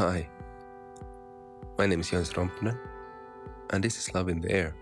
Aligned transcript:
Hi, 0.00 0.26
my 1.76 1.84
name 1.84 2.00
is 2.00 2.08
Jens 2.08 2.30
Rompnen, 2.32 2.74
and 3.68 3.84
this 3.84 3.98
is 3.98 4.14
Love 4.14 4.30
in 4.30 4.40
the 4.40 4.50
Air, 4.50 4.74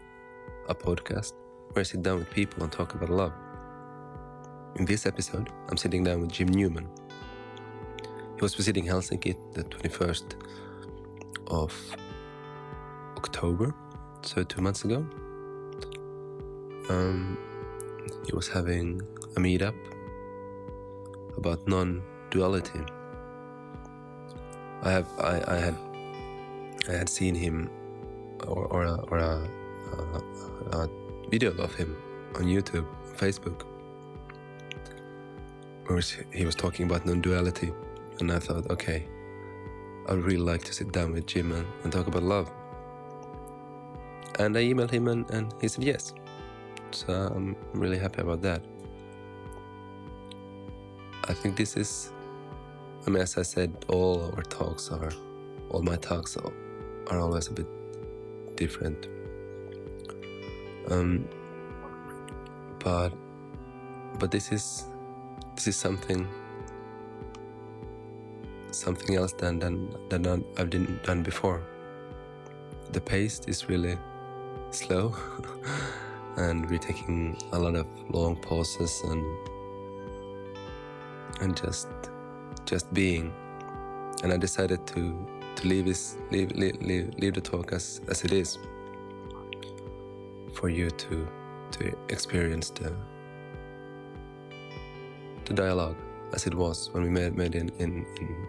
a 0.68 0.74
podcast 0.76 1.32
where 1.72 1.80
I 1.80 1.82
sit 1.82 2.02
down 2.02 2.20
with 2.20 2.30
people 2.30 2.62
and 2.62 2.70
talk 2.70 2.94
about 2.94 3.10
love. 3.10 3.32
In 4.76 4.84
this 4.84 5.06
episode, 5.06 5.50
I'm 5.68 5.76
sitting 5.76 6.04
down 6.04 6.20
with 6.20 6.30
Jim 6.30 6.46
Newman. 6.46 6.86
He 8.36 8.42
was 8.42 8.54
visiting 8.54 8.84
Helsinki 8.84 9.34
the 9.54 9.64
21st 9.64 10.34
of 11.48 11.74
October, 13.16 13.74
so 14.22 14.44
two 14.44 14.60
months 14.60 14.84
ago. 14.84 14.98
Um, 16.90 17.36
he 18.24 18.36
was 18.36 18.46
having 18.46 19.02
a 19.36 19.40
meetup 19.40 19.74
about 21.36 21.66
non-duality. 21.66 22.97
I 24.88 24.90
have 24.92 25.08
I, 25.18 25.34
I 25.46 25.58
had 25.66 25.76
I 26.88 26.92
had 26.92 27.08
seen 27.10 27.34
him 27.34 27.68
or, 28.46 28.64
or, 28.74 28.84
a, 28.84 28.94
or 29.10 29.18
a, 29.18 29.34
a, 29.92 30.78
a 30.78 30.88
video 31.28 31.50
of 31.58 31.74
him 31.74 31.94
on 32.36 32.44
YouTube, 32.44 32.86
Facebook, 33.14 33.66
where 35.86 36.00
he 36.32 36.46
was 36.46 36.54
talking 36.54 36.86
about 36.86 37.04
non-duality, 37.04 37.70
and 38.20 38.32
I 38.32 38.38
thought, 38.38 38.70
okay, 38.70 39.06
I 40.08 40.14
would 40.14 40.24
really 40.24 40.46
like 40.52 40.64
to 40.64 40.72
sit 40.72 40.92
down 40.92 41.12
with 41.12 41.26
Jim 41.26 41.52
and, 41.52 41.66
and 41.82 41.92
talk 41.92 42.06
about 42.06 42.22
love. 42.22 42.50
And 44.38 44.56
I 44.56 44.62
emailed 44.62 44.90
him, 44.90 45.08
and, 45.08 45.28
and 45.30 45.52
he 45.60 45.68
said 45.68 45.84
yes. 45.84 46.14
So 46.92 47.12
I'm 47.12 47.56
really 47.74 47.98
happy 47.98 48.22
about 48.22 48.40
that. 48.42 48.62
I 51.24 51.34
think 51.34 51.56
this 51.56 51.76
is, 51.76 52.12
I 53.06 53.10
mean, 53.10 53.22
as 53.22 53.38
I 53.38 53.42
said, 53.42 53.84
all 53.88 54.32
our 54.36 54.42
talks 54.42 54.90
are, 54.90 55.10
all 55.70 55.82
my 55.82 55.96
talks 55.96 56.36
are, 56.36 56.52
always 57.10 57.48
a 57.48 57.52
bit 57.52 57.66
different. 58.56 59.08
Um, 60.90 61.28
but, 62.78 63.10
but 64.18 64.30
this 64.30 64.52
is, 64.52 64.84
this 65.54 65.68
is 65.68 65.76
something, 65.76 66.26
something 68.70 69.16
else 69.16 69.32
than 69.32 69.58
than 69.58 69.90
than 70.08 70.44
I've 70.56 70.70
done, 70.70 71.00
done 71.04 71.22
before. 71.22 71.62
The 72.92 73.00
pace 73.00 73.40
is 73.46 73.68
really 73.68 73.98
slow, 74.70 75.14
and 76.36 76.68
we're 76.70 76.78
taking 76.78 77.36
a 77.52 77.58
lot 77.58 77.74
of 77.74 77.86
long 78.10 78.36
pauses 78.36 79.02
and 79.04 79.24
and 81.40 81.56
just 81.56 81.88
just 82.68 82.92
being. 82.92 83.32
And 84.22 84.32
I 84.32 84.36
decided 84.36 84.86
to 84.88 85.02
to 85.56 85.68
leave 85.68 85.86
this 85.86 86.16
leave 86.30 86.50
leave, 86.52 86.80
leave, 86.80 87.14
leave 87.18 87.34
the 87.34 87.40
talk 87.40 87.72
as 87.72 88.00
as 88.08 88.24
it 88.24 88.32
is 88.32 88.58
for 90.54 90.68
you 90.68 90.90
to 90.90 91.26
to 91.72 91.96
experience 92.08 92.70
the 92.70 92.94
the 95.46 95.54
dialogue 95.54 95.96
as 96.34 96.46
it 96.46 96.54
was 96.54 96.90
when 96.92 97.02
we 97.02 97.08
met, 97.08 97.34
met 97.34 97.54
in, 97.54 97.70
in, 97.78 98.04
in, 98.20 98.46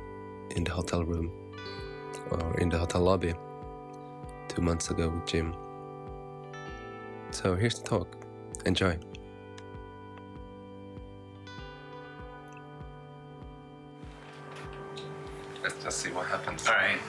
in 0.56 0.64
the 0.64 0.72
hotel 0.72 1.06
room 1.06 1.32
or 2.32 2.60
in 2.60 2.70
the 2.70 2.78
hotel 2.78 3.02
lobby 3.02 3.34
two 4.50 4.62
months 4.62 4.90
ago 4.90 5.10
with 5.10 5.26
Jim. 5.26 5.56
So 7.32 7.56
here's 7.56 7.80
the 7.80 7.88
talk. 7.88 8.08
Enjoy. 8.66 8.98
Let's 15.90 16.04
see 16.04 16.12
what 16.12 16.28
happens. 16.28 16.68
All 16.68 16.76
right. 16.76 17.00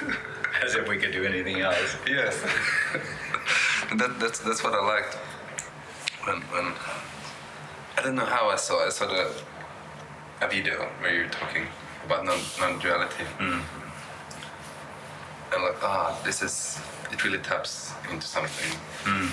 As 0.64 0.74
if 0.74 0.88
we 0.88 0.96
could 0.96 1.12
do 1.12 1.24
anything 1.24 1.60
else. 1.60 1.94
Yes. 2.08 2.40
that, 3.98 4.18
that's 4.18 4.38
that's 4.38 4.64
what 4.64 4.72
I 4.72 4.80
liked. 4.80 5.14
When 6.24 6.40
when 6.40 6.72
I 7.98 8.02
don't 8.02 8.14
know 8.14 8.24
how 8.24 8.48
I 8.48 8.56
saw 8.56 8.82
it. 8.82 8.86
I 8.86 8.88
saw 8.88 9.06
the 9.08 9.30
a 10.40 10.48
video 10.48 10.86
where 11.00 11.14
you're 11.14 11.28
talking 11.28 11.66
about 12.06 12.24
non 12.24 12.38
non 12.58 12.78
duality. 12.78 13.24
Mm. 13.38 13.60
And 15.52 15.62
like 15.62 15.82
ah 15.82 16.18
this 16.24 16.40
is 16.40 16.80
it 17.12 17.22
really 17.24 17.40
taps 17.40 17.92
into 18.10 18.26
something. 18.26 18.70
Mm. 19.04 19.28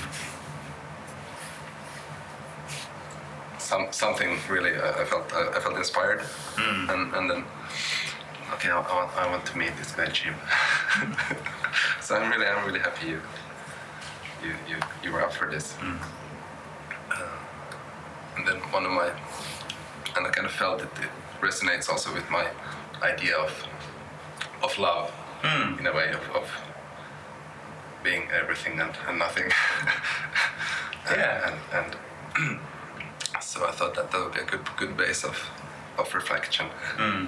Some 3.57 3.87
something 3.91 4.37
really 4.49 4.75
I, 4.75 5.03
I 5.03 5.05
felt 5.05 5.33
I, 5.33 5.47
I 5.55 5.59
felt 5.61 5.77
inspired 5.77 6.19
Mm. 6.57 6.93
and 6.93 7.16
and 7.16 7.29
then 7.29 7.43
okay 8.53 8.69
I, 8.69 8.79
I, 8.81 8.95
want, 8.95 9.17
I 9.17 9.29
want 9.29 9.45
to 9.45 9.57
meet 9.57 9.75
this 9.78 9.91
guy 9.94 10.07
Jim. 10.07 10.35
so 12.01 12.16
I'm 12.16 12.29
really 12.31 12.45
I'm 12.45 12.66
really 12.66 12.79
happy 12.79 13.07
you 13.07 13.22
you 14.44 14.53
you, 14.69 14.78
you 15.03 15.12
were 15.12 15.22
up 15.22 15.34
for 15.34 15.50
this. 15.50 15.73
Mm. 15.79 16.00
And 18.38 18.47
then 18.47 18.57
one 18.72 18.85
of 18.85 18.91
my, 18.91 19.09
and 20.16 20.25
I 20.25 20.29
kind 20.31 20.47
of 20.47 20.51
felt 20.53 20.79
that 20.79 20.91
it 21.03 21.09
resonates 21.41 21.90
also 21.90 22.13
with 22.13 22.28
my 22.29 22.47
idea 23.01 23.35
of 23.38 23.51
of 24.63 24.78
love 24.78 25.11
Mm. 25.44 25.79
in 25.79 25.88
a 25.88 25.91
way 25.91 26.09
of, 26.11 26.22
of 26.35 26.51
being 28.03 28.29
everything 28.31 28.79
and, 28.79 28.91
and 29.07 29.17
nothing. 29.17 29.45
and, 31.09 31.17
Yeah. 31.17 31.57
And, 31.73 31.95
and 32.38 32.59
so 33.41 33.66
I 33.67 33.72
thought 33.72 33.95
that 33.95 34.11
that 34.11 34.19
would 34.23 34.34
be 34.35 34.40
a 34.41 34.45
good 34.45 34.63
good 34.78 34.95
base 34.95 35.23
of 35.23 35.50
of 35.97 36.13
reflection. 36.13 36.67
Mm. 36.97 37.28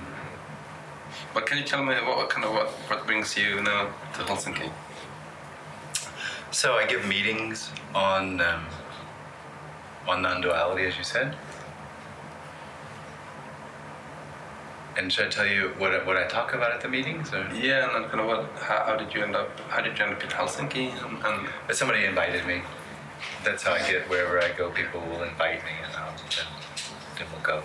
But 1.33 1.45
can 1.45 1.57
you 1.57 1.63
tell 1.63 1.83
me 1.83 1.95
what, 1.95 2.29
kind 2.29 2.45
of 2.45 2.53
what, 2.53 2.67
what 2.67 3.05
brings 3.05 3.37
you 3.37 3.61
now 3.61 3.89
to 4.13 4.21
Helsinki? 4.23 4.71
So 6.51 6.73
I 6.73 6.85
give 6.85 7.05
meetings 7.07 7.71
on 7.95 8.39
um, 8.39 8.65
on 10.07 10.21
non-duality, 10.21 10.85
as 10.85 10.97
you 10.97 11.03
said. 11.03 11.35
And 14.95 15.11
should 15.11 15.27
I 15.27 15.29
tell 15.29 15.47
you 15.47 15.69
what 15.79 15.91
I, 15.91 16.05
what 16.05 16.17
I 16.17 16.27
talk 16.27 16.53
about 16.53 16.71
at 16.71 16.81
the 16.81 16.87
meetings? 16.87 17.33
Or? 17.33 17.49
Yeah, 17.55 17.87
and 17.87 18.03
then 18.03 18.09
kind 18.11 18.21
of 18.21 18.27
what? 18.27 18.51
How, 18.61 18.83
how 18.85 18.95
did 18.95 19.13
you 19.13 19.23
end 19.23 19.35
up? 19.35 19.59
How 19.69 19.81
did 19.81 19.97
you 19.97 20.05
end 20.05 20.13
up 20.13 20.23
in 20.23 20.29
Helsinki? 20.29 20.91
And, 21.03 21.25
and 21.25 21.49
But 21.65 21.75
somebody 21.75 22.05
invited 22.05 22.45
me. 22.45 22.61
That's 23.43 23.63
how 23.63 23.73
I 23.73 23.79
get 23.79 24.07
wherever 24.09 24.39
I 24.39 24.51
go. 24.51 24.69
People 24.69 25.01
will 25.01 25.23
invite 25.23 25.63
me, 25.63 25.71
and 25.83 25.95
I'll, 25.95 26.13
then, 26.15 26.45
then 27.17 27.27
we'll 27.31 27.41
go. 27.41 27.63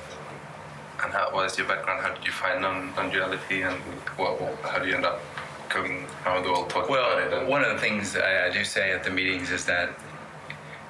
And 1.02 1.12
how, 1.12 1.30
what 1.32 1.46
is 1.46 1.56
your 1.56 1.68
background? 1.68 2.02
How 2.02 2.12
did 2.12 2.24
you 2.24 2.32
find 2.32 2.60
non 2.60 2.94
non-duality, 2.96 3.62
and 3.62 3.76
what, 4.16 4.40
what, 4.40 4.56
how 4.62 4.78
do 4.78 4.88
you 4.88 4.94
end 4.94 5.04
up 5.04 5.20
going 5.68 6.06
around 6.26 6.44
the 6.44 6.50
world 6.50 6.70
talking 6.70 6.94
about 6.94 7.20
it? 7.20 7.30
Well, 7.30 7.46
one 7.46 7.62
of 7.62 7.72
the 7.72 7.78
things 7.78 8.16
I, 8.16 8.46
I 8.46 8.50
do 8.50 8.64
say 8.64 8.92
at 8.92 9.04
the 9.04 9.10
meetings 9.10 9.50
is 9.50 9.64
that 9.66 9.90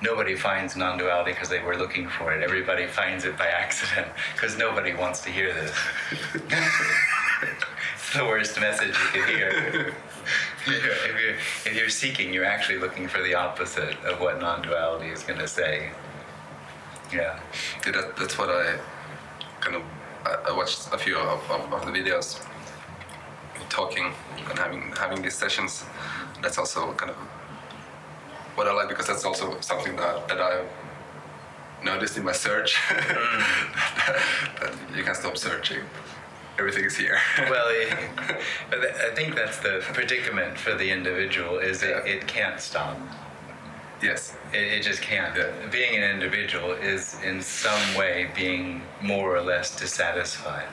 nobody 0.00 0.36
finds 0.36 0.76
non-duality 0.76 1.32
because 1.32 1.48
they 1.48 1.60
were 1.60 1.76
looking 1.76 2.08
for 2.08 2.32
it. 2.32 2.42
Everybody 2.42 2.86
finds 2.86 3.24
it 3.24 3.36
by 3.36 3.46
accident 3.64 4.08
because 4.34 4.56
nobody 4.56 4.94
wants 4.94 5.20
to 5.22 5.30
hear 5.30 5.52
this. 5.54 5.72
it's 7.94 8.12
the 8.14 8.24
worst 8.24 8.58
message 8.60 8.94
you 9.14 9.22
can 9.22 9.28
hear. 9.28 9.94
if, 10.66 10.66
you're, 10.66 10.76
if, 10.76 11.20
you're, 11.20 11.34
if 11.72 11.74
you're 11.74 11.88
seeking, 11.88 12.32
you're 12.32 12.44
actually 12.44 12.78
looking 12.78 13.08
for 13.08 13.22
the 13.22 13.34
opposite 13.34 13.96
of 14.04 14.20
what 14.20 14.40
non-duality 14.40 15.08
is 15.08 15.22
going 15.22 15.38
to 15.38 15.48
say. 15.48 15.90
Yeah. 17.12 17.40
yeah, 17.86 17.92
that, 17.92 18.16
that's 18.16 18.38
what 18.38 18.50
I 18.50 18.78
kind 19.60 19.76
of. 19.76 19.82
I, 20.24 20.50
I 20.50 20.52
watched 20.56 20.88
a 20.92 20.98
few 20.98 21.16
of, 21.16 21.50
of, 21.50 21.72
of 21.72 21.86
the 21.86 21.92
videos, 21.92 22.44
talking 23.68 24.12
and 24.48 24.58
having 24.58 24.92
having 24.96 25.22
these 25.22 25.34
sessions. 25.34 25.84
That's 26.42 26.58
also 26.58 26.92
kind 26.94 27.10
of 27.10 27.16
what 28.54 28.66
I 28.66 28.72
like 28.72 28.88
because 28.88 29.06
that's 29.06 29.24
also 29.24 29.60
something 29.60 29.96
that, 29.96 30.28
that 30.28 30.40
I've 30.40 30.68
noticed 31.84 32.16
in 32.16 32.24
my 32.24 32.32
search. 32.32 32.76
that 32.90 34.72
you 34.96 35.04
can 35.04 35.14
stop 35.14 35.36
searching. 35.36 35.80
Everything 36.58 36.84
is 36.84 36.96
here. 36.96 37.18
well, 37.50 37.66
it, 37.68 37.96
but 38.68 38.80
th- 38.80 38.94
I 38.94 39.14
think 39.14 39.36
that's 39.36 39.58
the 39.58 39.80
predicament 39.92 40.58
for 40.58 40.74
the 40.74 40.90
individual 40.90 41.58
is 41.58 41.84
it, 41.84 42.04
it 42.04 42.26
can't 42.26 42.60
stop. 42.60 42.98
yes. 44.02 44.36
It, 44.52 44.78
it 44.78 44.82
just 44.82 45.02
can't. 45.02 45.36
Yeah. 45.36 45.50
Being 45.70 45.96
an 45.96 46.02
individual 46.10 46.72
is 46.72 47.16
in 47.22 47.42
some 47.42 47.94
way 47.96 48.30
being 48.34 48.82
more 49.02 49.36
or 49.36 49.42
less 49.42 49.78
dissatisfied, 49.78 50.68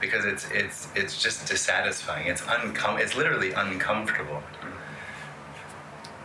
because 0.00 0.24
it's 0.24 0.48
it's 0.50 0.88
it's 0.94 1.20
just 1.22 1.46
dissatisfying. 1.48 2.26
It's 2.28 2.42
uncom. 2.42 2.98
It's 3.00 3.16
literally 3.16 3.52
uncomfortable. 3.52 4.42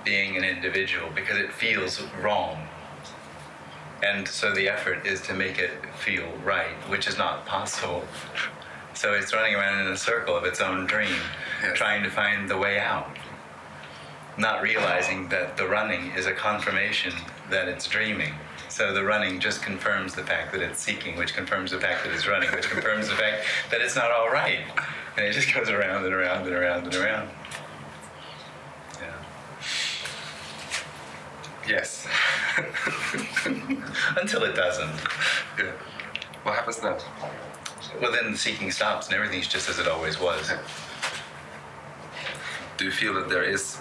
Being 0.03 0.35
an 0.35 0.43
individual 0.43 1.09
because 1.15 1.37
it 1.37 1.51
feels 1.53 2.01
wrong, 2.21 2.67
and 4.03 4.27
so 4.27 4.53
the 4.53 4.67
effort 4.67 5.05
is 5.05 5.21
to 5.21 5.33
make 5.33 5.59
it 5.59 5.71
feel 5.97 6.27
right, 6.43 6.75
which 6.89 7.07
is 7.07 7.17
not 7.17 7.45
possible. 7.45 8.03
So 8.93 9.13
it's 9.13 9.33
running 9.33 9.55
around 9.55 9.79
in 9.87 9.87
a 9.87 9.97
circle 9.97 10.35
of 10.35 10.43
its 10.43 10.59
own 10.61 10.85
dream, 10.85 11.15
Yes. 11.63 11.77
trying 11.77 12.03
to 12.03 12.09
find 12.09 12.49
the 12.49 12.57
way 12.57 12.79
out 12.79 13.12
not 14.37 14.61
realizing 14.61 15.29
that 15.29 15.57
the 15.57 15.67
running 15.67 16.11
is 16.11 16.25
a 16.25 16.33
confirmation 16.33 17.13
that 17.49 17.67
it's 17.67 17.87
dreaming. 17.87 18.33
So 18.69 18.93
the 18.93 19.03
running 19.03 19.39
just 19.39 19.61
confirms 19.61 20.15
the 20.15 20.23
fact 20.23 20.51
that 20.53 20.61
it's 20.61 20.79
seeking, 20.79 21.15
which 21.15 21.35
confirms 21.35 21.71
the 21.71 21.79
fact 21.79 22.03
that 22.03 22.13
it's 22.13 22.27
running, 22.27 22.51
which 22.51 22.69
confirms 22.69 23.07
the 23.07 23.15
fact 23.15 23.45
that 23.69 23.81
it's 23.81 23.95
not 23.95 24.09
all 24.09 24.31
right. 24.31 24.61
And 25.15 25.25
it 25.25 25.33
just 25.33 25.53
goes 25.53 25.69
around 25.69 26.05
and 26.05 26.13
around 26.13 26.47
and 26.47 26.55
around 26.55 26.85
and 26.85 26.95
around. 26.95 27.29
Yeah. 28.99 29.13
Yes. 31.67 32.07
Until 34.17 34.43
it 34.43 34.55
doesn't. 34.55 34.89
yeah. 35.59 35.71
What 36.43 36.55
happens 36.55 36.79
then? 36.79 36.97
Well, 38.01 38.11
then 38.11 38.31
the 38.31 38.37
seeking 38.37 38.71
stops 38.71 39.07
and 39.07 39.15
everything's 39.15 39.47
just 39.47 39.69
as 39.69 39.79
it 39.79 39.87
always 39.87 40.19
was. 40.19 40.51
Do 42.77 42.85
you 42.85 42.91
feel 42.91 43.13
that 43.13 43.29
there 43.29 43.43
is, 43.43 43.77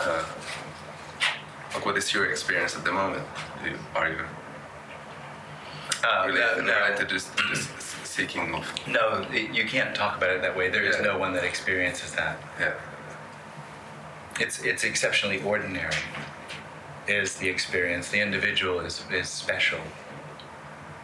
uh, 0.00 0.24
like, 1.74 1.84
what 1.86 1.96
is 1.96 2.12
your 2.14 2.26
experience 2.30 2.76
at 2.76 2.84
the 2.84 2.92
moment? 2.92 3.24
Do 3.62 3.70
you- 3.70 3.78
Are 3.94 4.08
you 4.08 4.24
Uh, 6.04 6.24
related, 6.26 6.64
no, 6.64 6.74
related 6.86 7.08
this, 7.10 7.24
to 7.24 7.42
this 7.48 7.68
seeking 8.04 8.54
of? 8.54 8.64
no, 8.86 9.26
it- 9.32 9.50
you 9.50 9.64
can't 9.66 9.94
talk 9.94 10.16
about 10.16 10.30
it 10.30 10.40
that 10.42 10.56
way. 10.56 10.68
There 10.68 10.84
is 10.84 10.96
Yeah. 10.96 11.02
no 11.02 11.18
one 11.18 11.32
that 11.34 11.44
experiences 11.44 12.12
that. 12.12 12.38
Yeah. 12.60 12.72
It's 14.40 14.60
it's 14.60 14.84
exceptionally 14.84 15.42
ordinary. 15.42 15.96
Is 17.08 17.36
the 17.36 17.48
experience. 17.48 18.08
The 18.10 18.20
individual 18.20 18.80
is 18.80 19.02
is 19.10 19.28
special. 19.28 19.80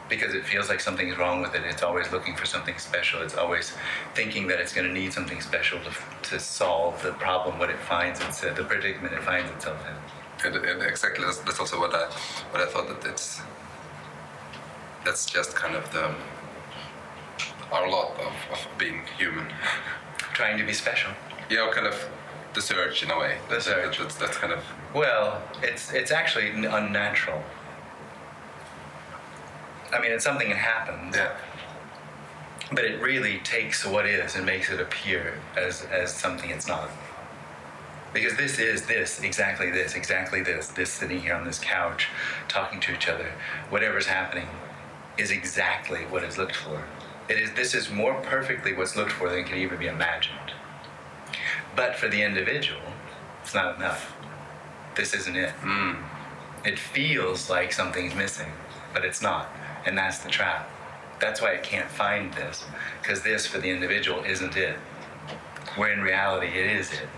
Because 0.08 0.34
it 0.34 0.44
feels 0.44 0.68
like 0.68 0.80
something's 0.80 1.16
wrong 1.16 1.40
with 1.40 1.54
it. 1.54 1.62
It's 1.64 1.82
always 1.82 2.12
looking 2.12 2.36
for 2.36 2.44
something 2.44 2.76
special. 2.78 3.22
It's 3.22 3.36
always 3.36 3.72
thinking 4.14 4.46
that 4.48 4.60
it's 4.60 4.72
going 4.72 4.86
to 4.86 4.92
need 4.92 5.12
something 5.12 5.40
special 5.40 5.78
to, 5.80 6.30
to 6.30 6.38
solve 6.38 7.02
the 7.02 7.12
problem, 7.12 7.58
what 7.58 7.70
it 7.70 7.78
finds 7.78 8.20
itself, 8.20 8.52
uh, 8.52 8.54
the 8.54 8.64
predicament 8.64 9.14
it 9.14 9.22
finds 9.22 9.50
itself 9.50 9.82
in. 9.88 9.94
And, 10.46 10.64
and 10.64 10.82
exactly, 10.82 11.24
that's, 11.24 11.38
that's 11.38 11.58
also 11.58 11.80
what 11.80 11.94
I 11.94 12.04
what 12.50 12.60
I 12.60 12.66
thought 12.66 12.88
that 12.88 13.08
it's 13.10 13.40
that's 15.04 15.24
just 15.24 15.54
kind 15.54 15.74
of 15.74 15.90
the 15.92 16.14
our 17.72 17.90
lot 17.90 18.12
of, 18.20 18.32
of 18.52 18.66
being 18.78 19.02
human. 19.18 19.46
Trying 20.34 20.58
to 20.58 20.64
be 20.64 20.72
special. 20.72 21.12
Yeah, 21.48 21.70
kind 21.72 21.86
of 21.86 22.08
the 22.54 22.60
search 22.60 23.02
in 23.02 23.10
a 23.10 23.18
way. 23.18 23.38
The 23.48 23.60
search. 23.60 23.98
That's, 23.98 24.14
that's 24.16 24.36
kind 24.36 24.52
of 24.52 24.64
Well, 24.94 25.42
it's 25.62 25.92
it's 25.92 26.10
actually 26.10 26.50
unnatural. 26.50 27.42
I 29.94 30.00
mean, 30.00 30.10
it's 30.12 30.24
something 30.24 30.48
that 30.48 30.56
happens, 30.56 31.16
yeah, 31.16 31.36
but 32.72 32.84
it 32.84 33.00
really 33.00 33.38
takes 33.38 33.86
what 33.86 34.06
is 34.06 34.34
and 34.34 34.44
makes 34.44 34.70
it 34.70 34.80
appear 34.80 35.34
as 35.56 35.82
as 35.92 36.12
something 36.12 36.50
it's 36.50 36.66
not. 36.66 36.90
Because 38.12 38.36
this 38.36 38.58
is 38.60 38.86
this, 38.86 39.20
exactly 39.20 39.70
this, 39.70 39.94
exactly 39.94 40.40
this, 40.40 40.68
this 40.68 40.90
sitting 40.90 41.20
here 41.20 41.34
on 41.34 41.44
this 41.44 41.58
couch, 41.58 42.08
talking 42.46 42.78
to 42.80 42.94
each 42.94 43.08
other, 43.08 43.32
whatever's 43.70 44.06
happening, 44.06 44.46
is 45.18 45.30
exactly 45.32 46.00
what 46.10 46.22
is 46.22 46.38
looked 46.38 46.54
for. 46.54 46.84
It 47.28 47.38
is 47.38 47.52
this 47.54 47.74
is 47.74 47.90
more 47.90 48.14
perfectly 48.22 48.74
what's 48.74 48.96
looked 48.96 49.12
for 49.12 49.28
than 49.30 49.44
can 49.44 49.58
even 49.58 49.78
be 49.78 49.86
imagined. 49.86 50.52
But 51.76 51.96
for 51.96 52.08
the 52.08 52.22
individual, 52.22 52.82
it's 53.42 53.54
not 53.54 53.76
enough. 53.76 54.12
This 54.96 55.14
isn't 55.14 55.36
it. 55.36 55.52
mm, 55.62 55.96
It 56.64 56.78
feels 56.78 57.50
like 57.50 57.72
something's 57.72 58.14
missing, 58.14 58.52
but 58.92 59.04
it's 59.04 59.20
not. 59.22 59.48
And 59.86 59.96
that's 59.96 60.18
the 60.18 60.30
trap. 60.30 60.68
That's 61.20 61.40
why 61.40 61.52
it 61.52 61.62
can't 61.62 61.88
find 61.88 62.32
this, 62.34 62.64
because 63.00 63.22
this 63.22 63.46
for 63.46 63.58
the 63.58 63.70
individual 63.70 64.24
isn't 64.24 64.56
it. 64.56 64.76
Where 65.76 65.92
in 65.92 66.00
reality 66.00 66.48
it 66.48 66.66
is 66.66 66.92
it. 66.92 67.08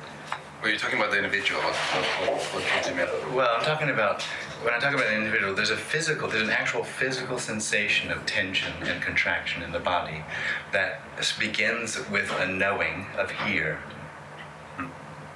Were 0.62 0.70
you're 0.70 0.78
talking 0.78 0.98
about 0.98 1.10
the 1.10 1.18
individual? 1.18 1.60
What, 1.60 1.74
what, 1.74 2.38
what? 2.54 3.34
Well, 3.34 3.54
I'm 3.56 3.64
talking 3.64 3.90
about, 3.90 4.22
when 4.62 4.72
I 4.72 4.78
talk 4.78 4.94
about 4.94 5.06
an 5.06 5.18
individual, 5.18 5.54
there's 5.54 5.70
a 5.70 5.76
physical, 5.76 6.28
there's 6.28 6.42
an 6.42 6.50
actual 6.50 6.82
physical 6.82 7.38
sensation 7.38 8.10
of 8.10 8.24
tension 8.24 8.72
and 8.82 9.02
contraction 9.02 9.62
in 9.62 9.72
the 9.72 9.78
body 9.78 10.24
that 10.72 11.02
begins 11.38 11.98
with 12.10 12.32
a 12.40 12.48
knowing 12.48 13.06
of 13.18 13.30
here. 13.30 13.80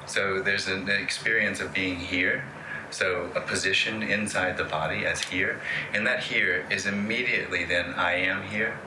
So 0.07 0.41
there's 0.41 0.67
an 0.69 0.89
experience 0.89 1.61
of 1.61 1.73
being 1.73 1.97
here. 1.97 2.45
So 2.91 3.31
a 3.35 3.41
position 3.41 4.03
inside 4.03 4.57
the 4.57 4.65
body 4.65 5.07
as 5.07 5.23
here. 5.23 5.61
And 5.95 6.07
that 6.07 6.25
here 6.25 6.67
is 6.71 6.87
immediately 6.87 7.65
then 7.65 7.95
I 7.95 8.15
am 8.15 8.43
here, 8.43 8.79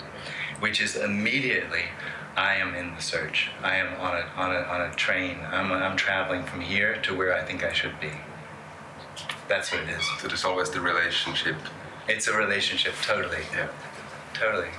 which 0.59 0.81
is 0.81 0.95
immediately 0.95 1.85
I 2.35 2.55
am 2.55 2.73
in 2.73 2.95
the 2.95 3.01
search. 3.01 3.50
I 3.61 3.75
am 3.77 4.00
on 4.00 4.17
a, 4.17 4.25
on 4.35 4.55
a, 4.55 4.59
on 4.59 4.81
a 4.81 4.94
train. 4.95 5.38
I'm, 5.51 5.71
I'm 5.71 5.95
traveling 5.95 6.44
from 6.44 6.61
here 6.61 7.00
to 7.03 7.15
where 7.15 7.33
I 7.33 7.44
think 7.44 7.63
I 7.63 7.73
should 7.73 8.00
be. 8.00 8.11
That's 9.47 9.71
what 9.71 9.81
it 9.83 9.89
is. 9.89 10.03
So 10.19 10.27
there's 10.27 10.45
always 10.45 10.69
the 10.69 10.81
relationship. 10.81 11.56
It's 12.07 12.27
a 12.27 12.35
relationship, 12.35 12.95
totally. 13.03 13.44
Yeah. 13.53 13.69
Totally. 14.33 14.69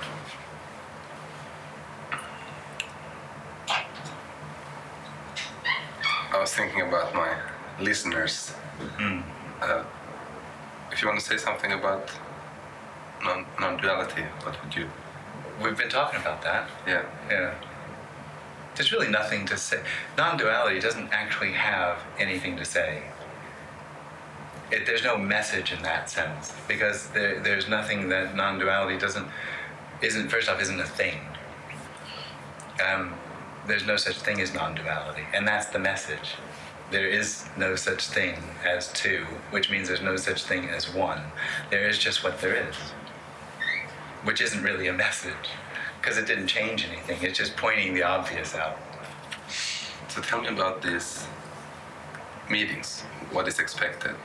I 6.33 6.39
was 6.39 6.53
thinking 6.53 6.81
about 6.81 7.13
my 7.13 7.37
listeners. 7.79 8.53
Mm. 8.97 9.23
Uh, 9.61 9.83
if 10.91 11.01
you 11.01 11.07
want 11.07 11.19
to 11.19 11.25
say 11.25 11.37
something 11.37 11.71
about 11.71 12.11
non 13.23 13.45
non-duality, 13.59 14.23
what 14.43 14.63
would 14.63 14.75
you? 14.75 14.89
We've 15.61 15.77
been 15.77 15.89
talking 15.89 16.19
about 16.19 16.41
that. 16.43 16.69
Yeah. 16.87 17.05
Yeah. 17.29 17.55
There's 18.75 18.91
really 18.91 19.07
nothing 19.09 19.45
to 19.47 19.57
say. 19.57 19.81
Non 20.17 20.37
duality 20.37 20.79
doesn't 20.79 21.11
actually 21.11 21.53
have 21.53 21.99
anything 22.19 22.57
to 22.57 22.65
say. 22.65 23.03
It, 24.71 24.85
there's 24.85 25.03
no 25.03 25.17
message 25.17 25.71
in 25.71 25.81
that 25.83 26.09
sense 26.09 26.53
because 26.67 27.07
there, 27.09 27.39
there's 27.39 27.69
nothing 27.69 28.09
that 28.09 28.35
non 28.35 28.59
duality 28.59 28.97
doesn't, 28.97 29.27
isn't, 30.01 30.29
first 30.29 30.49
off, 30.49 30.61
isn't 30.61 30.79
a 30.79 30.85
thing. 30.85 31.19
Um, 32.85 33.13
there's 33.67 33.85
no 33.85 33.95
such 33.95 34.17
thing 34.17 34.41
as 34.41 34.53
non 34.53 34.75
duality, 34.75 35.23
and 35.33 35.47
that's 35.47 35.67
the 35.67 35.79
message. 35.79 36.35
There 36.91 37.07
is 37.07 37.45
no 37.57 37.75
such 37.75 38.07
thing 38.07 38.35
as 38.65 38.91
two, 38.93 39.25
which 39.49 39.69
means 39.71 39.87
there's 39.87 40.01
no 40.01 40.15
such 40.17 40.43
thing 40.43 40.69
as 40.69 40.93
one. 40.93 41.21
There 41.71 41.87
is 41.87 41.97
just 41.97 42.23
what 42.23 42.39
there 42.41 42.55
is, 42.69 42.75
which 44.23 44.39
isn't 44.41 44.63
really 44.63 44.87
a 44.87 44.93
message 44.93 45.49
because 45.99 46.17
it 46.19 46.27
didn't 46.27 46.47
change 46.47 46.85
anything. 46.85 47.17
It's 47.23 47.37
just 47.37 47.57
pointing 47.57 47.95
the 47.95 48.03
obvious 48.03 48.55
out. 48.55 48.77
So 50.07 50.21
tell 50.21 50.41
me 50.41 50.49
about 50.49 50.83
these 50.83 51.25
meetings. 52.49 53.01
What 53.31 53.47
is 53.47 53.59
expected? 53.59 54.15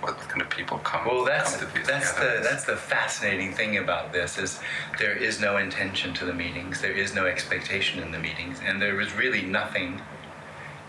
What 0.00 0.18
kind 0.18 0.40
of 0.40 0.48
people 0.48 0.78
come? 0.78 1.06
Well, 1.06 1.24
that's 1.24 1.56
come 1.56 1.68
to 1.68 1.74
these 1.74 1.86
that's 1.86 2.12
the 2.12 2.40
that's 2.42 2.64
the 2.64 2.76
fascinating 2.76 3.52
thing 3.52 3.76
about 3.76 4.12
this 4.12 4.38
is 4.38 4.60
there 4.98 5.16
is 5.16 5.40
no 5.40 5.58
intention 5.58 6.14
to 6.14 6.24
the 6.24 6.34
meetings. 6.34 6.80
There 6.80 6.92
is 6.92 7.14
no 7.14 7.26
expectation 7.26 8.02
in 8.02 8.12
the 8.12 8.18
meetings, 8.18 8.60
and 8.64 8.80
there 8.80 9.00
is 9.00 9.14
really 9.14 9.42
nothing 9.42 10.00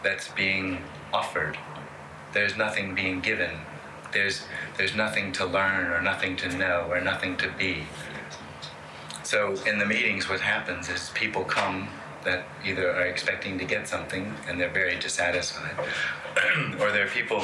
that's 0.03 0.29
being 0.29 0.83
offered. 1.13 1.57
There's 2.33 2.57
nothing 2.57 2.95
being 2.95 3.19
given. 3.21 3.51
There's 4.13 4.43
there's 4.77 4.95
nothing 4.95 5.31
to 5.33 5.45
learn 5.45 5.87
or 5.87 6.01
nothing 6.01 6.35
to 6.37 6.57
know 6.57 6.87
or 6.89 7.01
nothing 7.01 7.37
to 7.37 7.51
be. 7.57 7.83
So 9.23 9.55
in 9.65 9.79
the 9.79 9.85
meetings, 9.85 10.29
what 10.29 10.39
happens 10.39 10.89
is 10.89 11.11
people 11.13 11.43
come 11.43 11.89
that 12.23 12.45
either 12.65 12.91
are 12.91 13.05
expecting 13.05 13.57
to 13.57 13.65
get 13.65 13.87
something 13.87 14.33
and 14.47 14.59
they're 14.59 14.69
very 14.69 14.97
dissatisfied, 14.97 15.77
or 16.79 16.91
there 16.91 17.05
are 17.05 17.09
people 17.09 17.43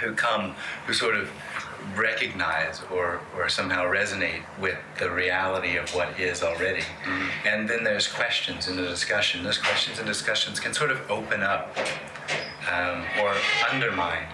who 0.00 0.14
come 0.14 0.54
who 0.86 0.92
sort 0.92 1.16
of 1.16 1.30
recognize 1.96 2.82
or, 2.92 3.20
or 3.36 3.48
somehow 3.48 3.84
resonate 3.84 4.42
with 4.60 4.76
the 4.98 5.10
reality 5.10 5.76
of 5.76 5.88
what 5.94 6.18
is 6.18 6.42
already. 6.42 6.82
And 7.46 7.68
then 7.68 7.84
there's 7.84 8.08
questions 8.08 8.68
in 8.68 8.76
the 8.76 8.82
discussion. 8.82 9.44
Those 9.44 9.58
questions 9.58 9.98
and 9.98 10.06
discussions 10.06 10.60
can 10.60 10.72
sort 10.74 10.90
of 10.90 11.10
open 11.10 11.42
up 11.42 11.76
um, 12.72 13.04
or 13.20 13.34
undermine 13.70 14.26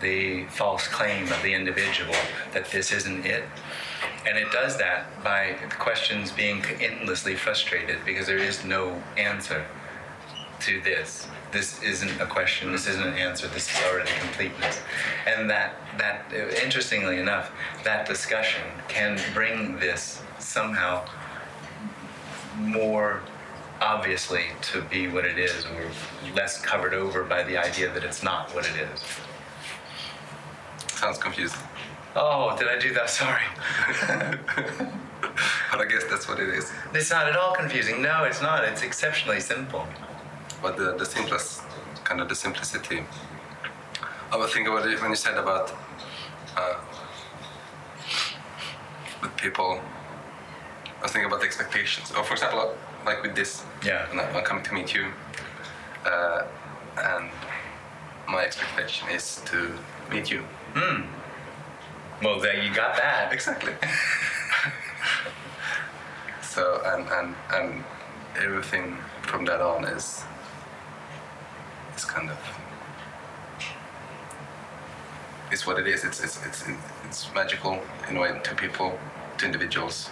the 0.00 0.44
false 0.46 0.86
claim 0.86 1.24
of 1.24 1.42
the 1.42 1.52
individual 1.52 2.14
that 2.52 2.70
this 2.70 2.92
isn't 2.92 3.26
it. 3.26 3.44
And 4.26 4.36
it 4.38 4.50
does 4.52 4.76
that 4.78 5.22
by 5.24 5.56
the 5.60 5.74
questions 5.74 6.30
being 6.30 6.62
endlessly 6.80 7.34
frustrated 7.34 7.98
because 8.04 8.26
there 8.26 8.38
is 8.38 8.64
no 8.64 9.02
answer 9.16 9.64
to 10.60 10.80
this. 10.82 11.28
This 11.50 11.82
isn't 11.82 12.20
a 12.20 12.26
question. 12.26 12.72
This 12.72 12.86
isn't 12.86 13.06
an 13.06 13.14
answer. 13.14 13.48
This 13.48 13.70
is 13.70 13.82
already 13.84 14.10
completeness. 14.20 14.80
And 15.26 15.48
that 15.48 15.76
that 15.96 16.32
interestingly 16.62 17.18
enough, 17.18 17.50
that 17.84 18.06
discussion 18.06 18.62
can 18.88 19.18
bring 19.32 19.78
this 19.78 20.22
somehow 20.38 21.06
more 22.56 23.22
obviously 23.80 24.46
to 24.60 24.82
be 24.82 25.08
what 25.08 25.24
it 25.24 25.38
is, 25.38 25.64
or 25.64 25.90
less 26.34 26.60
covered 26.60 26.92
over 26.94 27.22
by 27.24 27.42
the 27.44 27.56
idea 27.56 27.92
that 27.92 28.04
it's 28.04 28.22
not 28.22 28.52
what 28.54 28.66
it 28.66 28.76
is. 28.92 29.04
Sounds 30.92 31.18
confusing. 31.18 31.60
Oh, 32.16 32.56
did 32.58 32.68
I 32.68 32.78
do 32.78 32.92
that? 32.94 33.08
Sorry. 33.08 33.42
But 35.70 35.80
I 35.80 35.84
guess 35.84 36.04
that's 36.04 36.28
what 36.28 36.40
it 36.40 36.48
is. 36.48 36.72
It's 36.94 37.10
not 37.10 37.28
at 37.28 37.36
all 37.36 37.54
confusing. 37.54 38.02
No, 38.02 38.24
it's 38.24 38.40
not. 38.40 38.64
It's 38.64 38.82
exceptionally 38.82 39.40
simple. 39.40 39.86
But 40.62 40.76
the, 40.76 40.92
the 40.96 41.04
simplest, 41.06 41.62
kind 42.04 42.20
of 42.20 42.28
the 42.28 42.34
simplicity. 42.34 43.04
I 44.32 44.36
was 44.36 44.52
thinking 44.52 44.72
about 44.72 44.88
it 44.88 45.00
when 45.00 45.10
you 45.10 45.16
said 45.16 45.36
about 45.38 45.72
uh, 46.56 46.74
people. 49.36 49.80
I 50.98 51.02
was 51.02 51.12
thinking 51.12 51.26
about 51.26 51.40
the 51.40 51.46
expectations. 51.46 52.12
Oh, 52.16 52.22
for 52.22 52.34
example, 52.34 52.74
like 53.06 53.22
with 53.22 53.34
this. 53.36 53.64
Yeah. 53.84 54.08
when 54.10 54.18
I- 54.20 54.28
I'm 54.36 54.44
coming 54.44 54.64
to 54.64 54.74
meet 54.74 54.92
you, 54.94 55.06
uh, 56.04 56.42
and 56.96 57.30
my 58.28 58.44
expectation 58.44 59.08
is 59.10 59.40
to 59.46 59.72
meet 60.10 60.30
you. 60.30 60.44
Well, 62.22 62.40
there 62.40 62.56
you 62.62 62.74
got 62.74 62.96
that. 62.96 63.32
Exactly. 63.32 63.72
so 66.42 66.82
and 66.84 67.06
and 67.08 67.34
and 67.54 67.84
everything 68.42 68.98
from 69.22 69.44
that 69.44 69.60
on 69.60 69.84
is 69.84 70.22
is 71.98 72.04
kind 72.04 72.30
of 72.30 72.38
it's 75.50 75.66
what 75.66 75.78
it 75.78 75.86
is. 75.88 76.04
It's 76.04 76.22
it's 76.22 76.38
it's 76.46 76.64
it's 77.06 77.34
magical 77.34 77.74
in 78.08 78.16
a 78.16 78.20
way 78.20 78.30
to 78.48 78.54
people, 78.54 78.98
to 79.38 79.46
individuals, 79.46 80.10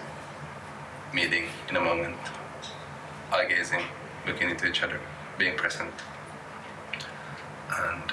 meeting 1.14 1.44
in 1.68 1.76
a 1.76 1.80
moment, 1.80 2.16
eye 3.32 3.46
gazing, 3.48 3.84
looking 4.26 4.50
into 4.50 4.66
each 4.66 4.82
other, 4.82 4.98
being 5.38 5.56
present, 5.56 5.94
and 7.84 8.06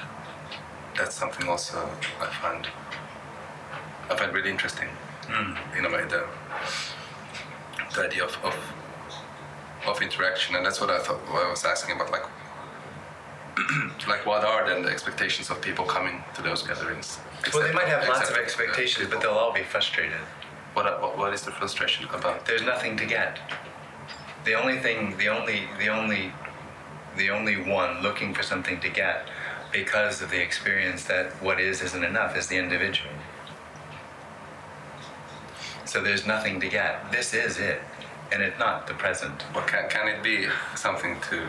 that's 0.96 1.16
something 1.16 1.48
also 1.48 1.78
I 2.20 2.26
find 2.42 2.68
I 4.10 4.16
find 4.16 4.32
really 4.32 4.50
interesting. 4.50 4.88
Hmm. 5.26 5.78
In 5.78 5.84
a 5.86 5.90
way, 5.90 6.04
the 6.14 6.22
the 7.94 8.02
idea 8.06 8.24
of, 8.24 8.36
of 8.44 8.56
of 9.86 10.02
interaction, 10.02 10.54
and 10.56 10.64
that's 10.64 10.80
what 10.80 10.90
I 10.90 10.98
thought. 10.98 11.20
What 11.32 11.46
I 11.46 11.50
was 11.50 11.64
asking 11.64 11.96
about, 11.96 12.10
like, 12.12 12.26
like 14.08 14.26
what 14.26 14.44
are 14.44 14.66
then 14.68 14.82
the 14.82 14.90
expectations 14.90 15.50
of 15.50 15.60
people 15.60 15.84
coming 15.84 16.22
to 16.34 16.42
those 16.42 16.62
gatherings? 16.62 17.18
Well, 17.52 17.62
they 17.62 17.72
might 17.72 17.88
have 17.88 18.06
lots 18.08 18.30
of 18.30 18.36
except, 18.36 18.60
expectations, 18.60 19.08
but 19.10 19.20
they'll 19.20 19.30
all 19.30 19.52
be 19.52 19.62
frustrated. 19.62 20.20
What, 20.74 21.00
what 21.00 21.16
what 21.16 21.32
is 21.32 21.42
the 21.42 21.52
frustration 21.52 22.06
about? 22.06 22.46
There's 22.46 22.62
nothing 22.62 22.96
to 22.96 23.06
get. 23.06 23.38
The 24.44 24.54
only 24.54 24.78
thing, 24.78 25.16
the 25.16 25.28
only, 25.28 25.62
the 25.78 25.88
only, 25.88 26.32
the 27.16 27.30
only 27.30 27.56
one 27.56 28.02
looking 28.02 28.34
for 28.34 28.42
something 28.42 28.80
to 28.80 28.90
get, 28.90 29.28
because 29.72 30.20
of 30.20 30.30
the 30.30 30.42
experience 30.42 31.04
that 31.04 31.30
what 31.42 31.60
is 31.60 31.80
isn't 31.80 32.04
enough, 32.04 32.36
is 32.36 32.48
the 32.48 32.56
individual. 32.56 33.10
So 35.84 36.02
there's 36.02 36.26
nothing 36.26 36.60
to 36.60 36.68
get. 36.68 37.12
This 37.12 37.32
is 37.32 37.58
it, 37.58 37.80
and 38.32 38.42
it's 38.42 38.58
not 38.58 38.86
the 38.86 38.94
present. 38.94 39.44
But 39.54 39.68
can 39.68 39.88
can 39.88 40.08
it 40.08 40.22
be 40.22 40.48
something 40.74 41.20
to 41.30 41.46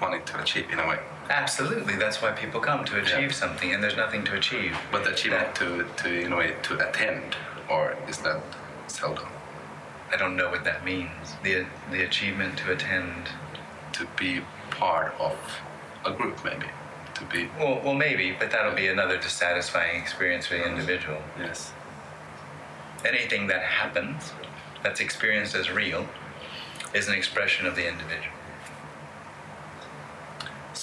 wanting 0.00 0.22
to 0.24 0.40
achieve 0.42 0.70
in 0.70 0.78
a 0.78 0.86
way? 0.88 0.98
Absolutely, 1.28 1.94
that's 1.96 2.20
why 2.22 2.32
people 2.32 2.60
come 2.60 2.84
to 2.86 2.98
achieve 2.98 3.30
Yeah. 3.30 3.42
something, 3.44 3.72
and 3.72 3.82
there's 3.82 3.96
nothing 3.96 4.24
to 4.24 4.34
achieve. 4.34 4.76
But 4.90 5.04
the 5.04 5.10
achievement 5.12 5.54
to 5.56 5.84
to 6.02 6.20
in 6.26 6.32
a 6.32 6.36
way 6.36 6.54
to 6.62 6.88
attend, 6.88 7.36
or 7.68 7.96
is 8.08 8.18
that 8.18 8.40
seldom 8.88 9.28
I 10.12 10.16
don't 10.16 10.34
know 10.36 10.50
what 10.50 10.64
that 10.64 10.84
means. 10.84 11.36
The 11.44 11.66
the 11.90 12.02
achievement 12.04 12.58
to 12.58 12.72
attend. 12.72 13.28
to 13.92 14.06
be 14.16 14.40
part 14.70 15.12
of 15.18 15.36
a 16.04 16.12
group 16.12 16.42
maybe 16.44 16.68
to 17.14 17.24
be 17.24 17.50
Well, 17.58 17.80
well, 17.84 17.94
maybe, 17.94 18.30
but 18.40 18.50
that'll 18.52 18.74
be 18.84 18.86
another 18.88 19.16
dissatisfying 19.18 20.00
experience 20.00 20.46
for 20.46 20.54
the 20.54 20.64
individual. 20.66 21.20
yes 21.38 21.72
Anything 23.04 23.48
that 23.48 23.62
happens, 23.62 24.32
that's 24.82 25.00
experienced 25.00 25.54
as 25.54 25.70
real, 25.70 26.06
is 26.94 27.08
an 27.08 27.14
expression 27.14 27.66
of 27.66 27.74
the 27.76 27.86
individual. 27.88 28.36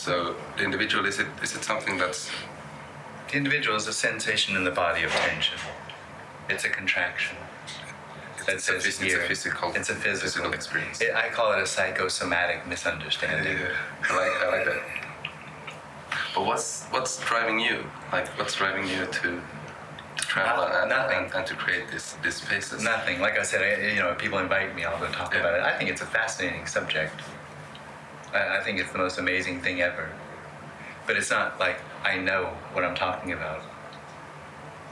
So 0.08 0.36
the 0.56 0.64
individual 0.64 1.06
is 1.06 1.20
it 1.20 1.28
is 1.44 1.54
it 1.54 1.64
something 1.66 1.98
that's 1.98 2.32
The 3.30 3.36
individual 3.42 3.76
is 3.76 3.88
a 3.88 3.94
sensation 4.08 4.56
in 4.56 4.64
the 4.64 4.72
body 4.84 5.04
of 5.04 5.12
tension. 5.12 5.58
It's 6.50 6.64
a 6.64 6.70
contraction. 6.70 7.36
That 8.46 8.56
it's, 8.56 8.70
a, 8.70 8.76
phys- 8.76 9.04
it's 9.04 9.14
a 9.16 9.28
physical 9.32 9.74
It's 9.76 9.90
a 9.90 9.96
physical, 9.96 10.54
experience. 10.54 11.02
It, 11.02 11.14
I 11.14 11.28
call 11.38 11.52
it 11.52 11.60
a 11.60 11.66
psychosomatic 11.76 12.66
misunderstanding. 12.74 13.58
I 14.10 14.16
like 14.22 14.34
I 14.44 14.48
like 14.56 14.66
that. 14.70 14.82
But 16.34 16.46
what's 16.46 16.86
what's 16.94 17.14
driving 17.30 17.60
you? 17.60 17.78
Like 18.14 18.28
what's 18.40 18.56
driving 18.56 18.88
you 18.88 19.02
to 19.20 19.28
to 20.20 20.24
travel 20.34 20.64
Nothing. 20.64 20.80
and, 20.84 20.90
Nothing. 20.90 21.18
and, 21.26 21.34
and 21.36 21.46
to 21.52 21.56
create 21.64 21.86
this 21.94 22.06
these 22.24 22.38
spaces? 22.46 22.82
Nothing. 22.82 23.20
Like 23.20 23.38
I 23.38 23.44
said, 23.44 23.60
I, 23.68 23.70
you 23.96 24.00
know, 24.04 24.14
people 24.24 24.38
invite 24.40 24.74
me, 24.78 24.86
I'll 24.86 25.00
go 25.06 25.08
talk 25.20 25.34
Yeah. 25.34 25.42
about 25.42 25.54
it. 25.60 25.64
I 25.72 25.74
think 25.78 25.90
it's 25.94 26.02
a 26.08 26.12
fascinating 26.20 26.66
subject. 26.78 27.16
I, 28.34 28.57
I 28.57 28.63
think 28.63 28.79
it's 28.79 28.91
the 28.91 28.98
most 28.98 29.17
amazing 29.17 29.62
thing 29.62 29.81
ever. 29.81 30.10
But 31.05 31.17
it's 31.17 31.29
not 31.29 31.60
like 31.60 31.79
I 32.03 32.17
know 32.17 32.46
what 32.74 32.84
I'm 32.84 32.96
talking 32.96 33.31
about. 33.34 33.62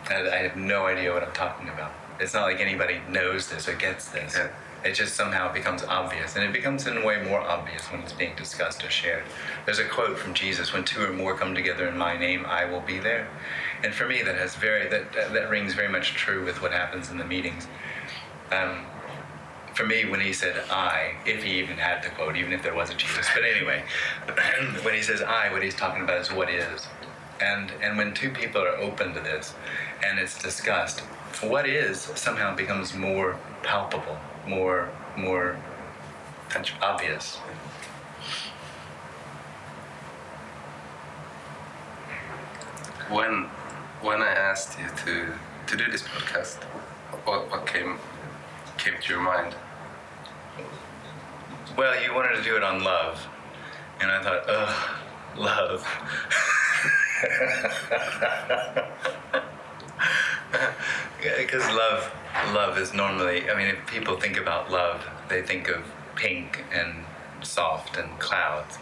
I, 0.10 0.30
I 0.30 0.38
have 0.38 0.56
no 0.56 0.86
idea 0.86 1.14
what 1.14 1.24
I'm 1.24 1.34
talking 1.34 1.70
about. 1.70 1.92
It's 2.20 2.34
not 2.34 2.44
like 2.44 2.60
anybody 2.60 3.02
knows 3.10 3.50
this 3.50 3.68
or 3.68 3.76
gets 3.76 4.10
this. 4.10 4.36
Yeah. 4.36 4.50
It 4.86 4.94
just 4.94 5.16
somehow 5.16 5.52
becomes 5.52 5.84
obvious, 5.84 6.36
and 6.36 6.46
it 6.46 6.54
becomes 6.54 6.86
in 6.86 6.98
a 6.98 7.04
way 7.04 7.22
more 7.24 7.42
obvious 7.42 7.92
when 7.92 8.02
it's 8.02 8.14
being 8.14 8.36
discussed 8.36 8.86
or 8.86 8.92
shared. 8.92 9.24
There's 9.66 9.80
a 9.80 9.88
quote 9.88 10.18
from 10.18 10.36
Jesus: 10.36 10.74
"When 10.74 10.84
two 10.84 11.04
or 11.04 11.12
more 11.12 11.36
come 11.36 11.56
together 11.56 11.88
in 11.88 11.98
my 11.98 12.16
name, 12.16 12.46
I 12.46 12.66
will 12.66 12.82
be 12.82 13.00
there." 13.00 13.28
And 13.84 13.96
for 13.96 14.08
me, 14.08 14.22
that 14.22 14.36
has 14.36 14.56
very 14.56 14.88
that 14.90 15.12
that, 15.14 15.34
that 15.34 15.50
rings 15.50 15.74
very 15.74 15.90
much 15.90 16.14
true 16.14 16.46
with 16.46 16.62
what 16.62 16.72
happens 16.72 17.10
in 17.10 17.18
the 17.18 17.26
meetings. 17.26 17.68
Um, 18.52 18.86
for 19.76 19.86
me, 19.86 20.06
when 20.06 20.22
he 20.22 20.32
said 20.32 20.64
I, 20.70 21.16
if 21.26 21.44
he 21.44 21.60
even 21.60 21.78
had 21.78 22.02
the 22.02 22.10
quote, 22.10 22.38
even 22.38 22.54
if 22.54 22.64
there 22.64 22.74
was 22.74 22.90
a 22.90 22.94
Jesus, 22.96 23.28
but 23.34 23.44
anyway, 23.44 23.84
when 24.84 24.94
he 24.94 25.02
says 25.02 25.22
I, 25.22 25.52
what 25.52 25.62
he's 25.62 25.76
talking 25.76 26.04
about 26.04 26.22
is 26.22 26.32
what 26.32 26.50
is. 26.50 26.88
And, 27.42 27.72
and 27.82 27.98
when 27.98 28.14
two 28.14 28.30
people 28.30 28.62
are 28.62 28.78
open 28.78 29.14
to 29.14 29.20
this 29.20 29.54
and 30.04 30.18
it's 30.18 30.42
discussed, 30.42 31.02
what 31.42 31.68
is 31.68 32.00
somehow 32.00 32.56
becomes 32.56 32.94
more 32.94 33.38
palpable, 33.62 34.18
more, 34.48 34.90
more 35.18 35.58
obvious. 36.82 37.38
When 43.10 43.50
when 44.02 44.22
I 44.22 44.32
asked 44.32 44.80
you 44.80 44.88
to 45.06 45.34
to 45.68 45.78
do 45.78 45.92
this 45.92 46.04
podcast, 46.04 46.64
what 47.26 47.52
what 47.52 47.68
came 47.68 48.00
came 48.78 48.96
to 49.02 49.10
your 49.10 49.22
mind? 49.22 49.56
Well, 51.78 52.02
you 52.02 52.14
wanted 52.14 52.36
to 52.38 52.44
do 52.44 52.56
it 52.56 52.64
on 52.64 52.84
love. 52.84 53.28
And 54.00 54.12
I 54.12 54.22
thought, 54.24 54.44
ugh, 54.48 54.98
love. 55.38 55.86
Because 61.38 61.66
love, 61.68 62.12
love 62.54 62.78
is 62.78 62.94
normally, 62.94 63.50
I 63.50 63.58
mean, 63.58 63.68
if 63.68 63.86
people 63.88 64.20
think 64.20 64.38
about 64.38 64.72
love, 64.72 65.06
they 65.28 65.42
think 65.42 65.68
of 65.70 65.84
pink 66.16 66.64
and 66.74 67.04
soft 67.42 67.98
and 67.98 68.20
clouds. 68.20 68.78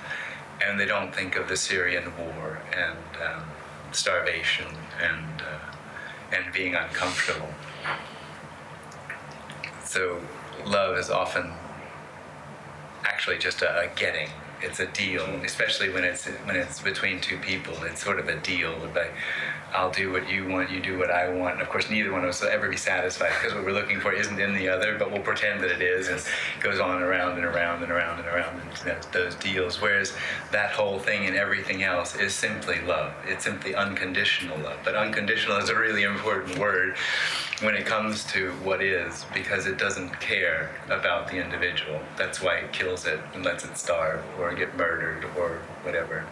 And 0.65 0.79
they 0.79 0.85
don't 0.85 1.13
think 1.13 1.35
of 1.35 1.47
the 1.47 1.57
Syrian 1.57 2.15
war 2.17 2.61
and 2.75 2.97
um, 3.23 3.43
starvation 3.91 4.67
and, 5.01 5.41
uh, 5.41 6.35
and 6.35 6.53
being 6.53 6.75
uncomfortable. 6.75 7.49
So 9.83 10.21
love 10.65 10.97
is 10.97 11.09
often 11.09 11.53
actually 13.03 13.37
just 13.37 13.61
a, 13.61 13.79
a 13.79 13.87
getting. 13.95 14.29
It's 14.61 14.79
a 14.79 14.87
deal, 14.87 15.23
especially 15.43 15.89
when 15.89 16.03
it's 16.03 16.25
when 16.25 16.55
it's 16.55 16.81
between 16.81 17.19
two 17.19 17.37
people. 17.37 17.75
It's 17.83 18.01
sort 18.03 18.17
of 18.19 18.29
a 18.29 18.37
deal. 18.37 18.73
Like, 18.95 19.13
I'll 19.73 19.91
do 19.91 20.11
what 20.11 20.29
you 20.29 20.47
want, 20.47 20.69
you 20.69 20.81
do 20.81 20.97
what 20.97 21.09
I 21.09 21.29
want. 21.29 21.53
And 21.53 21.61
of 21.61 21.69
course, 21.69 21.89
neither 21.89 22.11
one 22.11 22.23
of 22.23 22.29
us 22.29 22.41
will 22.41 22.49
ever 22.49 22.69
be 22.69 22.77
satisfied 22.77 23.31
because 23.39 23.55
what 23.55 23.65
we're 23.65 23.71
looking 23.71 23.99
for 23.99 24.13
isn't 24.13 24.39
in 24.39 24.53
the 24.53 24.69
other, 24.69 24.97
but 24.97 25.11
we'll 25.11 25.21
pretend 25.21 25.63
that 25.63 25.71
it 25.71 25.81
is, 25.81 26.07
and 26.07 26.17
it 26.17 26.25
goes 26.61 26.79
on 26.79 27.01
around 27.01 27.37
and 27.37 27.45
around 27.45 27.81
and 27.81 27.91
around 27.91 28.19
and 28.19 28.27
around 28.27 28.59
and 28.59 28.71
that's 28.85 29.07
those 29.07 29.35
deals. 29.35 29.81
Whereas 29.81 30.13
that 30.51 30.71
whole 30.71 30.99
thing 30.99 31.25
and 31.25 31.35
everything 31.35 31.83
else 31.83 32.15
is 32.15 32.33
simply 32.33 32.81
love. 32.81 33.13
It's 33.25 33.43
simply 33.43 33.75
unconditional 33.75 34.57
love. 34.59 34.79
But 34.83 34.95
unconditional 34.95 35.57
is 35.57 35.69
a 35.69 35.75
really 35.75 36.03
important 36.03 36.57
word 36.59 36.95
when 37.61 37.75
it 37.75 37.85
comes 37.85 38.25
to 38.25 38.51
what 38.63 38.81
is 38.81 39.25
because 39.33 39.65
it 39.65 39.77
doesn't 39.77 40.19
care 40.19 40.71
about 40.87 41.27
the 41.27 41.37
individual. 41.37 41.99
That's 42.17 42.41
why 42.41 42.57
it 42.57 42.73
kills 42.73 43.05
it 43.05 43.19
and 43.33 43.43
lets 43.43 43.63
it 43.63 43.77
starve 43.77 44.23
or 44.37 44.53
get 44.53 44.75
murdered 44.77 45.25
or 45.37 45.59
whatever. 45.83 46.25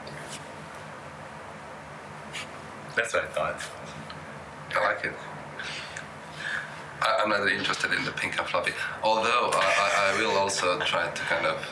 That's 2.96 3.14
what 3.14 3.24
I 3.24 3.28
thought. 3.28 3.62
I 4.76 4.84
like 4.94 5.06
it. 5.06 5.14
I, 7.02 7.20
I'm 7.24 7.30
not 7.30 7.40
really 7.40 7.58
interested 7.58 7.92
in 7.92 8.04
the 8.06 8.12
pink 8.12 8.38
and 8.38 8.48
fluffy, 8.48 8.74
although 9.04 9.52
I, 9.54 10.14
I, 10.14 10.14
I 10.18 10.22
will 10.22 10.38
also 10.38 10.80
try 10.80 11.10
to 11.10 11.22
kind 11.24 11.46
of 11.46 11.66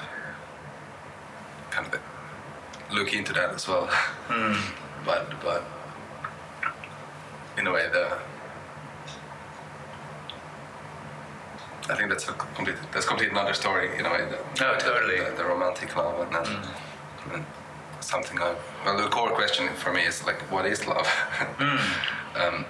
kind 1.72 1.94
of 1.94 2.00
look 2.92 3.14
into 3.14 3.34
that 3.34 3.52
as 3.54 3.68
well. 3.68 3.88
Hmm. 4.28 4.54
But 5.06 5.42
but 5.42 5.64
in 7.58 7.66
a 7.66 7.72
way, 7.72 7.88
the 7.90 8.18
I 11.90 11.96
think 11.96 12.10
that's 12.10 12.28
a 12.28 12.34
complete 12.34 12.76
that's 12.92 13.06
complete 13.06 13.32
another 13.32 13.54
story 13.54 13.98
in 13.98 14.06
a 14.06 14.10
way. 14.12 14.28
The, 14.30 14.66
Oh, 14.66 14.78
totally. 14.78 15.20
The, 15.24 15.36
the 15.38 15.46
romantic 15.46 15.96
love 15.96 16.20
and, 16.20 16.36
and, 16.36 16.68
and 17.34 17.46
something 18.02 18.40
I 18.40 18.56
well 18.86 18.98
the 18.98 19.08
core 19.10 19.32
question 19.32 19.70
for 19.76 19.92
me 19.94 20.02
is 20.02 20.26
like 20.26 20.42
what 20.52 20.66
is 20.66 20.88
love? 20.88 21.08
um, 22.36 22.66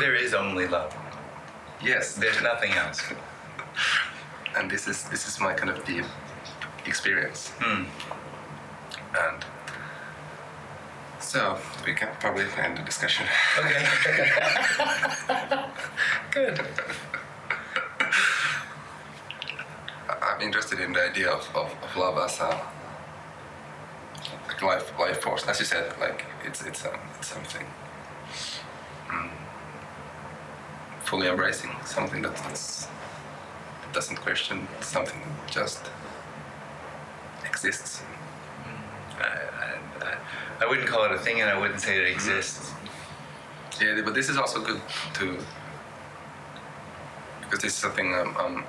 There 0.00 0.14
is 0.14 0.34
only 0.34 0.66
love. 0.66 0.94
Yes. 1.82 2.14
There's 2.14 2.40
nothing 2.42 2.72
else. 2.72 3.02
and 4.56 4.70
this 4.70 4.88
is 4.88 5.04
this 5.04 5.26
is 5.28 5.40
my 5.40 5.52
kind 5.54 5.70
of 5.70 5.84
deep 5.84 6.04
experience. 6.86 7.50
Hmm. 7.60 7.84
And 9.16 9.44
so 11.20 11.58
we 11.86 11.94
can 11.94 12.08
probably 12.20 12.44
end 12.58 12.78
the 12.78 12.82
discussion. 12.82 13.26
Okay. 13.58 13.86
Good. 16.30 16.60
I'm 20.22 20.40
interested 20.40 20.80
in 20.80 20.92
the 20.92 21.02
idea 21.10 21.30
of, 21.30 21.48
of, 21.54 21.74
of 21.82 21.96
love 21.96 22.18
as 22.18 22.40
a 22.40 22.60
life 24.62 24.92
life 24.98 25.20
force. 25.22 25.46
As 25.46 25.58
you 25.60 25.66
said, 25.66 25.92
like 26.00 26.24
it's 26.44 26.62
it's, 26.64 26.84
um, 26.84 26.98
it's 27.18 27.28
something 27.28 27.66
mm, 29.08 29.30
fully 31.02 31.28
embracing, 31.28 31.70
something 31.84 32.22
that 32.22 32.36
that's, 32.36 32.88
doesn't 33.92 34.16
question, 34.16 34.66
something 34.80 35.20
that 35.20 35.50
just 35.52 35.82
exists. 37.44 38.02
I, 39.20 39.24
I, 39.24 40.04
I- 40.06 40.18
I 40.60 40.66
wouldn't 40.66 40.88
call 40.88 41.04
it 41.04 41.10
a 41.12 41.18
thing, 41.18 41.40
and 41.40 41.50
I 41.50 41.58
wouldn't 41.58 41.80
say 41.80 41.98
it 41.98 42.06
exists. 42.08 42.72
Yeah, 43.80 44.00
but 44.04 44.14
this 44.14 44.28
is 44.28 44.36
also 44.38 44.60
good 44.62 44.80
to 45.14 45.36
because 47.40 47.58
this 47.60 47.72
is 47.72 47.78
something 47.78 48.14
I'm 48.14 48.36
I'm, 48.36 48.64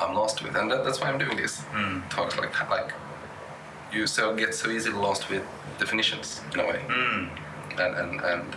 I'm 0.00 0.14
lost 0.14 0.42
with, 0.42 0.56
and 0.56 0.68
that, 0.70 0.84
that's 0.84 1.00
why 1.00 1.08
I'm 1.08 1.18
doing 1.18 1.36
this 1.36 1.62
Mm. 1.72 2.08
talks. 2.10 2.36
Like 2.36 2.68
like 2.68 2.92
you 3.92 4.06
so 4.06 4.34
get 4.34 4.54
so 4.54 4.70
easily 4.70 4.94
lost 4.96 5.28
with 5.30 5.42
definitions 5.78 6.40
in 6.54 6.60
a 6.60 6.66
way, 6.66 6.80
Mm. 6.88 7.28
and 7.78 7.94
and 7.96 8.20
and 8.20 8.56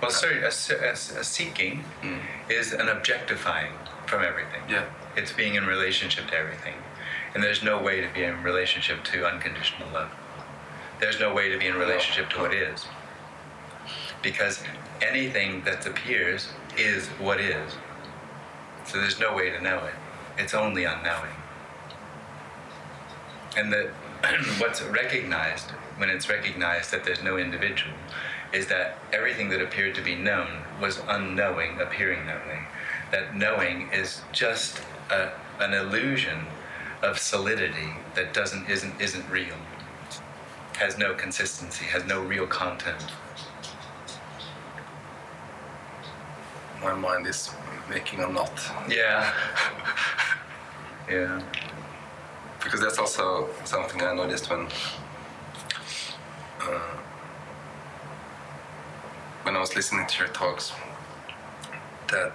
Well, 0.00 0.10
sorry, 0.12 0.42
a, 0.44 0.46
a, 0.48 0.92
a 0.92 1.24
seeking 1.24 1.84
Mm. 2.02 2.20
is 2.48 2.72
an 2.72 2.88
objectifying 2.88 3.72
from 4.06 4.22
everything. 4.22 4.62
yeah, 4.68 4.84
It's 5.16 5.32
being 5.32 5.54
in 5.56 5.66
relationship 5.66 6.28
to 6.28 6.36
everything. 6.36 6.74
And 7.34 7.42
there's 7.42 7.62
no 7.62 7.78
way 7.82 8.00
to 8.00 8.08
be 8.14 8.22
in 8.22 8.42
relationship 8.42 9.02
to 9.04 9.26
unconditional 9.26 9.88
love. 9.92 10.10
There's 11.00 11.18
no 11.20 11.34
way 11.34 11.48
to 11.50 11.58
be 11.58 11.66
in 11.66 11.74
relationship 11.76 12.30
to 12.30 12.38
what 12.40 12.54
is. 12.54 12.86
Because 14.22 14.62
anything 15.02 15.62
that 15.64 15.84
appears 15.86 16.48
is 16.76 17.08
what 17.18 17.40
is. 17.40 17.74
So 18.84 18.98
there's 19.00 19.18
no 19.20 19.34
way 19.34 19.50
to 19.50 19.60
know 19.60 19.78
it. 19.84 19.94
It's 20.38 20.54
only 20.54 20.84
unknowing. 20.84 21.34
And 23.56 23.72
that 23.72 23.88
what's 24.58 24.82
recognized 24.82 25.70
when 25.96 26.08
it's 26.08 26.28
recognized 26.28 26.90
that 26.92 27.04
there's 27.04 27.22
no 27.22 27.36
individual 27.36 27.94
is 28.52 28.66
that 28.68 28.98
everything 29.12 29.48
that 29.50 29.60
appeared 29.60 29.94
to 29.94 30.02
be 30.02 30.14
known 30.14 30.62
was 30.80 31.00
unknowing 31.08 31.80
appearing 31.80 32.26
that 32.26 32.46
way. 32.46 32.60
That 33.10 33.36
knowing 33.36 33.90
is 33.92 34.22
just 34.32 34.80
a, 35.10 35.30
an 35.60 35.74
illusion 35.74 36.46
of 37.02 37.18
solidity 37.18 37.94
that 38.14 38.32
doesn't 38.32 38.68
isn't 38.68 39.00
isn't 39.00 39.28
real. 39.30 39.56
Has 40.76 40.96
no 40.96 41.14
consistency, 41.14 41.84
has 41.86 42.04
no 42.04 42.22
real 42.22 42.46
content. 42.46 43.04
my 46.82 46.94
mind 46.94 47.26
is 47.26 47.50
making 47.88 48.20
a 48.20 48.28
knot 48.28 48.52
Yeah. 48.88 49.32
yeah. 51.10 51.40
Because 52.68 52.82
that's 52.82 52.98
also 52.98 53.48
something 53.64 54.02
I 54.02 54.12
noticed 54.12 54.50
when 54.50 54.66
uh, 56.60 56.96
when 59.42 59.56
I 59.56 59.58
was 59.58 59.74
listening 59.74 60.06
to 60.06 60.18
your 60.18 60.28
talks 60.34 60.72
that 62.08 62.32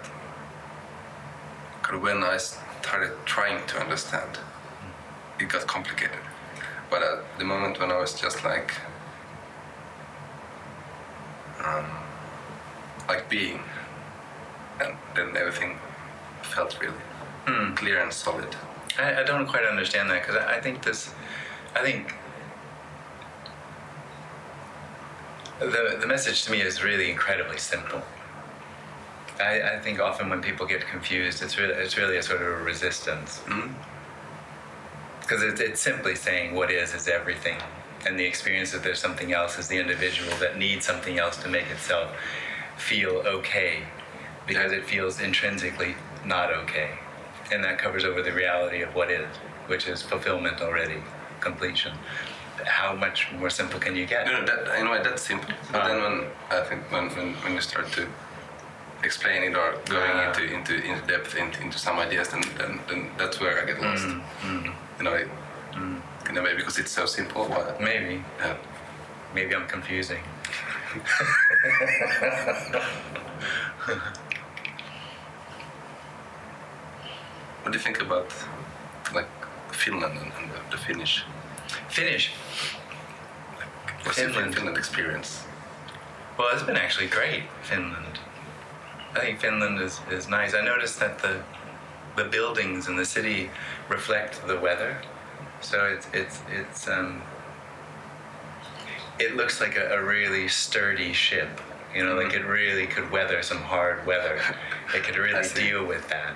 when 2.01 2.23
I 2.23 2.37
started 2.37 3.11
trying 3.25 3.63
to 3.67 3.77
understand, 3.77 4.39
it 5.39 5.49
got 5.49 5.67
complicated. 5.67 6.17
But 6.89 7.03
at 7.03 7.37
the 7.37 7.45
moment 7.45 7.79
when 7.79 7.91
I 7.91 7.99
was 7.99 8.19
just 8.19 8.43
like 8.43 8.73
um, 11.63 11.85
like 13.07 13.29
being, 13.29 13.59
and 14.81 14.97
then 15.15 15.37
everything 15.37 15.77
felt 16.41 16.79
really 16.81 17.03
Hmm. 17.45 17.75
clear 17.75 18.01
and 18.01 18.11
solid. 18.11 18.55
I, 18.97 19.21
I 19.21 19.23
don't 19.23 19.47
quite 19.47 19.65
understand 19.65 20.09
that 20.09 20.21
because 20.21 20.35
I, 20.37 20.57
I 20.57 20.61
think 20.61 20.83
this, 20.83 21.13
I 21.75 21.81
think 21.81 22.13
the 25.59 25.97
the 25.99 26.07
message 26.07 26.43
to 26.45 26.51
me 26.51 26.61
is 26.61 26.83
really 26.83 27.09
incredibly 27.09 27.57
simple. 27.57 28.01
I, 29.39 29.61
I 29.61 29.79
think 29.79 29.99
often 29.99 30.29
when 30.29 30.41
people 30.41 30.65
get 30.65 30.81
confused, 30.87 31.41
it's 31.41 31.57
really 31.57 31.73
it's 31.73 31.97
really 31.97 32.17
a 32.17 32.23
sort 32.23 32.41
of 32.41 32.47
a 32.47 32.63
resistance 32.63 33.41
Mm? 33.47 33.73
because 35.21 35.41
it's, 35.41 35.61
it's 35.61 35.81
simply 35.81 36.15
saying 36.15 36.53
what 36.53 36.69
is 36.69 36.93
is 36.93 37.07
everything, 37.07 37.57
and 38.05 38.19
the 38.19 38.25
experience 38.25 38.71
that 38.71 38.83
there's 38.83 38.99
something 38.99 39.31
else 39.33 39.57
is 39.57 39.67
the 39.67 39.77
individual 39.79 40.31
that 40.39 40.57
needs 40.57 40.85
something 40.85 41.17
else 41.17 41.37
to 41.37 41.47
make 41.49 41.65
itself 41.71 42.11
feel 42.77 43.23
okay 43.25 43.83
because 44.45 44.71
it 44.73 44.83
feels 44.85 45.21
intrinsically 45.21 45.95
not 46.25 46.51
okay, 46.51 46.89
and 47.53 47.63
that 47.63 47.77
covers 47.77 48.03
over 48.03 48.21
the 48.21 48.31
reality 48.33 48.81
of 48.81 48.93
what 48.95 49.09
is, 49.11 49.25
which 49.67 49.87
is 49.87 50.01
fulfillment 50.01 50.59
already, 50.61 50.97
completion. 51.39 51.93
How 52.65 52.93
much 52.95 53.27
more 53.39 53.49
simple 53.49 53.79
can 53.79 53.95
you 53.95 54.05
get? 54.05 54.25
No, 54.25 54.39
no, 54.41 54.45
that, 54.45 54.79
in 54.79 54.87
a 54.87 54.91
way 54.91 55.01
that's 55.03 55.21
simple. 55.21 55.53
But 55.71 55.81
Ah. 55.81 55.87
then 55.87 55.97
when 56.01 56.15
I 56.51 56.61
think 56.67 56.81
when, 56.91 57.09
when, 57.15 57.33
when 57.43 57.53
you 57.53 57.61
start 57.61 57.91
to 57.93 58.07
explain 59.03 59.43
it 59.43 59.55
or 59.55 59.73
going 59.89 60.11
Ah. 60.15 60.27
into 60.27 60.43
into 60.55 60.73
into 60.89 61.01
depth 61.07 61.35
into, 61.35 61.61
into 61.61 61.77
some 61.77 61.97
ideas, 61.99 62.29
then, 62.29 62.43
then 62.57 62.79
then 62.87 63.11
that's 63.17 63.39
where 63.39 63.61
I 63.61 63.65
get 63.65 63.81
lost. 63.81 64.05
Mm, 64.07 64.21
mm, 64.43 64.73
In 64.99 65.07
a 65.07 65.11
way, 65.11 65.25
mm. 65.73 66.01
in 66.29 66.37
a 66.37 66.41
way 66.41 66.53
because 66.55 66.77
it's 66.81 66.91
so 66.91 67.05
simple. 67.05 67.45
Why? 67.45 67.63
Maybe, 67.79 68.23
Yeah. 68.39 68.55
maybe 69.35 69.55
I'm 69.55 69.67
confusing. 69.67 70.23
What 77.63 77.71
do 77.71 77.77
you 77.77 77.83
think 77.83 78.01
about 78.01 78.31
like 79.15 79.29
Finland 79.71 80.17
and, 80.17 80.31
and 80.37 80.51
the, 80.51 80.59
the 80.71 80.77
Finnish? 80.77 81.23
Finish. 81.87 82.31
What's 84.03 84.17
your 84.17 84.29
Finland. 84.29 84.53
Finland 84.53 84.77
experience? 84.77 85.43
Well, 86.37 86.49
it's 86.53 86.63
been 86.63 86.75
actually 86.75 87.07
great, 87.07 87.43
Finland. 87.61 88.19
I 89.15 89.19
think 89.19 89.39
Finland 89.39 89.79
is, 89.79 90.01
is 90.11 90.27
nice. 90.27 90.53
I 90.53 90.61
noticed 90.61 90.99
that 90.99 91.19
the 91.19 91.41
the 92.17 92.25
buildings 92.25 92.87
in 92.87 92.95
the 92.97 93.05
city 93.05 93.49
reflect 93.87 94.45
the 94.45 94.59
weather, 94.59 94.97
so 95.61 95.85
it's 95.85 96.07
it's 96.13 96.41
it's 96.51 96.87
um. 96.89 97.21
It 99.19 99.37
looks 99.37 99.61
like 99.61 99.77
a, 99.77 99.99
a 99.99 100.03
really 100.03 100.47
sturdy 100.49 101.13
ship, 101.13 101.61
you 101.95 102.03
know, 102.03 102.15
like 102.15 102.33
it 102.33 102.45
really 102.45 102.87
could 102.87 103.09
weather 103.09 103.41
some 103.41 103.59
hard 103.59 104.05
weather. 104.05 104.41
It 104.93 105.03
could 105.03 105.15
really 105.15 105.47
deal 105.55 105.85
with 105.85 106.09
that. 106.09 106.35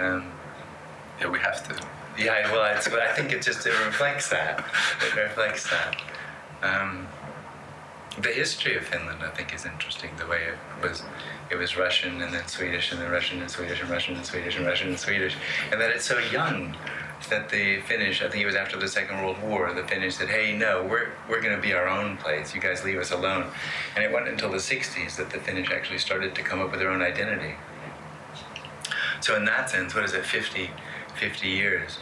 Um, 0.00 0.30
Yeah, 1.20 1.28
we 1.28 1.38
have 1.40 1.66
to. 1.68 1.84
yeah, 2.16 2.50
well, 2.52 2.64
it's, 2.76 2.86
I 2.88 3.12
think 3.12 3.32
it 3.32 3.42
just 3.42 3.66
it 3.66 3.70
reflects 3.86 4.28
that. 4.30 4.64
It 5.06 5.16
reflects 5.16 5.68
that. 5.70 5.96
Um, 6.62 7.08
the 8.20 8.28
history 8.30 8.76
of 8.76 8.84
Finland, 8.84 9.22
I 9.22 9.28
think, 9.30 9.54
is 9.54 9.64
interesting. 9.64 10.10
The 10.16 10.26
way 10.26 10.42
it 10.44 10.56
was, 10.82 11.02
it 11.50 11.56
was 11.56 11.76
Russian 11.76 12.20
and 12.22 12.32
then 12.34 12.46
Swedish 12.48 12.90
and 12.92 13.00
then 13.00 13.10
Russian 13.10 13.40
and 13.40 13.50
Swedish 13.50 13.80
and 13.80 13.90
Russian 13.90 14.16
and 14.16 14.24
Swedish 14.24 14.56
and 14.56 14.66
Russian 14.66 14.88
and 14.88 14.98
Swedish, 14.98 15.36
and 15.70 15.80
that 15.80 15.90
it's 15.90 16.04
so 16.04 16.18
young 16.18 16.76
that 17.30 17.48
the 17.48 17.80
Finnish. 17.82 18.22
I 18.22 18.28
think 18.28 18.42
it 18.42 18.46
was 18.46 18.54
after 18.54 18.76
the 18.76 18.88
Second 18.88 19.22
World 19.22 19.40
War. 19.42 19.72
The 19.72 19.86
Finnish 19.86 20.16
said, 20.16 20.28
"Hey, 20.28 20.56
no, 20.56 20.84
we're 20.84 21.10
we're 21.28 21.40
going 21.40 21.54
to 21.54 21.60
be 21.62 21.72
our 21.74 21.88
own 21.88 22.16
place. 22.16 22.54
You 22.54 22.60
guys 22.60 22.84
leave 22.84 22.98
us 22.98 23.10
alone." 23.12 23.46
And 23.94 24.04
it 24.04 24.10
wasn't 24.12 24.30
until 24.30 24.50
the 24.50 24.58
'60s 24.58 25.16
that 25.16 25.30
the 25.30 25.38
Finnish 25.40 25.70
actually 25.70 25.98
started 25.98 26.34
to 26.36 26.42
come 26.42 26.60
up 26.60 26.70
with 26.70 26.80
their 26.80 26.90
own 26.90 27.02
identity. 27.02 27.54
So 29.20 29.36
in 29.36 29.44
that 29.46 29.70
sense, 29.70 29.94
what 29.94 30.04
is 30.04 30.14
it, 30.14 30.24
50, 30.24 30.70
50 31.16 31.48
years 31.48 31.98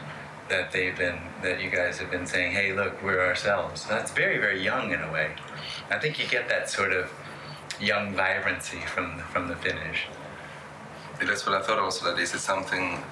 that 0.49 0.71
they've 0.73 0.97
been, 0.97 1.19
that 1.43 1.61
you 1.61 1.71
guys 1.71 1.99
have 1.99 2.11
been 2.11 2.27
saying, 2.27 2.53
hey, 2.53 2.73
look, 2.73 3.03
we're 3.03 3.25
ourselves. 3.25 3.85
That's 3.87 4.13
very, 4.13 4.39
very 4.39 4.63
young 4.63 4.93
in 4.93 5.01
a 5.03 5.11
way. 5.13 5.33
I 5.91 5.99
think 5.99 6.19
you 6.19 6.27
get 6.29 6.49
that 6.49 6.71
sort 6.71 6.93
of 6.93 7.11
young 7.81 8.15
vibrancy 8.15 8.81
from 8.95 9.17
the, 9.17 9.23
from 9.25 9.49
the 9.49 9.57
Finnish. 9.57 10.07
That's 11.21 11.47
what 11.47 11.55
I 11.55 11.63
thought 11.63 11.79
also. 11.79 12.05
That 12.13 12.21
is 12.21 12.35
it 12.35 12.41
something 12.41 13.03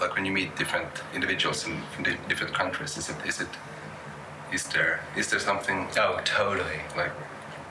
like 0.00 0.14
when 0.14 0.24
you 0.24 0.32
meet 0.32 0.56
different 0.56 0.88
individuals 1.14 1.66
in, 1.66 1.82
in 1.96 2.02
di- 2.04 2.16
different 2.28 2.54
countries. 2.54 2.96
Is 2.96 3.08
it 3.08 3.16
is 3.26 3.40
it 3.40 3.48
is 4.52 4.66
there 4.68 5.00
is 5.16 5.30
there 5.30 5.40
something 5.40 5.86
Oh, 5.96 6.20
totally. 6.24 6.80
like 6.96 7.12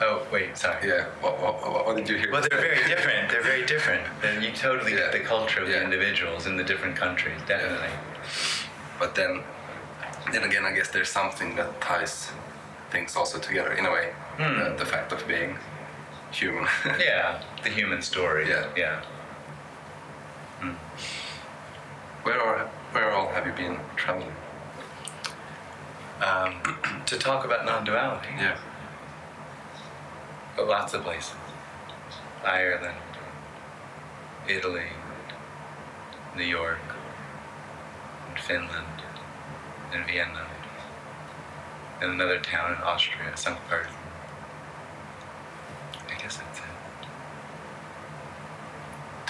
Oh, 0.02 0.26
wait, 0.32 0.58
sorry. 0.58 0.88
yeah? 0.88 1.06
What, 1.22 1.42
what, 1.42 1.62
what- 1.72 1.86
what 1.86 1.96
did 1.98 2.08
you 2.08 2.18
hear? 2.18 2.32
Well, 2.32 2.42
they're 2.50 2.60
very 2.62 2.88
different. 2.88 3.30
They're 3.30 3.44
very 3.44 3.66
different. 3.66 4.04
And 4.24 4.42
you 4.44 4.52
totally 4.52 4.92
Yeah. 4.94 5.00
get 5.00 5.12
the 5.12 5.20
culture 5.20 5.62
of 5.62 5.68
the 5.68 5.82
individuals 5.84 6.46
in 6.48 6.56
the 6.58 6.64
different 6.64 6.96
countries, 6.96 7.40
definitely. 7.48 7.90
But 8.98 9.16
then, 9.16 9.44
then 10.32 10.44
again, 10.44 10.64
I 10.66 10.72
guess 10.72 10.90
there's 10.90 11.10
something 11.10 11.56
that 11.58 11.82
ties 11.82 12.32
things 12.92 13.16
also 13.16 13.40
together 13.40 13.74
in 13.74 13.86
a 13.86 13.92
way. 13.92 14.14
Hmm. 14.38 14.58
The, 14.60 14.76
the 14.78 14.86
fact 14.86 15.12
of 15.12 15.28
being 15.28 15.58
human. 16.32 16.68
Yeah, 17.00 17.42
the 17.64 17.70
human 17.70 18.02
story. 18.02 18.48
Yeah. 18.50 18.68
Yeah. 18.78 19.02
where 22.24 22.40
are 22.42 22.68
where 22.92 23.12
all 23.12 23.28
have 23.30 23.46
you 23.46 23.54
been 23.54 23.80
traveling? 23.96 24.32
Um, 26.22 26.62
to 27.06 27.18
talk 27.18 27.46
about 27.46 27.66
non-duality. 27.66 28.30
Yeah. 28.38 28.58
Lots 30.68 30.94
of 30.94 31.04
places. 31.04 31.36
Ireland, 32.46 32.96
Italy, 34.48 34.88
New 36.36 36.44
York, 36.44 36.80
and 38.30 38.40
Finland, 38.40 39.02
and 39.94 40.06
Vienna, 40.06 40.48
and 42.02 42.12
another 42.12 42.40
town 42.40 42.74
in 42.74 42.78
Austria, 42.84 43.36
St. 43.36 43.58
Petersburg. 43.70 43.94
I 46.10 46.22
guess 46.22 46.38
that's 46.38 46.60
it. 46.60 46.66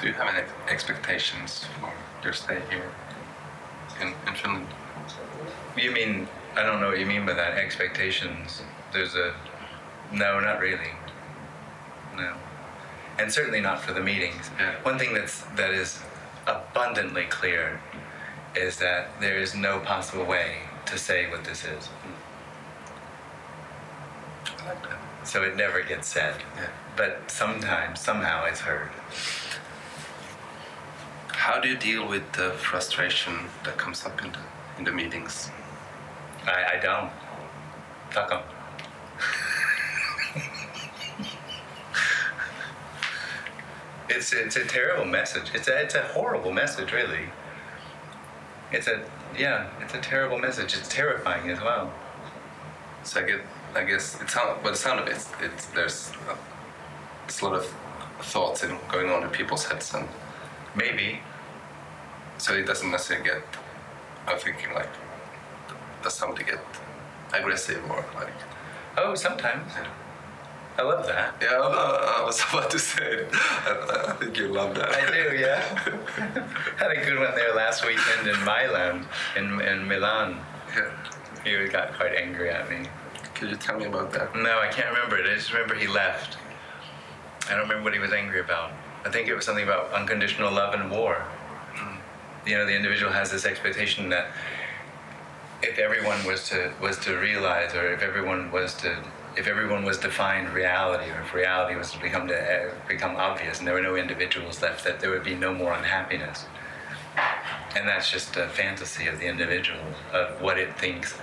Do 0.01 0.07
you 0.07 0.13
have 0.13 0.35
any 0.35 0.47
expectations 0.69 1.65
for 1.79 1.93
your 2.23 2.33
stay 2.33 2.61
here 2.69 2.91
in, 4.01 4.13
in 4.27 4.35
Finland? 4.35 4.67
You 5.77 5.91
mean, 5.91 6.27
I 6.55 6.63
don't 6.63 6.81
know 6.81 6.89
what 6.89 6.99
you 6.99 7.05
mean 7.05 7.25
by 7.25 7.33
that. 7.33 7.57
Expectations. 7.57 8.61
There's 8.91 9.15
a. 9.15 9.33
No, 10.11 10.39
not 10.39 10.59
really. 10.59 10.91
No. 12.19 12.33
And 13.17 13.31
certainly 13.31 13.61
not 13.61 13.81
for 13.81 13.93
the 13.93 14.01
meetings. 14.01 14.47
One 14.83 14.99
thing 14.99 15.13
that's 15.13 15.41
that 15.55 15.71
is 15.71 15.99
abundantly 16.47 17.25
clear 17.25 17.81
is 18.55 18.77
that 18.77 19.19
there 19.19 19.37
is 19.37 19.55
no 19.55 19.79
possible 19.79 20.25
way 20.25 20.57
to 20.85 20.97
say 20.97 21.29
what 21.29 21.43
this 21.43 21.63
is. 21.63 21.89
I 24.61 24.67
like 24.67 24.83
that. 24.89 24.99
So 25.27 25.43
it 25.43 25.55
never 25.55 25.81
gets 25.81 26.07
said. 26.07 26.35
Yeah. 26.55 26.67
But 26.95 27.29
sometimes, 27.29 27.99
somehow, 27.99 28.45
it's 28.45 28.61
heard. 28.61 28.89
How 31.27 31.59
do 31.59 31.69
you 31.69 31.77
deal 31.77 32.07
with 32.07 32.33
the 32.33 32.51
frustration 32.51 33.33
that 33.63 33.77
comes 33.77 34.05
up 34.05 34.21
in 34.23 34.31
the, 34.31 34.39
in 34.77 34.83
the 34.83 34.91
meetings? 34.91 35.49
I, 36.45 36.77
I 36.77 36.79
don't. 36.81 37.11
Fuck 38.11 38.31
'em. 38.31 38.58
It's 44.09 44.33
it's 44.33 44.55
a 44.55 44.65
terrible 44.65 45.05
message. 45.05 45.51
It's 45.53 45.67
a 45.67 45.81
it's 45.81 45.95
a 45.95 46.03
horrible 46.03 46.51
message, 46.51 46.91
really. 46.91 47.29
It's 48.71 48.87
a 48.87 49.03
yeah, 49.37 49.69
it's 49.81 49.93
a 49.93 50.01
terrible 50.01 50.39
message. 50.39 50.75
It's 50.75 50.87
terrifying 50.87 51.49
as 51.49 51.59
well. 51.61 51.91
So 53.03 53.21
I 53.21 53.23
get, 53.23 53.41
I 53.75 53.83
guess 53.83 54.21
it 54.21 54.29
sound, 54.29 54.59
but 54.63 54.71
the 54.71 54.77
sound 54.77 54.99
of 54.99 55.07
it, 55.07 55.25
it's 55.41 55.65
there's 55.67 56.11
a, 56.29 56.37
it's 57.25 57.41
a 57.41 57.45
lot 57.45 57.55
of 57.55 57.65
thoughts 58.21 58.63
in, 58.63 58.77
going 58.91 59.09
on 59.09 59.23
in 59.23 59.29
people's 59.29 59.65
heads, 59.65 59.93
and 59.93 60.07
Maybe 60.75 61.19
so 62.37 62.53
it 62.53 62.65
doesn't 62.65 62.91
necessarily 62.91 63.25
get. 63.25 63.41
I'm 64.27 64.37
thinking 64.37 64.73
like, 64.73 64.89
does 66.03 66.13
somebody 66.13 66.43
get 66.43 66.59
aggressive 67.33 67.83
or 67.89 68.05
like? 68.15 68.33
oh 68.97 69.15
sometimes 69.15 69.71
I 70.79 70.81
love 70.83 71.05
that. 71.07 71.35
Yeah, 71.41 71.57
I, 71.57 72.21
I 72.21 72.25
was 72.25 72.41
about 72.49 72.71
to 72.71 72.79
say. 72.79 73.27
I, 73.33 74.05
I 74.07 74.13
think 74.13 74.37
you 74.37 74.47
love 74.47 74.75
that. 74.75 74.95
I 74.95 75.11
do, 75.11 75.35
yeah. 75.35 75.59
Had 76.77 76.91
a 76.91 77.03
good 77.03 77.19
one 77.19 77.35
there 77.35 77.53
last 77.53 77.85
weekend 77.85 78.29
in 78.29 78.39
Milan, 78.45 79.05
in 79.35 79.59
in 79.59 79.85
Milan. 79.85 80.39
Yeah. 80.73 80.91
He 81.43 81.67
got 81.67 81.93
quite 81.95 82.15
angry 82.15 82.49
at 82.49 82.69
me. 82.69 82.87
Could 83.35 83.49
you 83.49 83.57
tell 83.57 83.77
me 83.77 83.85
about 83.85 84.13
that? 84.13 84.33
No, 84.35 84.59
I 84.59 84.69
can't 84.69 84.93
remember 84.93 85.17
it. 85.17 85.29
I 85.29 85.35
just 85.35 85.51
remember 85.51 85.75
he 85.75 85.87
left. 85.87 86.37
I 87.47 87.51
don't 87.51 87.67
remember 87.67 87.83
what 87.83 87.93
he 87.93 87.99
was 87.99 88.13
angry 88.13 88.39
about. 88.39 88.71
I 89.05 89.09
think 89.09 89.27
it 89.27 89.35
was 89.35 89.45
something 89.45 89.63
about 89.63 89.91
unconditional 89.91 90.51
love 90.51 90.73
and 90.73 90.89
war. 90.89 91.15
Hmm. 91.75 91.97
You 92.47 92.57
know, 92.57 92.65
the 92.65 92.75
individual 92.75 93.11
has 93.11 93.31
this 93.31 93.45
expectation 93.45 94.07
that 94.09 94.27
if 95.61 95.77
everyone 95.77 96.23
was 96.25 96.47
to 96.49 96.71
was 96.81 96.97
to 96.99 97.17
realize, 97.17 97.75
or 97.75 97.91
if 97.91 98.01
everyone 98.01 98.49
was 98.51 98.73
to 98.75 99.03
if 99.39 99.47
everyone 99.47 99.85
was 99.85 99.97
to 99.97 100.09
find 100.09 100.49
reality, 100.49 101.09
or 101.09 101.21
if 101.21 101.33
reality 101.33 101.73
was 101.73 101.91
to 101.93 101.99
become 102.01 102.27
to 102.27 102.35
uh, 102.35 102.73
become 102.89 103.15
obvious, 103.15 103.59
and 103.59 103.65
there 103.65 103.73
were 103.73 103.81
no 103.81 103.95
individuals 103.95 104.61
left, 104.61 104.83
that 104.83 104.99
there 104.99 105.09
would 105.11 105.23
be 105.23 105.33
no 105.33 105.53
more 105.53 105.73
unhappiness. 105.73 106.45
And 107.75 107.87
that's 107.87 108.11
just 108.11 108.35
a 108.35 108.49
fantasy 108.49 109.07
of 109.07 109.19
the 109.19 109.27
individual 109.27 109.79
of 110.11 110.41
what 110.41 110.57
it 110.59 110.77
thinks 110.77 111.17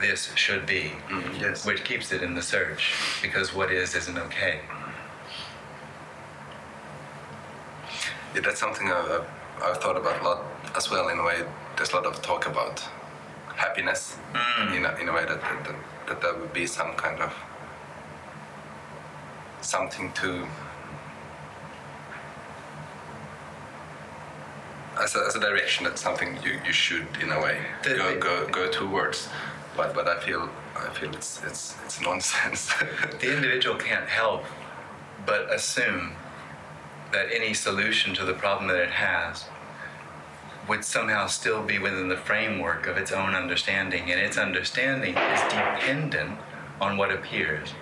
this 0.00 0.32
should 0.34 0.66
be 0.66 0.92
Mm, 1.08 1.40
yes. 1.40 1.66
which 1.66 1.84
keeps 1.84 2.12
it 2.12 2.22
in 2.22 2.34
the 2.34 2.42
search 2.42 2.94
because 3.20 3.54
what 3.54 3.70
is 3.70 3.94
isn't 3.94 4.18
okay. 4.18 4.60
Yeah, 8.34 8.40
that's 8.40 8.58
something 8.58 8.90
I've, 8.90 9.26
I've, 9.62 9.78
thought 9.82 9.96
about 9.96 10.20
a 10.20 10.24
lot 10.24 10.44
as 10.76 10.90
well. 10.90 11.08
In 11.08 11.18
a 11.18 11.24
way, 11.24 11.44
there's 11.76 11.92
a 11.92 11.96
lot 11.96 12.06
of 12.06 12.22
talk 12.22 12.46
about 12.46 12.82
happiness 13.56 14.16
in, 14.74 14.86
a, 14.86 14.94
in 14.96 15.08
a 15.08 15.12
way 15.12 15.24
that 15.26 15.40
that, 15.42 15.64
that 15.64 15.74
that 16.08 16.20
there 16.20 16.34
would 16.34 16.52
be 16.52 16.66
some 16.66 16.94
kind 16.94 17.20
of 17.20 17.32
something 19.60 20.12
to 20.12 20.46
as 25.00 25.14
a, 25.16 25.20
as 25.26 25.34
a 25.36 25.40
direction 25.40 25.84
that's 25.84 26.00
something 26.02 26.36
you, 26.44 26.58
you 26.66 26.72
should 26.72 27.06
in 27.22 27.30
a 27.30 27.40
way 27.40 27.58
The- 27.82 27.94
go, 27.96 28.18
go 28.18 28.48
go 28.48 28.70
towards. 28.70 29.28
But 29.76 29.94
but 29.94 30.06
I 30.06 30.20
feel 30.20 30.50
I 30.76 30.90
feel 30.90 31.14
it's 31.14 31.42
it's 31.44 31.74
it's 31.84 32.00
nonsense. 32.00 32.70
The 33.20 33.34
individual 33.34 33.76
can't 33.76 34.08
help 34.08 34.44
but 35.24 35.52
assume 35.52 36.12
that 37.12 37.26
any 37.32 37.54
solution 37.54 38.14
to 38.14 38.24
the 38.24 38.34
problem 38.34 38.68
that 38.68 38.78
it 38.80 38.90
has 38.90 39.44
would 40.68 40.84
somehow 40.84 41.26
still 41.26 41.62
be 41.62 41.78
within 41.78 42.08
the 42.08 42.16
framework 42.16 42.86
of 42.86 42.96
its 42.96 43.12
own 43.12 43.34
understanding, 43.34 44.10
and 44.10 44.20
its 44.20 44.38
understanding 44.38 45.16
is 45.16 45.42
dependent 45.42 46.38
on 46.80 46.96
what 46.96 47.12
appears. 47.12 47.74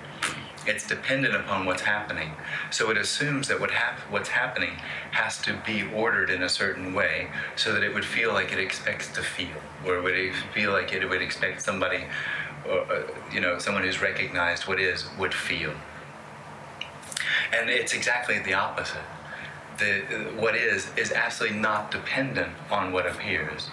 It's 0.67 0.87
dependent 0.87 1.35
upon 1.35 1.65
what's 1.65 1.83
happening. 1.83 2.33
So 2.71 2.91
it 2.91 2.97
assumes 2.97 3.49
that 3.49 3.61
what 3.61 3.71
hap- 3.71 4.01
what's 4.11 4.29
happening 4.29 4.77
has 5.13 5.39
to 5.43 5.59
be 5.67 5.85
ordered 5.95 6.31
in 6.31 6.43
a 6.43 6.49
certain 6.49 6.93
way 6.93 7.29
so 7.57 7.73
that 7.73 7.83
it 7.83 7.95
would 7.95 8.05
feel 8.05 8.33
like 8.33 8.53
it 8.53 8.59
expects 8.59 9.09
to 9.15 9.23
feel, 9.23 9.57
or 9.87 10.03
would 10.03 10.15
it 10.15 10.35
feel 10.55 10.73
like 10.73 10.93
it 10.93 11.09
would 11.09 11.23
expect 11.23 11.63
somebody, 11.63 12.05
or, 12.69 12.81
uh, 12.93 13.03
you 13.33 13.41
know, 13.41 13.59
someone 13.59 13.85
who's 13.85 14.03
recognized 14.03 14.67
what 14.67 14.79
is, 14.79 15.07
would 15.19 15.33
feel. 15.33 15.73
And 17.53 17.71
it's 17.71 17.95
exactly 17.95 18.39
the 18.39 18.55
opposite. 18.55 19.01
The, 19.81 20.01
what 20.37 20.55
is 20.55 20.91
is 20.97 21.11
absolutely 21.11 21.59
not 21.59 21.91
dependent 21.91 22.53
on 22.71 22.93
what 22.93 23.07
appears. 23.07 23.71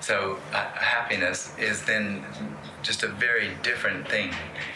So 0.00 0.38
uh, 0.52 0.64
happiness 0.72 1.56
is 1.58 1.84
then 1.84 2.24
just 2.82 3.02
a 3.02 3.08
very 3.08 3.52
different 3.62 4.08
thing, 4.08 4.32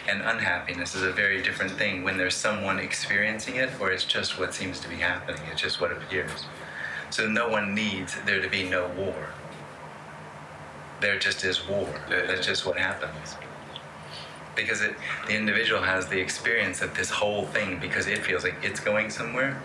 and 0.09 0.21
unhappiness 0.21 0.95
is 0.95 1.03
a 1.03 1.11
very 1.11 1.41
different 1.41 1.73
thing 1.73 2.03
when 2.03 2.17
there's 2.17 2.35
someone 2.35 2.79
experiencing 2.79 3.57
it, 3.57 3.69
or 3.79 3.91
it's 3.91 4.05
just 4.05 4.39
what 4.39 4.53
seems 4.53 4.79
to 4.79 4.89
be 4.89 4.95
happening. 4.95 5.41
It's 5.51 5.61
just 5.61 5.81
what 5.81 5.91
appears. 5.91 6.45
So 7.09 7.27
no 7.27 7.49
one 7.49 7.75
needs 7.75 8.15
there 8.25 8.41
to 8.41 8.49
be 8.49 8.63
no 8.63 8.87
war. 8.97 9.29
There 11.01 11.19
just 11.19 11.43
is 11.43 11.67
war. 11.67 11.89
That's 12.09 12.45
just 12.45 12.65
what 12.65 12.77
happens. 12.77 13.35
Because 14.55 14.81
it, 14.81 14.95
the 15.27 15.35
individual 15.35 15.81
has 15.81 16.07
the 16.07 16.19
experience 16.19 16.81
of 16.81 16.95
this 16.95 17.09
whole 17.09 17.45
thing 17.47 17.79
because 17.79 18.07
it 18.07 18.19
feels 18.19 18.43
like 18.43 18.55
it's 18.63 18.79
going 18.79 19.09
somewhere 19.09 19.61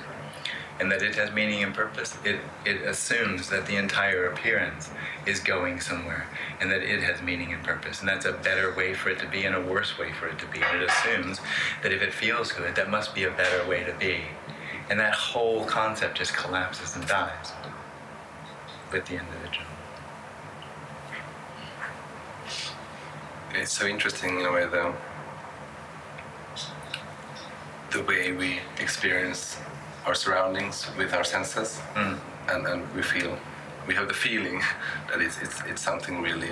and 0.78 0.90
that 0.92 1.02
it 1.02 1.14
has 1.14 1.32
meaning 1.32 1.62
and 1.62 1.74
purpose. 1.74 2.16
It, 2.24 2.40
it 2.64 2.82
assumes 2.82 3.48
that 3.48 3.66
the 3.66 3.76
entire 3.76 4.26
appearance 4.26 4.90
is 5.26 5.40
going 5.40 5.80
somewhere 5.80 6.26
and 6.60 6.70
that 6.70 6.82
it 6.82 7.02
has 7.02 7.22
meaning 7.22 7.52
and 7.52 7.62
purpose. 7.62 8.00
And 8.00 8.08
that's 8.08 8.26
a 8.26 8.32
better 8.32 8.74
way 8.74 8.94
for 8.94 9.10
it 9.10 9.18
to 9.20 9.28
be 9.28 9.44
and 9.44 9.54
a 9.54 9.60
worse 9.60 9.98
way 9.98 10.12
for 10.12 10.28
it 10.28 10.38
to 10.38 10.46
be. 10.46 10.60
And 10.62 10.82
it 10.82 10.90
assumes 10.90 11.40
that 11.82 11.92
if 11.92 12.02
it 12.02 12.12
feels 12.12 12.52
good, 12.52 12.74
that 12.76 12.90
must 12.90 13.14
be 13.14 13.24
a 13.24 13.30
better 13.30 13.66
way 13.68 13.84
to 13.84 13.92
be. 13.94 14.22
And 14.90 15.00
that 15.00 15.14
whole 15.14 15.64
concept 15.64 16.18
just 16.18 16.34
collapses 16.34 16.94
and 16.94 17.06
dies 17.06 17.52
with 18.92 19.06
the 19.06 19.14
individual. 19.14 19.66
it's 23.58 23.72
so 23.72 23.86
interesting 23.86 24.38
in 24.38 24.46
a 24.46 24.52
way 24.52 24.66
though 24.70 24.94
the 27.90 28.02
way 28.02 28.32
we 28.32 28.58
experience 28.78 29.56
our 30.06 30.14
surroundings 30.14 30.86
with 30.98 31.12
our 31.12 31.24
senses 31.24 31.80
Mm. 31.94 32.18
and, 32.48 32.66
and 32.66 32.94
we 32.94 33.02
feel 33.02 33.36
we 33.88 33.94
have 33.94 34.08
the 34.08 34.14
feeling 34.14 34.62
that 35.08 35.20
it's, 35.20 35.38
it's, 35.42 35.60
it's 35.66 35.82
something 35.82 36.22
really 36.22 36.50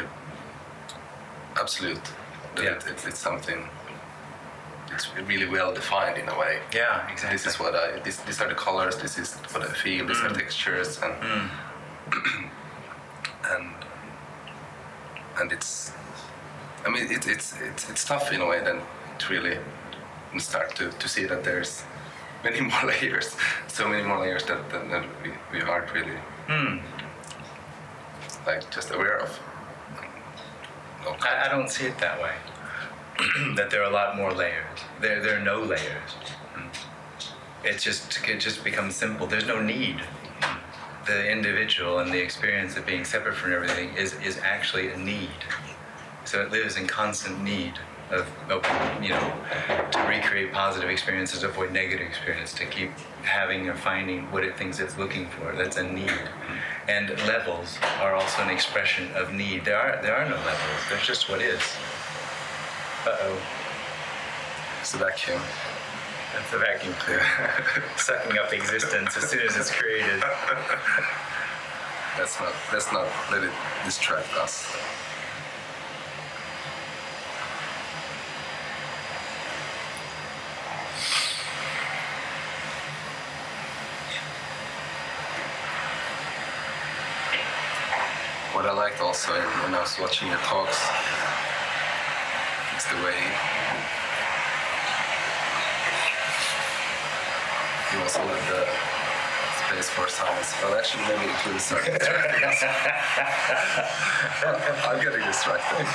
absolute 1.60 2.02
that 2.56 2.64
Yeah. 2.64 2.70
it, 2.76 2.84
it's, 2.88 3.06
it's 3.06 3.18
something 3.18 3.68
it's 4.92 5.08
really 5.28 5.46
well 5.48 5.72
defined 5.74 6.18
in 6.18 6.28
a 6.28 6.38
way 6.38 6.58
Yeah, 6.74 7.10
exactly. 7.12 7.36
this 7.36 7.46
is 7.46 7.58
what 7.60 7.74
I 7.74 7.98
this, 8.00 8.16
these 8.26 8.40
are 8.40 8.48
the 8.48 8.54
colors 8.54 8.96
this 8.96 9.18
is 9.18 9.34
what 9.52 9.62
I 9.62 9.72
feel 9.72 10.06
these 10.06 10.20
are 10.20 10.30
textures 10.30 10.98
and 11.02 11.14
Mm. 11.22 11.50
and 13.54 13.66
and 15.38 15.52
it's 15.52 15.92
I 16.86 16.90
mean 16.90 17.10
it, 17.10 17.26
it's 17.26 17.54
it's 17.60 17.88
it's 17.90 18.04
tough 18.04 18.32
in 18.32 18.40
a 18.40 18.46
way 18.46 18.60
then 18.62 18.80
to 19.18 19.32
really 19.32 19.56
start 20.38 20.74
to, 20.76 20.90
to 20.90 21.08
see 21.08 21.24
that 21.26 21.44
there's 21.44 21.84
many 22.44 22.60
more 22.70 22.84
layers, 22.84 23.36
so 23.66 23.88
many 23.88 24.02
more 24.06 24.20
layers 24.20 24.44
that, 24.44 24.70
that, 24.70 24.88
that 24.90 25.04
we, 25.22 25.32
we 25.52 25.62
aren't 25.62 25.92
really 25.92 26.16
Hmm. 26.46 26.76
like 28.46 28.70
just 28.70 28.90
aware 28.92 29.18
of. 29.18 29.40
No, 31.02 31.16
I, 31.22 31.46
I 31.46 31.48
don't 31.48 31.70
see 31.70 31.86
it 31.86 31.98
that 31.98 32.20
way. 32.22 32.34
that 33.56 33.70
there 33.70 33.80
are 33.82 33.90
a 33.90 33.92
lot 33.92 34.16
more 34.16 34.32
layers. 34.32 34.80
There, 35.00 35.20
there 35.22 35.38
are 35.38 35.44
no 35.44 35.62
layers. 35.62 36.10
Mm. 36.54 36.68
It 37.64 37.78
just, 37.78 38.18
it 38.28 38.40
just 38.40 38.62
becomes 38.62 38.94
simple. 38.94 39.26
There's 39.26 39.46
no 39.46 39.62
need. 39.62 40.02
The 41.06 41.30
individual 41.30 41.98
and 42.00 42.12
the 42.12 42.20
experience 42.20 42.76
of 42.76 42.84
being 42.86 43.04
separate 43.04 43.36
from 43.36 43.52
everything 43.52 43.94
is, 43.96 44.14
is 44.14 44.38
actually 44.38 44.88
a 44.88 44.96
need. 44.98 45.30
So 46.24 46.42
it 46.42 46.50
lives 46.50 46.76
in 46.76 46.86
constant 46.86 47.42
need 47.42 47.74
of, 48.14 48.26
of, 48.50 49.02
you 49.02 49.10
know, 49.10 49.34
to 49.90 49.98
recreate 50.08 50.52
positive 50.52 50.88
experiences, 50.88 51.42
avoid 51.42 51.72
negative 51.72 52.06
experience, 52.06 52.52
to 52.54 52.66
keep 52.66 52.90
having 53.22 53.68
or 53.68 53.74
finding 53.74 54.30
what 54.30 54.44
it 54.44 54.56
thinks 54.56 54.80
it's 54.80 54.96
looking 54.96 55.26
for. 55.28 55.54
That's 55.54 55.76
a 55.76 55.82
need. 55.82 56.10
And 56.88 57.10
levels 57.26 57.78
are 58.00 58.14
also 58.14 58.42
an 58.42 58.50
expression 58.50 59.10
of 59.14 59.32
need. 59.32 59.64
There 59.64 59.78
are 59.78 60.00
there 60.02 60.16
are 60.16 60.28
no 60.28 60.36
levels. 60.36 60.80
There's 60.88 61.06
just 61.06 61.28
what 61.28 61.40
is. 61.40 61.60
Uh 63.06 63.16
oh. 63.20 63.38
it's 64.80 64.94
a 64.94 64.98
vacuum. 64.98 65.40
That's 66.34 66.52
a 66.52 66.58
vacuum 66.58 66.94
cleaner. 66.94 67.26
Sucking 67.96 68.38
up 68.38 68.52
existence 68.52 69.16
as 69.16 69.30
soon 69.30 69.40
as 69.46 69.56
it's 69.56 69.70
created. 69.70 70.22
Let's 72.16 72.38
not 72.38 72.52
let's 72.72 72.92
not 72.92 73.08
let 73.32 73.42
it 73.42 73.50
distract 73.84 74.32
us. 74.34 74.66
What 88.54 88.66
I 88.66 88.72
liked 88.72 89.00
also 89.14 89.30
when 89.62 89.72
I 89.72 89.78
was 89.78 89.96
watching 90.00 90.26
your 90.26 90.38
talks 90.38 90.82
it's 92.74 92.82
the 92.90 92.98
way 92.98 93.14
you 97.94 98.02
also 98.02 98.26
let 98.26 98.42
the 98.50 98.66
space 99.70 99.88
for 99.90 100.08
silence. 100.08 100.52
Well, 100.60 100.74
actually, 100.74 101.04
maybe 101.06 101.30
include 101.30 101.60
some 101.60 101.78
distractions. 101.78 102.58
I'm 104.82 104.98
getting 104.98 105.24
distracted. 105.24 105.86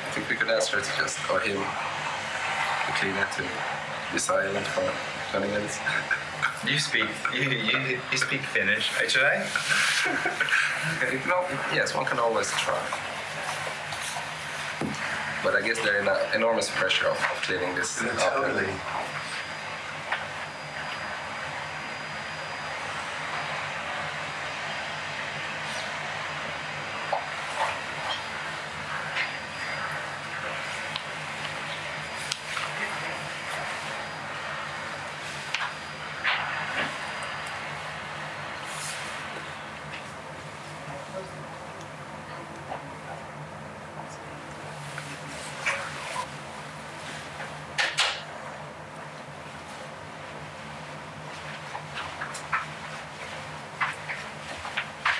I 0.00 0.10
think 0.12 0.30
we 0.30 0.36
could 0.36 0.48
ask 0.48 0.72
her 0.72 0.80
to 0.80 0.92
just 0.96 1.18
or 1.30 1.40
him 1.40 1.60
to 1.60 2.92
clean 2.96 3.14
it 3.14 3.30
to 3.36 3.44
be 4.10 4.18
silent 4.18 4.66
for 4.68 4.90
20 5.32 5.52
minutes. 5.52 5.78
You 6.64 6.78
speak 6.78 7.04
you, 7.34 7.50
you, 7.50 8.00
you 8.10 8.18
speak 8.18 8.40
Finnish. 8.42 8.90
Uh, 8.96 9.08
Should 9.08 9.24
I? 9.24 9.46
You 11.12 11.18
yes, 11.74 11.94
one 11.94 12.06
can 12.06 12.18
always 12.18 12.50
try. 12.52 12.80
But 15.44 15.54
I 15.54 15.60
guess 15.64 15.78
they're 15.80 16.00
in 16.00 16.08
enormous 16.34 16.70
pressure 16.70 17.06
of, 17.06 17.16
of 17.16 17.42
cleaning 17.42 17.74
this 17.74 18.02
up. 18.02 18.34
Totally. 18.34 18.72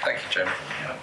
Thank 0.07 0.23
you, 0.23 0.31
Jim. 0.31 0.47
Yeah. 0.83 0.97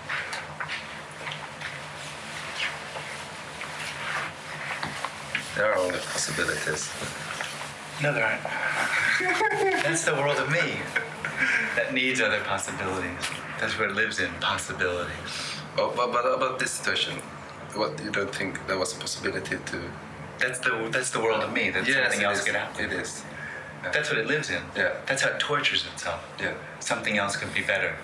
There 5.58 5.74
are 5.74 5.78
only 5.78 6.00
possibilities. 6.00 6.90
No, 8.02 8.14
there 8.14 8.24
aren't. 8.24 9.84
That's 9.84 10.06
the 10.06 10.14
world 10.14 10.38
of 10.38 10.50
me. 10.50 10.80
Other 12.22 12.42
possibilities. 12.42 13.24
That's 13.60 13.78
what 13.78 13.90
it 13.90 13.96
lives 13.96 14.20
in, 14.20 14.32
possibilities. 14.40 15.14
Oh, 15.78 15.94
but, 15.96 16.12
but 16.12 16.26
about 16.26 16.60
this 16.60 16.72
situation, 16.72 17.14
what 17.76 18.02
you 18.04 18.12
don't 18.12 18.34
think 18.34 18.66
there 18.68 18.78
was 18.78 18.96
a 18.96 19.00
possibility 19.00 19.58
to? 19.58 19.82
That's 20.40 20.60
the 20.60 20.90
that's 20.92 21.12
the 21.12 21.20
world 21.20 21.44
of 21.44 21.54
me. 21.54 21.70
That 21.70 21.86
something 21.86 22.24
else 22.24 22.40
is. 22.40 22.46
could 22.46 22.56
happen. 22.56 22.86
It 22.86 22.94
is. 22.94 23.24
Yeah. 23.84 23.92
That's 23.92 24.10
what 24.10 24.20
it 24.20 24.28
lives 24.28 24.50
in. 24.50 24.62
Yeah. 24.76 24.96
That's 25.06 25.22
how 25.22 25.30
it 25.30 25.40
tortures 25.40 25.86
itself. 25.92 26.24
Yeah. 26.40 26.54
Something 26.80 27.18
else 27.18 27.36
could 27.36 27.54
be 27.54 27.62
better. 27.62 27.96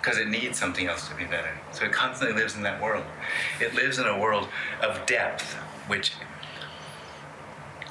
Because 0.00 0.18
it 0.18 0.28
needs 0.28 0.58
something 0.58 0.86
else 0.86 1.08
to 1.08 1.14
be 1.14 1.24
better. 1.24 1.52
So 1.72 1.84
it 1.84 1.92
constantly 1.92 2.36
lives 2.36 2.56
in 2.56 2.62
that 2.62 2.82
world. 2.82 3.04
It 3.60 3.74
lives 3.74 3.98
in 3.98 4.06
a 4.06 4.18
world 4.18 4.48
of 4.82 5.04
depth, 5.06 5.54
which 5.86 6.12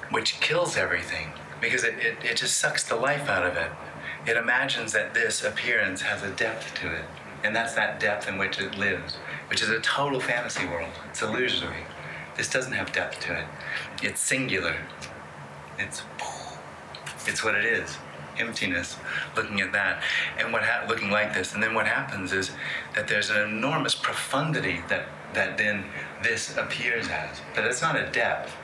which 0.09 0.39
kills 0.41 0.75
everything. 0.75 1.31
Because 1.61 1.83
it, 1.83 1.95
it, 1.99 2.17
it 2.23 2.37
just 2.37 2.57
sucks 2.57 2.83
the 2.83 2.95
life 2.95 3.29
out 3.29 3.45
of 3.45 3.55
it. 3.55 3.71
It 4.27 4.37
imagines 4.37 4.93
that 4.93 5.13
this 5.13 5.43
appearance 5.43 6.01
has 6.01 6.21
a 6.23 6.29
depth 6.31 6.75
to 6.75 6.93
it. 6.93 7.05
And 7.43 7.55
that's 7.55 7.73
that 7.73 7.99
depth 7.99 8.27
in 8.27 8.37
which 8.37 8.59
it 8.59 8.77
lives, 8.77 9.15
which 9.49 9.63
is 9.63 9.69
a 9.69 9.79
total 9.79 10.19
fantasy 10.19 10.67
world. 10.67 10.91
It's 11.09 11.21
illusory. 11.23 11.85
This 12.37 12.49
doesn't 12.49 12.73
have 12.73 12.91
depth 12.91 13.19
to 13.21 13.39
it. 13.39 13.45
It's 14.03 14.21
singular. 14.21 14.75
It's 15.79 16.03
it's 17.27 17.43
what 17.43 17.55
it 17.55 17.65
is 17.65 17.97
emptiness 18.39 18.97
looking 19.35 19.61
at 19.61 19.71
that 19.73 20.01
and 20.37 20.51
what 20.53 20.63
ha- 20.63 20.85
looking 20.87 21.11
like 21.11 21.33
this 21.33 21.53
and 21.53 21.61
then 21.61 21.73
what 21.73 21.85
happens 21.85 22.31
is 22.31 22.51
that 22.95 23.07
there's 23.07 23.29
an 23.29 23.37
enormous 23.41 23.93
profundity 23.93 24.81
that 24.87 25.05
that 25.33 25.57
then 25.57 25.83
this 26.23 26.57
appears 26.57 27.07
as 27.09 27.41
but 27.53 27.65
it's 27.65 27.81
not 27.81 27.95
a 27.95 28.09
depth 28.11 28.55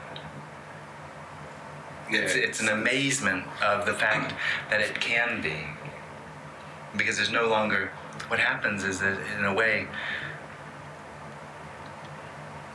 it's, 2.10 2.34
it's 2.34 2.60
an 2.60 2.68
amazement 2.68 3.44
of 3.62 3.86
the 3.86 3.94
fact 3.94 4.34
that 4.70 4.80
it 4.80 5.00
can 5.00 5.40
be. 5.40 5.56
Because 6.96 7.16
there's 7.16 7.30
no 7.30 7.48
longer 7.48 7.90
what 8.28 8.40
happens 8.40 8.84
is 8.84 9.00
that 9.00 9.18
in 9.38 9.44
a 9.44 9.54
way 9.54 9.86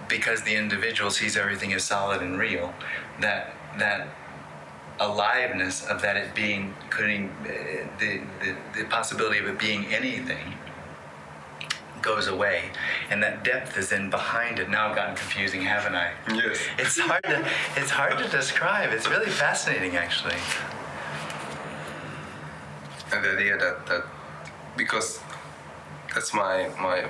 because 0.07 0.41
the 0.43 0.55
individual 0.55 1.09
sees 1.09 1.35
everything 1.37 1.73
as 1.73 1.83
solid 1.83 2.21
and 2.21 2.37
real 2.37 2.73
that 3.19 3.53
that 3.77 4.07
aliveness 4.99 5.85
of 5.85 6.01
that 6.01 6.15
it 6.15 6.33
being 6.35 6.73
could 6.89 7.09
eh, 7.09 7.27
the, 7.99 8.21
the 8.41 8.55
the 8.75 8.85
possibility 8.85 9.39
of 9.39 9.47
it 9.47 9.57
being 9.57 9.85
anything 9.87 10.53
goes 12.03 12.27
away 12.27 12.71
and 13.09 13.21
that 13.23 13.43
depth 13.43 13.77
is 13.77 13.91
in 13.91 14.09
behind 14.09 14.59
it 14.59 14.69
now 14.69 14.87
i've 14.89 14.95
gotten 14.95 15.15
confusing 15.15 15.61
haven't 15.61 15.95
i 15.95 16.11
Yes. 16.29 16.59
it's 16.77 16.99
hard 16.99 17.23
to 17.23 17.47
it's 17.77 17.89
hard 17.89 18.17
to 18.19 18.27
describe 18.29 18.91
it's 18.91 19.09
really 19.09 19.29
fascinating 19.29 19.95
actually 19.95 20.35
And 23.13 23.23
the 23.23 23.31
idea 23.37 23.57
that, 23.57 23.85
that 23.87 24.03
because 24.75 25.19
that's 26.13 26.33
my 26.33 26.69
my 26.79 27.05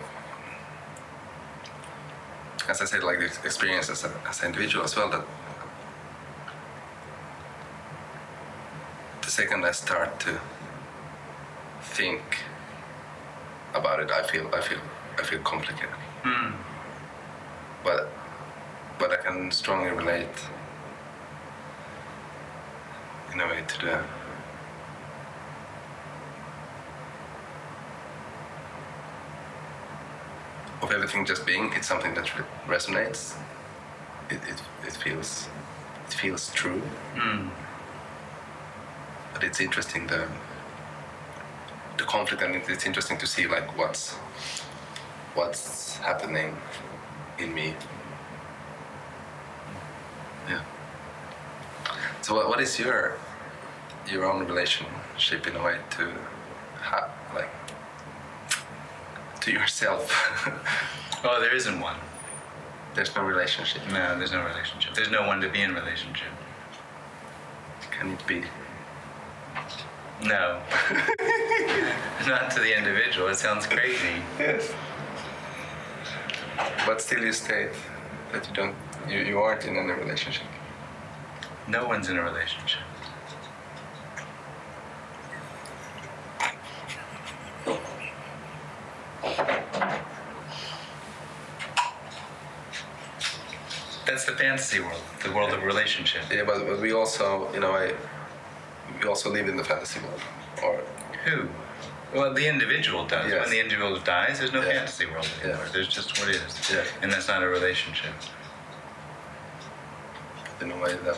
as 2.70 2.82
I 2.82 2.86
said, 2.86 3.04
like 3.04 3.20
the 3.20 3.26
experience 3.26 3.90
as, 3.90 4.04
a, 4.06 4.12
as 4.30 4.40
an 4.42 4.48
individual 4.48 4.86
as 4.86 4.96
well. 4.96 5.10
That 5.10 5.26
the 9.22 9.30
second 9.30 9.66
I 9.66 9.72
start 9.72 10.20
to 10.22 10.40
think 11.82 12.22
about 13.74 14.00
it, 14.00 14.12
I 14.12 14.24
feel 14.24 14.50
I 14.54 14.62
feel 14.62 14.80
I 15.20 15.24
feel 15.24 15.40
complicated. 15.40 15.90
Hmm. 16.24 16.54
But 17.84 18.10
but 19.00 19.12
I 19.12 19.18
can 19.18 19.52
strongly 19.52 19.92
relate 19.92 20.38
in 23.34 23.42
a 23.42 23.48
way 23.48 23.64
to 23.68 23.86
the 23.86 24.04
of 30.82 30.92
everything 30.92 31.26
just 31.26 31.46
being 31.46 31.72
it's 31.74 31.88
something 31.88 32.14
that 32.14 32.38
re- 32.38 32.46
resonates. 32.68 33.36
It, 34.30 34.40
it, 34.48 34.62
it 34.88 34.94
feels 34.94 35.48
it 36.08 36.14
feels 36.14 36.52
true. 36.54 36.82
Hmm. 37.16 37.50
But 39.34 39.44
it's 39.44 39.60
interesting 39.60 40.08
the 40.08 40.28
the 42.04 42.10
conflict 42.12 42.44
and 42.44 42.56
it's 42.56 42.86
interesting 42.86 43.18
to 43.18 43.26
see 43.26 43.48
like 43.48 43.78
what's 43.78 44.14
what's 45.36 45.98
happening 45.98 46.56
in 47.40 47.54
me. 47.54 47.74
Yeah. 50.50 50.62
So 52.22 52.36
what, 52.36 52.50
what 52.50 52.60
is 52.60 52.78
your 52.78 53.18
your 54.12 54.26
own 54.30 54.46
relationship 54.48 55.48
in 55.48 55.56
a 55.56 55.64
way 55.64 55.78
to 55.98 56.04
ha- 56.90 57.10
like 57.34 57.54
to 59.42 59.52
yourself? 59.52 60.04
Oh, 61.26 61.40
there 61.40 61.56
isn't 61.56 61.80
one. 61.80 61.96
There's 62.96 63.16
no 63.16 63.24
relationship. 63.24 63.82
No, 63.94 64.20
there's 64.20 64.34
no 64.34 64.44
relationship. 64.44 64.94
There's 64.94 65.10
no 65.10 65.26
one 65.26 65.40
to 65.40 65.48
be 65.48 65.62
in 65.62 65.74
relationship. 65.74 66.28
Can 67.92 68.12
it 68.12 68.28
be? 68.28 68.44
No. 70.22 70.62
Not 72.28 72.52
to 72.52 72.60
the 72.60 72.78
individual. 72.78 73.28
It 73.28 73.36
sounds 73.36 73.66
crazy. 73.68 74.22
Yes. 74.40 74.74
But 76.86 77.02
still, 77.02 77.24
you 77.24 77.34
state 77.34 77.70
that 78.32 78.48
you 78.48 78.54
don't, 78.54 78.76
you, 79.08 79.20
you 79.20 79.40
aren't 79.40 79.66
in 79.66 79.78
any 79.78 79.92
relationship. 79.92 80.48
No 81.68 81.88
one's 81.88 82.10
in 82.10 82.18
a 82.18 82.24
relationship. 82.24 82.82
That's 94.06 94.26
the 94.26 94.34
fantasy 94.34 94.80
world, 94.80 95.02
the 95.24 95.32
world 95.32 95.54
of 95.54 95.64
relationship. 95.64 96.24
Yeah, 96.30 96.44
but, 96.46 96.68
but 96.68 96.80
we 96.80 96.92
also, 96.92 97.52
you 97.54 97.60
know, 97.60 97.72
I, 97.72 97.94
we 99.02 99.08
also 99.08 99.32
live 99.32 99.48
in 99.48 99.56
the 99.56 99.64
fantasy 99.64 100.00
world. 100.02 100.22
Or 100.64 100.82
Who? 101.26 101.48
Well, 102.14 102.34
the 102.34 102.48
individual 102.48 103.06
does. 103.08 103.32
Yes. 103.32 103.42
When 103.42 103.50
the 103.50 103.60
individual 103.60 104.00
dies, 104.00 104.38
there's 104.40 104.54
no 104.54 104.62
Yeah. 104.62 104.74
fantasy 104.74 105.06
world 105.08 105.28
anymore. 105.44 105.64
Yeah. 105.66 105.72
There's 105.72 105.88
just 105.88 106.20
what 106.20 106.30
is. 106.30 106.70
Yeah. 106.72 106.84
And 107.02 107.12
that's 107.12 107.28
not 107.28 107.42
a 107.44 107.48
relationship. 107.48 108.14
in 110.62 110.72
a 110.72 110.78
way 110.78 110.94
that 111.04 111.18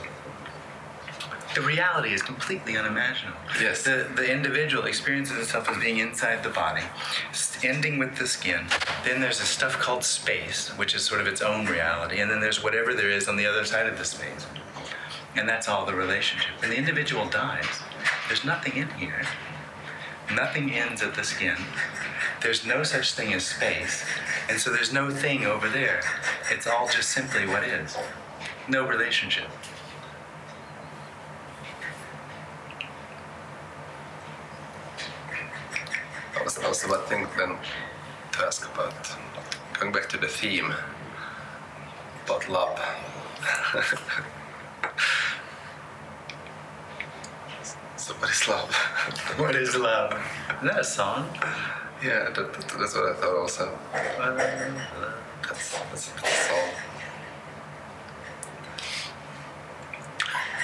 The 1.53 1.61
reality 1.61 2.13
is 2.13 2.21
completely 2.23 2.75
unimaginable. 2.77 3.37
Yes. 3.61 3.83
The, 3.83 4.09
the 4.15 4.29
individual 4.29 4.85
experiences 4.85 5.37
itself 5.37 5.69
as 5.69 5.77
being 5.77 5.99
inside 5.99 6.41
the 6.41 6.49
body, 6.49 6.81
ending 7.63 7.99
with 7.99 8.17
the 8.17 8.27
skin. 8.27 8.65
Then 9.03 9.21
there's 9.21 9.37
this 9.39 9.47
stuff 9.49 9.77
called 9.79 10.03
space, 10.03 10.69
which 10.77 10.95
is 10.95 11.03
sort 11.05 11.21
of 11.21 11.27
its 11.27 11.41
own 11.41 11.67
reality. 11.67 12.19
And 12.21 12.31
then 12.31 12.39
there's 12.41 12.63
whatever 12.63 12.93
there 12.95 13.09
is 13.09 13.27
on 13.27 13.35
the 13.37 13.45
other 13.45 13.65
side 13.65 13.85
of 13.85 13.97
the 13.99 14.05
space. 14.05 14.47
And 15.35 15.47
that's 15.47 15.67
all 15.69 15.85
the 15.85 15.93
relationship. 15.93 16.49
When 16.59 16.71
the 16.71 16.77
individual 16.77 17.25
dies, 17.27 17.67
there's 18.27 18.43
nothing 18.43 18.75
in 18.77 18.89
here. 18.91 19.21
Nothing 20.33 20.71
ends 20.71 21.01
at 21.01 21.15
the 21.15 21.23
skin. 21.23 21.55
There's 22.41 22.65
no 22.65 22.83
such 22.83 23.13
thing 23.13 23.33
as 23.33 23.45
space. 23.45 24.03
And 24.49 24.59
so 24.59 24.71
there's 24.71 24.91
no 24.91 25.09
thing 25.09 25.45
over 25.45 25.69
there. 25.69 26.01
It's 26.51 26.67
all 26.67 26.87
just 26.87 27.09
simply 27.09 27.45
what 27.47 27.63
is. 27.63 27.95
No 28.67 28.87
relationship. 28.87 29.49
I 36.37 36.43
was, 36.43 36.57
I 36.57 36.67
about 36.85 37.07
think 37.07 37.27
then 37.37 37.57
to 38.33 38.45
ask 38.45 38.67
about 38.73 38.93
going 39.79 39.91
back 39.91 40.09
to 40.09 40.17
the 40.17 40.27
theme 40.27 40.73
about 42.25 42.49
love. 42.49 42.79
so 48.05 48.13
what 48.19 48.29
is 48.29 48.47
love? 48.47 48.75
What 49.39 49.55
is 49.55 49.75
love? 49.75 50.11
Isn't 50.57 50.67
that 50.67 50.79
a 50.79 50.83
song? 50.83 51.27
yeah, 52.03 52.29
that, 52.29 52.35
that, 52.35 52.53
that's 52.77 52.93
what 52.93 53.05
I 53.09 53.13
thought 53.15 53.35
also. 53.35 53.79
That's, 55.41 55.79
that's, 55.89 56.09
that's 56.09 56.23
a 56.23 56.27
song. 56.27 56.69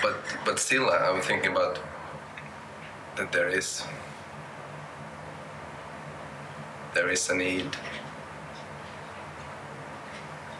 But 0.03 0.15
but 0.45 0.59
still, 0.59 0.87
I- 0.91 1.09
I'm 1.09 1.21
thinking 1.21 1.51
about 1.51 1.79
that 3.17 3.31
there 3.31 3.49
is 3.49 3.83
there 6.93 7.09
is 7.09 7.27
a 7.29 7.35
need. 7.35 7.75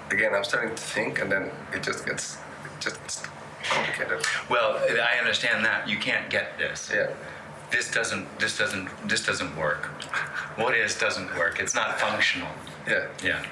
Again, 0.10 0.34
I'm 0.34 0.44
starting 0.44 0.76
to 0.76 0.82
think, 0.82 1.22
and 1.22 1.32
then 1.32 1.52
it 1.74 1.84
just 1.84 2.08
gets 2.08 2.38
it 2.65 2.72
just 2.80 3.00
gets 3.02 3.22
complicated. 4.02 4.50
Well, 4.50 4.80
I 4.90 5.18
understand 5.20 5.66
that. 5.66 5.88
You 5.88 5.98
can't 5.98 6.30
get 6.30 6.58
this. 6.58 6.92
Yeah. 6.94 7.12
This 7.72 7.90
doesn't 7.92 8.40
this 8.40 8.58
doesn't 8.58 8.90
this 9.08 9.26
doesn't 9.26 9.56
work. 9.56 9.86
What 10.58 10.76
is 10.76 10.98
doesn't 11.00 11.36
work. 11.38 11.60
It's 11.60 11.74
not 11.74 12.00
functional. 12.00 12.50
Yeah. 12.88 13.08
Yeah. 13.24 13.46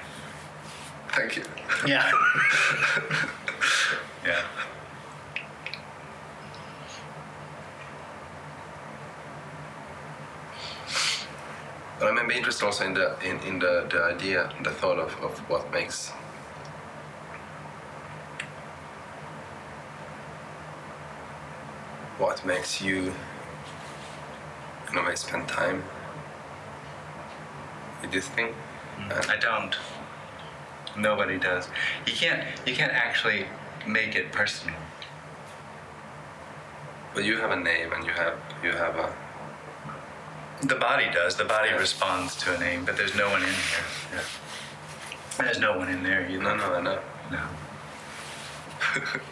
Thank 1.12 1.36
you. 1.36 1.44
Yeah. 1.86 2.10
yeah. 4.24 4.42
But 11.98 12.08
I'm 12.08 12.14
maybe 12.14 12.36
interested 12.36 12.64
also 12.64 12.84
in 12.84 12.94
the 12.94 13.18
in, 13.22 13.38
in 13.40 13.58
the, 13.58 13.86
the 13.90 14.02
idea, 14.02 14.52
the 14.62 14.70
thought 14.70 14.98
of, 14.98 15.14
of 15.22 15.38
what 15.50 15.70
makes 15.72 16.12
makes 22.44 22.80
you 22.80 23.12
in 24.90 24.98
a 24.98 25.04
way 25.04 25.14
spend 25.14 25.48
time 25.48 25.82
with 28.02 28.10
this 28.12 28.28
thing. 28.28 28.54
Mm. 28.98 29.30
I 29.30 29.36
don't. 29.36 29.76
Nobody 30.96 31.38
does. 31.38 31.68
You 32.06 32.12
can't 32.12 32.42
you 32.66 32.74
can't 32.74 32.92
actually 32.92 33.46
make 33.86 34.16
it 34.16 34.32
personal. 34.32 34.76
But 37.14 37.24
you 37.24 37.38
have 37.38 37.50
a 37.50 37.56
name 37.56 37.92
and 37.92 38.04
you 38.04 38.12
have 38.12 38.34
you 38.62 38.72
have 38.72 38.96
a 38.96 39.12
The 40.66 40.74
body 40.76 41.06
does. 41.12 41.36
The 41.36 41.44
body 41.44 41.68
Yeah. 41.70 41.76
responds 41.78 42.36
to 42.36 42.54
a 42.54 42.58
name, 42.58 42.84
but 42.84 42.96
there's 42.96 43.14
no 43.14 43.28
one 43.30 43.42
in 43.42 43.48
here. 43.48 43.86
yeah. 44.14 44.20
There's 45.38 45.58
no 45.58 45.78
one 45.78 45.88
in 45.88 46.02
there 46.02 46.28
either. 46.28 46.42
No 46.42 46.56
no 46.56 46.74
I 46.74 46.80
know. 46.80 46.98
No. 47.30 47.42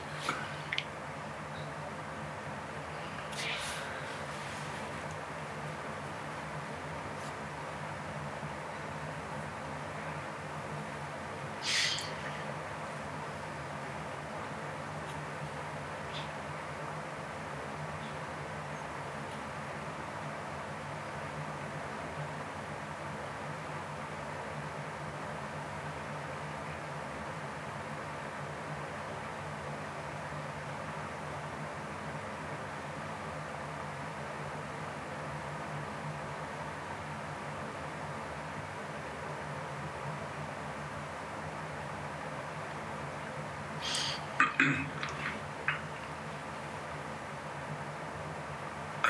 I 44.60 44.76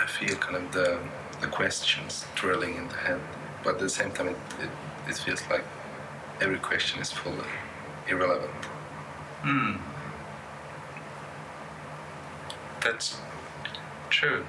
feel 0.07 0.37
kind 0.37 0.57
of 0.57 0.73
the 0.73 0.99
the 1.41 1.47
questions 1.47 2.27
twirling 2.35 2.75
in 2.77 2.89
the 2.89 2.95
head, 2.97 3.21
but 3.65 3.75
at 3.77 3.81
the 3.81 3.89
same 3.89 4.11
time 4.11 4.29
it, 4.29 4.37
it, 4.61 4.69
it 5.09 5.17
feels 5.17 5.43
like 5.49 5.65
every 6.41 6.59
question 6.59 7.01
is 7.01 7.11
fully 7.11 7.47
irrelevant. 8.09 8.51
Hmm. 9.43 9.77
That's 12.83 13.17
true. 14.11 14.45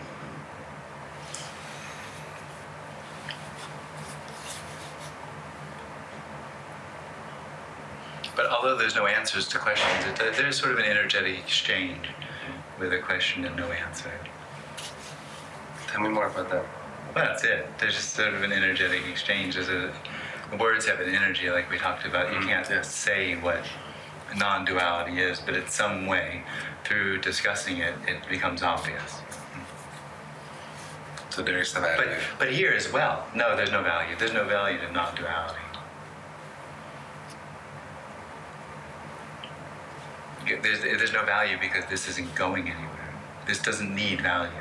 But 8.36 8.48
although 8.48 8.69
there's 8.80 8.96
no 8.96 9.06
answers 9.06 9.48
to 9.50 9.60
questions, 9.60 10.06
it, 10.20 10.34
there's 10.38 10.58
sort 10.60 10.72
of 10.72 10.80
an 10.80 10.86
energetic 10.86 11.38
exchange 11.38 12.08
with 12.80 12.94
a 12.94 13.00
question 13.00 13.46
and 13.46 13.56
no 13.56 13.66
answer. 13.72 14.12
Tell 15.88 16.02
me 16.02 16.10
more 16.10 16.28
about 16.28 16.50
that. 16.50 16.64
Well, 17.14 17.26
that's 17.26 17.44
it. 17.44 17.68
There's 17.80 17.96
just 17.96 18.14
sort 18.14 18.34
of 18.34 18.42
an 18.44 18.52
energetic 18.54 19.02
exchange. 19.08 19.56
There's 19.56 19.70
a 19.70 19.92
words 20.58 20.86
have 20.88 21.00
an 21.00 21.14
energy, 21.14 21.50
like 21.52 21.70
we 21.70 21.78
talked 21.78 22.06
about. 22.06 22.32
You 22.34 22.40
Mm, 22.40 22.48
can't 22.48 22.70
yes. 22.70 22.94
say 22.94 23.36
what 23.36 23.64
non-duality 24.36 25.20
is, 25.20 25.40
but 25.40 25.56
in 25.56 25.68
some 25.68 26.06
way, 26.08 26.44
through 26.86 27.20
discussing 27.20 27.78
it, 27.78 27.94
it 28.08 28.28
becomes 28.30 28.64
obvious. 28.64 29.22
So 31.30 31.42
there 31.44 31.60
is 31.60 31.76
a 31.76 31.82
But 31.82 31.98
value. 31.98 32.18
but 32.40 32.52
here 32.52 32.72
as 32.74 32.92
well, 32.92 33.26
no, 33.36 33.56
there's 33.56 33.72
no 33.72 33.82
value. 33.84 34.16
There's 34.18 34.34
no 34.34 34.46
value 34.46 34.80
to 34.80 34.92
non-duality. 34.92 35.60
There's, 40.90 40.98
there's 40.98 41.14
no 41.14 41.24
value 41.24 41.58
because 41.60 41.86
this 41.86 42.08
isn't 42.08 42.34
going 42.36 42.68
anywhere. 42.68 43.14
This 43.46 43.62
doesn't 43.62 43.94
need 43.94 44.22
value. 44.22 44.52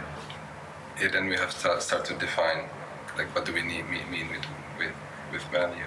Yeah, 1.00 1.08
then 1.08 1.26
we 1.26 1.36
have 1.36 1.50
to 1.50 1.80
start, 1.80 2.04
to 2.06 2.14
define, 2.14 2.68
like, 3.16 3.34
what 3.34 3.44
do 3.44 3.52
we 3.52 3.62
need, 3.62 3.88
mean, 3.88 4.10
mean 4.10 4.28
with, 4.28 4.44
with, 4.78 4.92
with 5.32 5.42
value? 5.44 5.84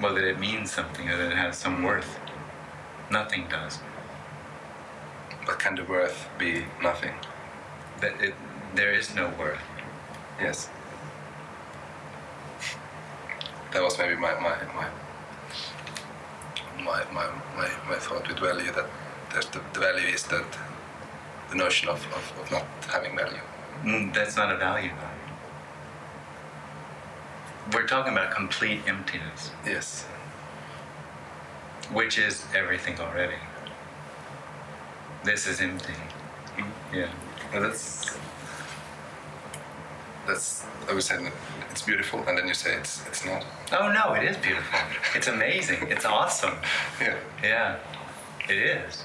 Well, 0.00 0.14
that 0.14 0.24
it 0.24 0.38
means 0.38 0.70
something, 0.70 1.08
or 1.08 1.16
that 1.16 1.32
it 1.32 1.36
has 1.36 1.56
some 1.56 1.82
worth. 1.82 2.18
Nothing 3.10 3.46
does. 3.48 3.78
But 5.46 5.58
can 5.58 5.74
the 5.74 5.84
worth 5.84 6.28
be 6.38 6.64
nothing? 6.82 7.14
That 8.00 8.20
it, 8.20 8.34
there 8.74 8.92
is 8.92 9.14
no 9.14 9.32
worth. 9.38 9.60
Yes. 10.40 10.68
That 13.72 13.82
was 13.82 13.98
maybe 13.98 14.16
my 14.16 14.34
my 14.34 14.56
my 14.74 14.88
my 16.84 17.04
my, 17.12 17.26
my, 17.56 17.70
my 17.88 17.96
thought 17.96 18.28
with 18.28 18.38
value 18.38 18.70
that 18.72 18.86
there's 19.36 19.48
the, 19.48 19.60
the 19.74 19.80
value 19.80 20.08
is 20.08 20.22
that 20.28 20.46
the 21.50 21.56
notion 21.56 21.90
of, 21.90 21.98
of, 22.06 22.32
of 22.40 22.50
not 22.50 22.64
having 22.88 23.14
value. 23.14 23.38
Mm, 23.84 24.14
That's 24.14 24.34
not 24.34 24.50
a 24.50 24.56
value. 24.56 24.90
We're 27.70 27.86
talking 27.86 28.12
about 28.14 28.30
complete 28.34 28.80
emptiness, 28.86 29.50
Yes. 29.66 30.04
which 31.92 32.16
is 32.18 32.44
everything 32.54 32.98
already. 32.98 33.34
This 35.22 35.46
is 35.46 35.60
empty. 35.60 35.92
Yeah. 36.94 37.10
And 37.52 37.62
that's 37.62 38.16
that's 40.26 40.64
I 40.88 40.94
was 40.94 41.04
saying 41.04 41.30
it's 41.70 41.82
beautiful 41.82 42.20
and 42.26 42.38
then 42.38 42.48
you 42.48 42.54
say 42.54 42.72
it's 42.74 43.04
it's 43.06 43.24
not. 43.26 43.44
Oh 43.72 43.92
no, 43.92 44.14
it 44.14 44.24
is 44.24 44.36
beautiful. 44.38 44.78
It's 45.14 45.26
amazing. 45.28 45.88
It's 45.90 46.06
awesome. 46.06 46.54
Yeah. 47.00 47.16
Yeah, 47.42 47.76
it 48.48 48.56
is. 48.56 49.04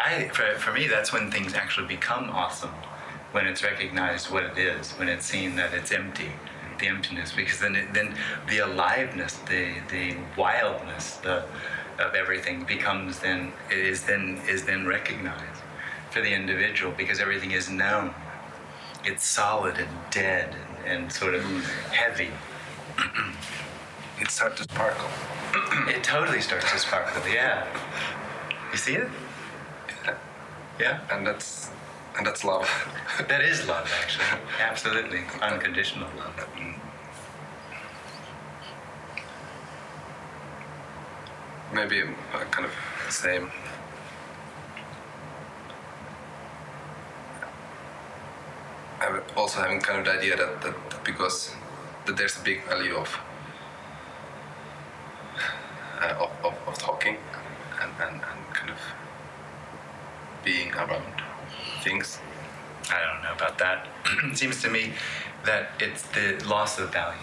I 0.00 0.28
for, 0.32 0.58
for 0.58 0.72
me 0.72 0.86
that's 0.86 1.12
when 1.12 1.30
things 1.30 1.54
actually 1.54 1.86
become 1.86 2.30
awesome, 2.30 2.70
when 3.32 3.46
it's 3.46 3.62
recognized 3.62 4.30
what 4.30 4.44
it 4.44 4.58
is, 4.58 4.92
when 4.92 5.08
it's 5.08 5.26
seen 5.26 5.56
that 5.56 5.72
it's 5.74 5.92
empty, 5.92 6.30
the 6.78 6.86
emptiness, 6.86 7.32
because 7.32 7.60
then 7.60 7.76
it, 7.76 7.92
then 7.92 8.14
the 8.48 8.58
aliveness, 8.58 9.34
the 9.48 9.74
the 9.90 10.16
wildness, 10.36 11.16
the 11.18 11.44
of 11.98 12.14
everything 12.14 12.64
becomes 12.64 13.18
then 13.20 13.52
is 13.70 14.04
then 14.04 14.40
is 14.48 14.64
then 14.64 14.86
recognized 14.86 15.62
for 16.10 16.20
the 16.20 16.32
individual 16.32 16.92
because 16.96 17.20
everything 17.20 17.52
is 17.52 17.68
known. 17.68 18.14
It's 19.04 19.24
solid 19.24 19.76
and 19.78 19.88
dead 20.10 20.54
and, 20.84 21.02
and 21.02 21.12
sort 21.12 21.34
of 21.34 21.42
heavy. 21.90 22.30
It 24.20 24.30
starts 24.30 24.56
to 24.56 24.64
sparkle. 24.64 25.08
It 25.88 26.04
totally 26.04 26.42
starts 26.42 26.70
to 26.72 26.78
sparkle. 26.78 27.26
Yeah. 27.26 27.66
You 28.70 28.76
see 28.76 28.96
it? 28.96 29.08
Yeah. 30.80 31.00
And 31.12 31.26
that's 31.26 31.70
and 32.16 32.26
that's 32.26 32.44
love. 32.44 32.68
That 33.28 33.42
is 33.42 33.66
love, 33.68 33.86
actually. 34.02 34.24
Absolutely. 34.60 35.20
Unconditional 35.42 36.08
love. 36.16 36.46
maybe 41.72 42.02
uh, 42.34 42.44
kind 42.50 42.66
of 42.66 42.72
the 43.06 43.12
same. 43.12 43.50
I'm 49.00 49.22
also 49.36 49.60
having 49.60 49.80
kind 49.80 49.98
of 50.00 50.04
the 50.04 50.12
idea 50.18 50.36
that, 50.36 50.60
that, 50.62 50.90
that 50.90 51.04
because 51.04 51.54
that 52.06 52.16
there's 52.16 52.36
a 52.36 52.42
big 52.42 52.64
value 52.66 52.96
of 52.96 53.18
uh, 56.02 56.14
of, 56.20 56.30
of, 56.44 56.54
of 56.66 56.78
talking 56.78 57.16
and, 57.80 57.92
and, 58.02 58.16
and 58.16 58.39
being 60.44 60.72
around 60.74 61.22
things. 61.82 62.18
I 62.90 63.00
don't 63.00 63.22
know 63.22 63.34
about 63.34 63.58
that. 63.58 63.86
it 64.24 64.36
seems 64.36 64.60
to 64.62 64.70
me 64.70 64.92
that 65.44 65.70
it's 65.80 66.02
the 66.02 66.42
loss 66.48 66.78
of 66.78 66.92
value. 66.92 67.18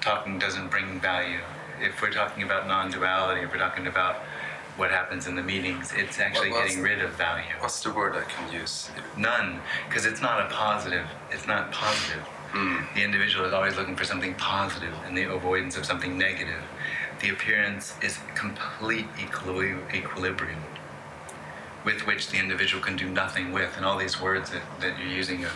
Talking 0.00 0.38
doesn't 0.38 0.70
bring 0.70 1.00
value. 1.00 1.40
If 1.80 2.02
we're 2.02 2.12
talking 2.12 2.42
about 2.42 2.66
non 2.66 2.90
duality, 2.90 3.42
if 3.42 3.52
we're 3.52 3.58
talking 3.58 3.86
about 3.86 4.16
what 4.76 4.90
happens 4.90 5.26
in 5.26 5.34
the 5.34 5.42
meetings, 5.42 5.92
it's 5.94 6.20
actually 6.20 6.50
What 6.50 6.66
getting 6.66 6.82
rid 6.82 7.02
of 7.02 7.10
value. 7.12 7.52
What's 7.58 7.82
the 7.82 7.92
word 7.92 8.14
I 8.14 8.22
can 8.22 8.52
use? 8.52 8.90
None, 9.16 9.60
because 9.88 10.06
it's 10.06 10.20
not 10.20 10.40
a 10.40 10.54
positive. 10.54 11.06
It's 11.32 11.46
not 11.46 11.72
positive. 11.72 12.22
Hmm. 12.50 12.84
The 12.94 13.02
individual 13.02 13.44
is 13.44 13.52
always 13.52 13.76
looking 13.76 13.96
for 13.96 14.04
something 14.04 14.34
positive 14.34 14.94
and 15.04 15.16
the 15.16 15.24
avoidance 15.24 15.76
of 15.76 15.84
something 15.84 16.16
negative. 16.16 16.62
The 17.20 17.30
appearance 17.30 17.94
is 18.02 18.18
complete 18.36 19.06
equilibrium 19.18 20.62
with 21.88 22.06
which 22.06 22.28
the 22.28 22.36
individual 22.38 22.82
can 22.82 22.96
do 22.96 23.08
nothing 23.08 23.50
with. 23.50 23.74
And 23.78 23.86
all 23.86 23.96
these 23.96 24.20
words 24.20 24.50
that, 24.50 24.60
that 24.80 24.98
you're 24.98 25.08
using 25.08 25.46
of, 25.46 25.52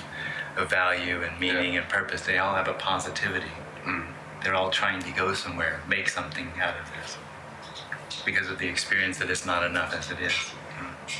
of 0.57 0.71
value 0.71 1.23
and 1.23 1.39
meaning 1.39 1.75
Yeah. 1.75 1.81
and 1.81 1.89
purpose, 1.91 2.23
they 2.23 2.39
all 2.39 2.55
have 2.55 2.69
a 2.69 2.73
positivity. 2.73 3.53
Mm. 3.85 4.07
They're 4.43 4.55
all 4.55 4.71
trying 4.71 5.03
to 5.03 5.11
go 5.11 5.35
somewhere, 5.35 5.83
make 5.87 6.09
something 6.09 6.51
out 6.59 6.77
of 6.81 6.87
this. 6.97 7.19
Because 8.25 8.49
of 8.49 8.59
the 8.59 8.67
experience 8.67 9.19
that 9.19 9.29
it's 9.29 9.45
not 9.45 9.63
enough 9.63 9.93
as 9.95 10.11
it 10.11 10.21
is. 10.21 10.33
Do 11.07 11.15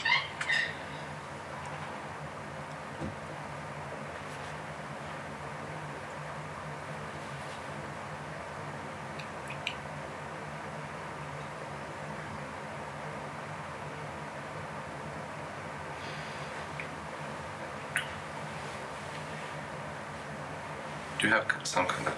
have 21.33 21.67
some 21.67 21.87
kind 21.87 22.07
of 22.07 22.15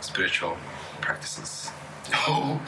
spiritual 0.00 0.56
practices? 1.00 1.70
Oh. 2.12 2.60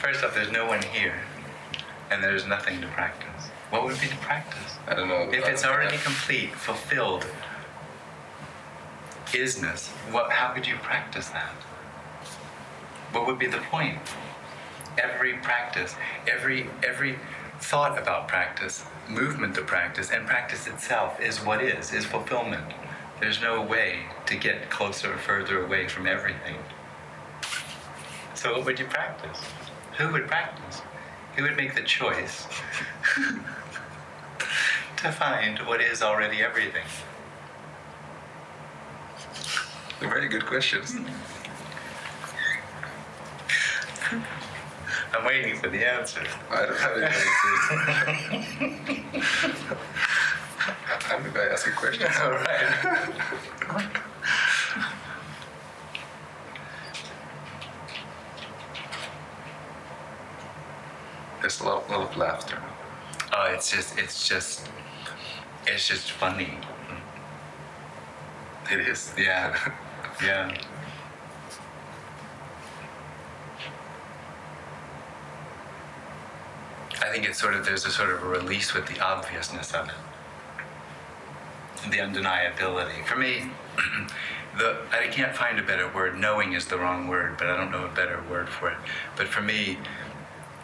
First 0.00 0.24
off, 0.24 0.34
there's 0.34 0.52
no 0.52 0.66
one 0.66 0.82
here, 0.82 1.14
and 2.10 2.22
there's 2.22 2.46
nothing 2.46 2.80
to 2.82 2.86
practice. 2.88 3.48
What 3.70 3.84
would 3.84 3.98
be 4.00 4.08
to 4.08 4.16
practice? 4.16 4.76
I 4.86 4.94
don't 4.94 5.08
know. 5.08 5.30
If 5.32 5.46
it's 5.46 5.64
already 5.64 5.96
complete, 5.98 6.54
fulfilled, 6.54 7.24
isness, 9.28 9.88
what, 10.12 10.30
how 10.30 10.52
could 10.52 10.66
you 10.66 10.74
practice 10.76 11.28
that? 11.28 11.54
What 13.12 13.26
would 13.26 13.38
be 13.38 13.46
the 13.46 13.58
point? 13.70 13.98
Every 14.98 15.34
practice, 15.34 15.94
every 16.30 16.68
every 16.86 17.18
thought 17.60 17.98
about 17.98 18.26
practice, 18.26 18.84
movement 19.08 19.54
to 19.54 19.62
practice, 19.62 20.10
and 20.10 20.26
practice 20.26 20.66
itself 20.66 21.20
is 21.20 21.38
what 21.38 21.62
is, 21.62 21.92
is 21.92 22.04
fulfillment. 22.04 22.72
There's 23.20 23.40
no 23.40 23.62
way 23.62 24.00
to 24.26 24.36
get 24.36 24.70
closer 24.70 25.14
or 25.14 25.18
further 25.18 25.64
away 25.64 25.86
from 25.86 26.06
everything. 26.06 26.56
So 28.34 28.56
what 28.56 28.64
would 28.64 28.78
you 28.78 28.86
practice? 28.86 29.38
Who 29.98 30.10
would 30.12 30.26
practice? 30.26 30.80
Who 31.36 31.42
would 31.42 31.56
make 31.56 31.74
the 31.74 31.82
choice 31.82 32.46
to 34.96 35.12
find 35.12 35.58
what 35.60 35.82
is 35.82 36.02
already 36.02 36.42
everything? 36.42 36.86
Very 40.00 40.28
good 40.28 40.46
questions. 40.46 40.96
I'm 45.12 45.24
waiting 45.24 45.56
for 45.56 45.68
the 45.68 45.88
answer. 45.88 46.22
I 46.50 46.66
don't 46.66 46.78
have 46.78 46.96
anything. 46.96 49.04
I'm 51.10 51.22
the 51.24 51.30
guy 51.30 51.46
asking 51.50 51.72
questions. 51.74 52.10
All 52.22 52.30
right. 52.30 52.46
There's 61.40 61.60
a 61.60 61.64
lot, 61.64 61.90
lot 61.90 62.10
of 62.10 62.16
laughter. 62.16 62.62
Oh, 63.32 63.52
it's 63.52 63.70
just, 63.70 63.98
it's 63.98 64.28
just, 64.28 64.68
it's 65.66 65.88
just 65.88 66.12
funny. 66.12 66.58
It 68.70 68.80
is. 68.80 69.12
Yeah, 69.18 69.56
yeah. 70.22 70.56
I 77.02 77.09
think 77.20 77.30
it's 77.30 77.40
sort 77.40 77.54
of 77.54 77.66
there's 77.66 77.84
a 77.84 77.90
sort 77.90 78.08
of 78.08 78.22
a 78.22 78.26
release 78.26 78.72
with 78.72 78.86
the 78.86 78.98
obviousness 79.00 79.74
of 79.74 79.88
it, 79.88 79.94
the 81.90 81.98
undeniability. 81.98 83.04
For 83.04 83.16
me, 83.16 83.50
the 84.56 84.78
I 84.90 85.08
can't 85.08 85.36
find 85.36 85.58
a 85.58 85.62
better 85.62 85.86
word. 85.92 86.18
Knowing 86.18 86.54
is 86.54 86.66
the 86.66 86.78
wrong 86.78 87.08
word, 87.08 87.36
but 87.36 87.48
I 87.48 87.58
don't 87.58 87.70
know 87.70 87.84
a 87.84 87.94
better 87.94 88.24
word 88.30 88.48
for 88.48 88.70
it. 88.70 88.78
But 89.16 89.28
for 89.28 89.42
me, 89.42 89.76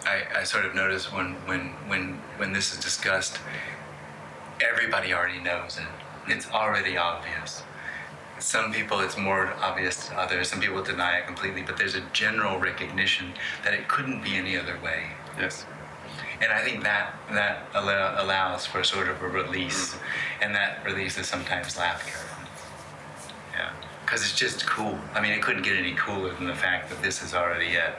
I, 0.07 0.41
I 0.41 0.45
sort 0.45 0.65
of 0.65 0.75
notice 0.75 1.13
when 1.13 1.35
when 1.45 1.75
when 1.89 2.23
when 2.39 2.55
this 2.55 2.73
is 2.73 2.81
discussed, 2.81 3.39
everybody 4.63 5.13
already 5.13 5.41
knows 5.41 5.77
it. 5.77 6.33
It's 6.33 6.51
already 6.51 6.97
obvious 6.97 7.65
some 8.39 8.71
people 8.71 9.01
it's 9.01 9.17
more 9.17 9.55
obvious 9.63 10.09
to 10.09 10.19
others. 10.19 10.49
Some 10.49 10.61
people 10.61 10.83
deny 10.83 11.21
it 11.21 11.27
completely, 11.27 11.63
but 11.63 11.79
there's 11.79 11.95
a 11.95 12.03
general 12.13 12.59
recognition 12.59 13.33
that 13.65 13.73
it 13.73 13.89
couldn't 13.89 14.23
be 14.23 14.37
any 14.37 14.59
other 14.59 14.79
way. 14.85 15.05
Yes. 15.39 15.65
And 16.41 16.53
I 16.53 16.63
think 16.63 16.83
that 16.83 17.15
that 17.31 17.67
allow, 17.75 18.23
allows 18.23 18.67
for 18.67 18.85
sort 18.85 19.09
of 19.09 19.23
a 19.23 19.29
release, 19.29 19.95
mm-hmm. 19.95 20.43
and 20.43 20.55
that 20.55 20.85
release 20.85 21.19
is 21.19 21.27
sometimes 21.27 21.79
laughter. 21.79 22.19
Yeah, 23.55 23.73
because 24.05 24.21
it's 24.23 24.35
just 24.35 24.67
cool. 24.67 24.99
I 25.15 25.21
mean, 25.21 25.33
it 25.33 25.43
couldn't 25.43 25.63
get 25.63 25.77
any 25.77 25.95
cooler 25.95 26.35
than 26.35 26.47
the 26.47 26.55
fact 26.55 26.91
that 26.91 27.03
this 27.03 27.23
is 27.23 27.35
already 27.35 27.69
it. 27.69 27.95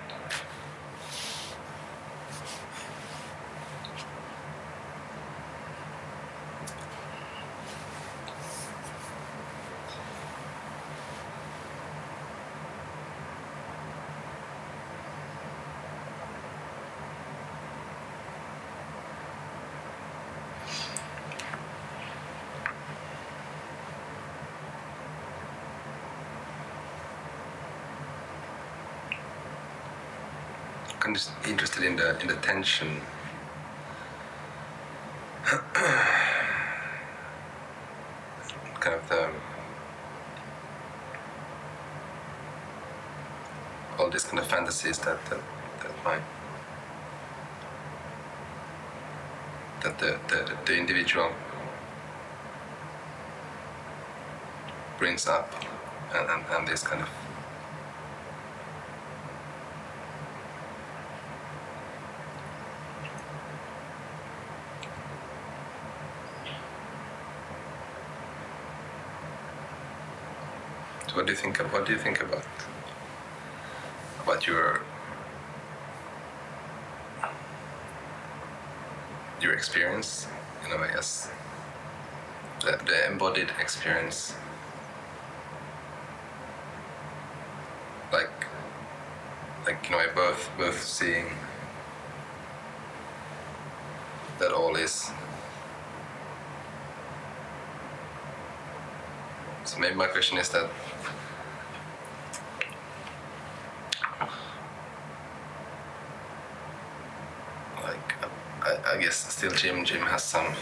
Just 31.18 31.32
interested 31.48 31.84
in 31.84 31.96
the 31.96 32.20
in 32.22 32.28
the 32.28 32.36
tension. 32.36 33.02
kind 38.80 38.96
of 38.96 39.10
the 39.10 39.32
all 43.98 44.12
these 44.12 44.26
kind 44.26 44.38
of 44.38 44.46
fantasies 44.46 45.00
that 45.00 45.20
that, 45.30 45.42
that 45.82 45.92
might 46.06 46.22
that 49.82 49.98
the, 49.98 50.20
the 50.28 50.40
the 50.68 50.78
individual 50.78 51.32
brings 55.00 55.28
up 55.28 55.52
and, 56.14 56.30
and, 56.30 56.44
and 56.52 56.68
this 56.68 56.84
kind 56.84 57.02
of 57.02 57.10
do 71.28 71.34
you 71.34 71.38
think? 71.38 71.58
What 71.74 71.86
do 71.86 71.92
you 71.92 72.00
think 72.00 72.22
about 72.22 72.46
about 74.24 74.48
your 74.48 74.82
your 79.42 79.54
experience? 79.54 80.28
In 80.66 80.72
a 80.72 80.78
way, 80.82 80.90
yes, 80.96 81.30
the, 82.62 82.80
the 82.86 83.12
embodied 83.12 83.50
experience, 83.60 84.34
like 88.12 88.32
like 89.66 89.90
you 89.90 89.96
know, 89.96 90.06
both 90.16 90.50
both 90.58 90.82
seeing 90.82 91.28
that 94.40 94.52
all 94.52 94.76
is. 94.76 95.12
So 99.66 99.80
maybe 99.80 99.96
my 99.96 100.08
question 100.08 100.38
is 100.38 100.48
that 100.50 100.70
like 107.84 108.14
I, 108.62 108.94
I 108.94 108.97
guess 109.08 109.34
still 109.34 109.52
Jim. 109.52 109.86
Jim 109.86 110.02
has 110.02 110.22
some 110.22 110.54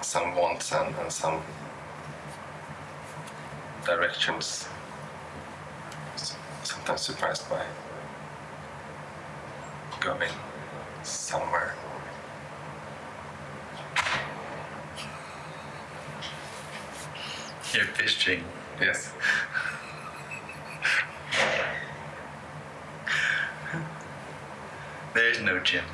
some 0.00 0.34
wants 0.34 0.72
and, 0.72 0.94
and 0.96 1.12
some 1.12 1.42
directions. 3.84 4.66
Sometimes 6.62 7.02
surprised 7.02 7.50
by 7.50 7.62
going 10.00 10.32
somewhere. 11.02 11.74
You're 17.74 17.84
fishing. 17.84 18.42
yes 18.80 19.12
There's 25.34 25.46
no 25.46 25.58
Jim. 25.58 25.84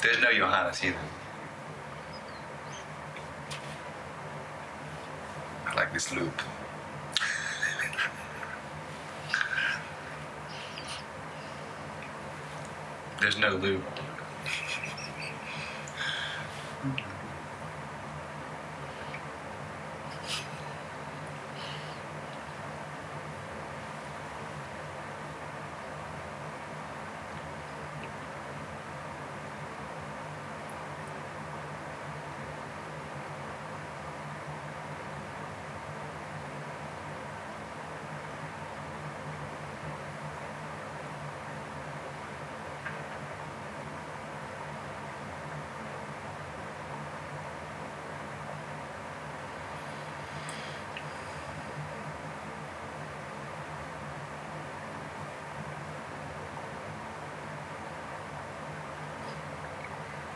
There's 0.00 0.22
no 0.22 0.32
Johannes 0.32 0.84
either. 0.84 0.96
I 5.66 5.74
like 5.74 5.92
this 5.92 6.12
loop 6.12 6.40
There's 13.20 13.38
no 13.38 13.50
loop. 13.56 13.82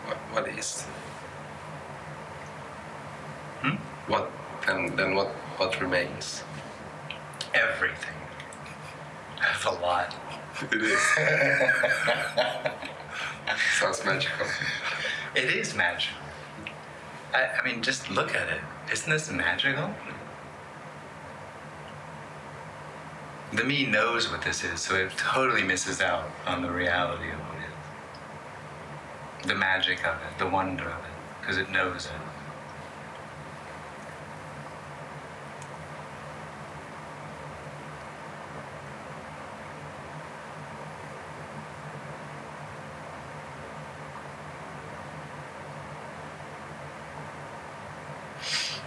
what, 0.07 0.17
what 0.45 0.49
is 0.59 0.83
Hmm? 3.63 3.77
what 4.09 4.31
then 5.01 5.15
what 5.15 5.29
what 5.57 5.81
remains 5.81 6.43
Everything. 7.55 8.15
That's 9.41 9.65
a 9.65 9.71
lot. 9.71 10.15
it 10.71 10.83
is 10.83 11.01
sounds 13.81 14.05
magical 14.05 14.47
It 15.35 15.45
is 15.45 15.75
magical. 15.75 16.19
I, 17.33 17.47
I 17.47 17.65
mean, 17.65 17.83
just 17.83 18.11
look 18.11 18.35
at 18.35 18.49
it. 18.49 18.61
Isn't 18.93 19.11
this 19.11 19.31
magical? 19.31 19.95
The 23.53 23.65
me 23.65 23.87
knows 23.87 24.31
what 24.31 24.43
this 24.43 24.63
is, 24.63 24.81
so 24.81 24.95
it 24.95 25.11
totally 25.17 25.63
misses 25.63 26.01
out 26.01 26.31
on 26.47 26.63
the 26.63 26.71
reality 26.71 27.31
of 27.31 27.39
what 27.41 27.57
it 27.57 29.43
is. 29.43 29.49
The 29.49 29.57
magic 29.57 30.07
of 30.07 30.17
it, 30.17 30.39
the 30.39 30.49
wonder 30.49 30.85
of 30.85 31.05
it, 31.05 31.11
because 31.41 31.57
it 31.57 31.71
knows 31.71 32.07
it. 32.07 32.13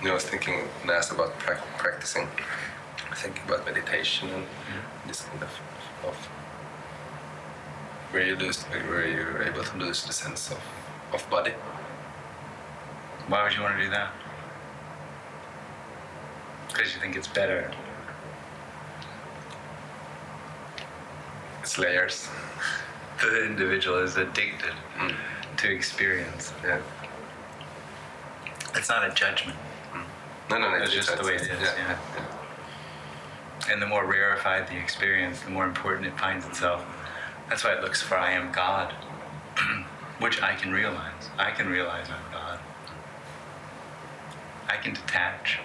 You 0.04 0.10
know, 0.10 0.16
I 0.16 0.18
was 0.20 0.26
thinking 0.44 0.90
asked 0.90 1.12
about 1.12 1.38
prac- 1.40 1.78
practicing, 1.78 2.28
thinking 3.16 3.44
about 3.46 3.66
meditation 3.66 4.30
and 4.30 4.44
mm-hmm. 4.44 5.08
this 5.08 5.22
kind 5.22 5.42
of, 5.42 5.50
of 6.06 6.16
where 8.12 8.26
you 8.26 8.36
lose, 8.36 8.64
where 8.64 9.08
you're 9.08 9.44
able 9.44 9.64
to 9.64 9.78
lose 9.78 10.04
the 10.04 10.14
sense 10.14 10.52
of, 10.52 10.60
of 11.14 11.28
body. 11.30 11.54
Why 13.28 13.44
would 13.44 13.54
you 13.54 13.62
want 13.62 13.78
to 13.78 13.84
do 13.84 13.90
that? 13.92 14.12
Because 16.68 16.94
you 16.94 17.00
think 17.00 17.16
it's 17.16 17.28
better. 17.28 17.72
It's 21.62 21.78
layers. 21.78 22.28
The 23.22 23.46
individual 23.46 24.00
is 24.00 24.18
addicted 24.18 24.74
mm. 24.98 25.16
to 25.58 25.72
experience. 25.72 26.52
Yeah. 26.62 26.82
It's 28.76 28.90
not 28.90 29.10
a 29.10 29.14
judgment. 29.14 29.58
No, 30.50 30.58
no, 30.58 30.72
no. 30.72 30.80
That's 30.80 30.94
just 30.94 31.18
the 31.18 31.24
way 31.24 31.36
it 31.36 31.42
is, 31.42 31.50
yeah. 31.50 31.98
And 33.72 33.82
the 33.82 33.88
more 33.88 34.06
rarefied 34.06 34.68
the 34.68 34.78
experience, 34.78 35.42
the 35.42 35.50
more 35.50 35.66
important 35.66 36.08
it 36.08 36.20
finds 36.20 36.46
itself. 36.46 36.86
That's 37.50 37.64
why 37.64 37.74
it 37.74 37.82
looks 37.82 38.02
for 38.02 38.16
I 38.18 38.32
am 38.32 38.52
God, 38.52 38.92
which 40.20 40.42
I 40.42 40.56
can 40.56 40.72
realize. 40.72 41.30
I 41.38 41.52
can 41.52 41.70
realize 41.70 42.08
I'm 42.10 42.32
God. 42.34 42.60
I 44.68 44.78
can 44.78 44.94
detach 44.94 45.60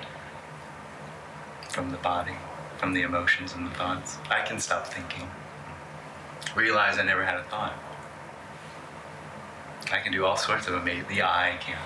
from 1.70 1.90
the 1.90 1.96
body, 1.98 2.34
from 2.78 2.92
the 2.92 3.02
emotions 3.02 3.54
and 3.54 3.66
the 3.66 3.70
thoughts. 3.70 4.18
I 4.30 4.42
can 4.42 4.60
stop 4.60 4.86
thinking. 4.86 5.28
Realize 6.54 6.98
I 6.98 7.04
never 7.04 7.24
had 7.24 7.36
a 7.36 7.44
thought. 7.44 7.74
I 9.92 10.00
can 10.00 10.12
do 10.12 10.24
all 10.24 10.36
sorts 10.36 10.66
of 10.66 10.74
amazing. 10.74 11.08
The 11.08 11.22
I 11.22 11.56
can. 11.60 11.78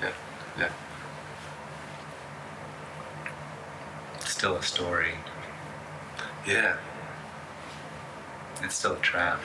Yeah, 0.00 0.12
yeah. 0.58 0.72
Still 4.34 4.56
a 4.56 4.62
story. 4.64 5.14
Yeah. 6.44 6.76
It's 8.62 8.74
still 8.74 8.94
a 8.94 8.98
trap. 8.98 9.40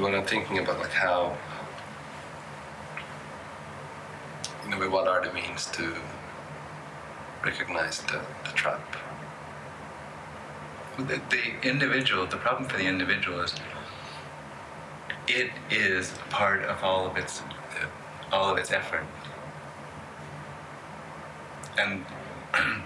when 0.00 0.12
I'm 0.12 0.24
thinking 0.24 0.58
about 0.58 0.80
like 0.80 0.90
how, 0.90 1.36
know, 4.78 4.90
what 4.90 5.08
are 5.08 5.24
the 5.24 5.32
means 5.32 5.66
to 5.72 5.94
recognize 7.44 8.00
the, 8.02 8.20
the 8.44 8.50
trap? 8.54 8.96
The, 10.96 11.20
the 11.30 11.68
individual, 11.68 12.26
the 12.26 12.36
problem 12.36 12.68
for 12.68 12.76
the 12.76 12.86
individual 12.86 13.40
is 13.40 13.54
it 15.26 15.50
is 15.70 16.12
part 16.30 16.62
of 16.62 16.82
all 16.82 17.06
of 17.06 17.16
its 17.16 17.42
all 18.32 18.50
of 18.50 18.58
its 18.58 18.72
effort. 18.72 19.04
And 21.78 22.04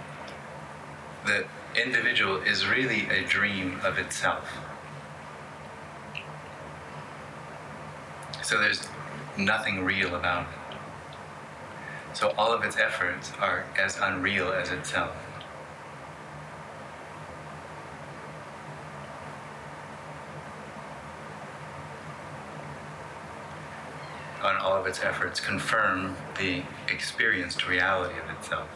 the 1.26 1.46
individual 1.74 2.40
is 2.42 2.66
really 2.66 3.08
a 3.08 3.24
dream 3.24 3.80
of 3.84 3.98
itself. 3.98 4.50
So 8.42 8.58
there's 8.58 8.88
nothing 9.36 9.84
real 9.84 10.14
about 10.14 10.42
it. 10.42 10.57
So 12.18 12.34
all 12.36 12.52
of 12.52 12.64
its 12.64 12.76
efforts 12.76 13.30
are 13.38 13.64
as 13.78 13.96
unreal 14.02 14.50
as 14.50 14.72
itself. 14.72 15.14
On 24.42 24.56
all 24.56 24.76
of 24.76 24.84
its 24.88 25.04
efforts 25.04 25.38
confirm 25.38 26.16
the 26.36 26.64
experienced 26.88 27.68
reality 27.68 28.18
of 28.18 28.28
itself. 28.36 28.68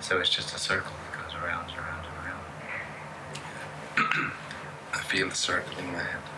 So 0.00 0.18
it's 0.18 0.30
just 0.30 0.56
a 0.56 0.58
circle 0.58 0.94
that 1.12 1.22
goes 1.22 1.34
around 1.34 1.68
and 1.68 1.78
around 1.78 2.06
and 2.06 4.16
around. 4.16 4.32
I 4.94 5.02
feel 5.02 5.28
the 5.28 5.34
circle 5.34 5.78
in 5.78 5.92
my 5.92 5.98
head. 5.98 6.33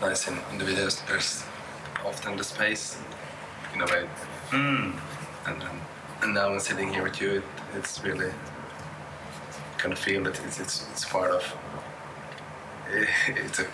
Nice 0.00 0.28
in, 0.28 0.38
in 0.52 0.58
the 0.58 0.64
videos. 0.64 1.06
There's 1.06 1.44
often 2.04 2.36
the 2.36 2.44
space, 2.44 2.96
in 3.74 3.80
a 3.80 3.86
way, 3.86 4.06
Mm. 4.50 4.98
and 5.46 5.62
and, 5.62 5.80
and 6.22 6.34
now 6.34 6.48
I'm 6.52 6.60
sitting 6.60 6.92
here 6.92 7.02
with 7.04 7.20
you. 7.20 7.30
It, 7.38 7.44
it's 7.76 8.02
really 8.02 8.32
kind 9.78 9.92
of 9.92 9.98
feel 9.98 10.24
that 10.24 10.40
it's 10.44 10.58
it's, 10.60 10.86
it's 10.92 11.04
part 11.04 11.30
of. 11.30 11.42
It's 13.28 13.60
a 13.60 13.66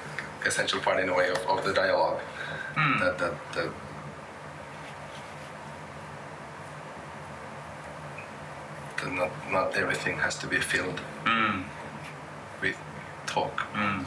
essential 0.45 0.81
part 0.81 1.01
in 1.01 1.09
a 1.09 1.15
way 1.15 1.31
of, 1.31 1.39
of 1.49 1.65
the 1.65 1.73
dialogue. 1.73 2.21
Mm. 2.75 3.01
That 3.01 3.19
that 3.19 3.33
that. 3.55 3.71
that 8.99 9.13
Not, 9.13 9.31
not 9.53 9.77
everything 9.77 10.17
has 10.19 10.37
to 10.39 10.47
be 10.47 10.57
filled 10.61 11.01
Mm. 11.25 11.65
with 12.61 12.77
talk. 13.27 13.61
Mm. 13.75 14.06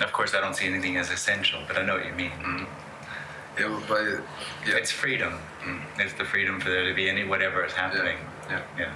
Of 0.00 0.12
course, 0.12 0.34
I 0.34 0.40
don't 0.40 0.56
see 0.56 0.66
anything 0.66 0.96
as 0.96 1.10
essential, 1.10 1.60
but 1.68 1.76
I 1.76 1.84
know 1.84 1.94
what 1.94 2.06
you 2.06 2.12
mean. 2.12 2.30
Mm-hmm. 2.30 2.64
Yeah, 3.60 3.80
but 3.86 4.02
yeah, 4.66 4.76
It's 4.76 4.90
freedom. 4.90 5.34
Mm-hmm. 5.62 6.00
It's 6.00 6.14
the 6.14 6.24
freedom 6.24 6.60
for 6.60 6.70
there 6.70 6.88
to 6.88 6.94
be 6.94 7.08
any 7.10 7.24
whatever 7.24 7.64
is 7.64 7.72
happening. 7.72 8.16
yeah. 8.48 8.62
Yeah. 8.78 8.92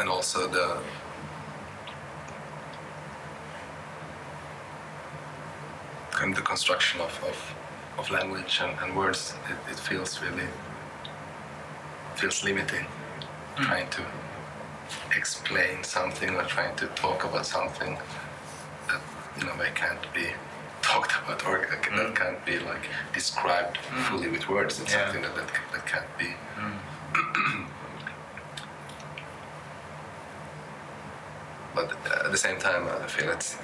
and 0.00 0.08
also 0.08 0.48
the 0.48 0.78
of 6.30 6.36
the 6.36 6.42
construction 6.42 7.00
of, 7.00 7.12
of, 7.24 7.54
of 7.98 8.10
language 8.10 8.60
and, 8.62 8.78
and 8.80 8.96
words 8.96 9.34
it, 9.48 9.72
it 9.72 9.78
feels 9.78 10.20
really 10.22 10.48
feels 12.16 12.44
limiting. 12.44 12.84
Hmm. 13.56 13.62
Trying 13.64 13.90
to 13.90 14.02
explain 15.16 15.82
something 15.84 16.30
or 16.36 16.44
trying 16.44 16.76
to 16.76 16.86
talk 16.88 17.24
about 17.24 17.46
something 17.46 17.98
that 18.88 19.00
you 19.38 19.44
know 19.46 19.56
they 19.56 19.70
can't 19.74 20.06
be 20.14 20.26
talked 20.82 21.12
about 21.22 21.44
or 21.46 21.64
hmm. 21.64 21.96
that 21.96 22.14
can't 22.14 22.44
be 22.44 22.58
like 22.58 22.84
described 23.12 23.76
hmm. 23.78 24.02
fully 24.02 24.28
with 24.28 24.48
words. 24.48 24.80
It's 24.80 24.92
Yeah. 24.92 25.04
something 25.04 25.22
that, 25.22 25.34
that, 25.36 25.50
that 25.72 25.86
can't 25.86 26.18
be. 26.18 26.30
But 31.72 31.92
at 32.24 32.32
the 32.32 32.36
same 32.36 32.58
time 32.58 32.88
i 32.88 33.06
feel 33.06 33.30
it's 33.30 33.56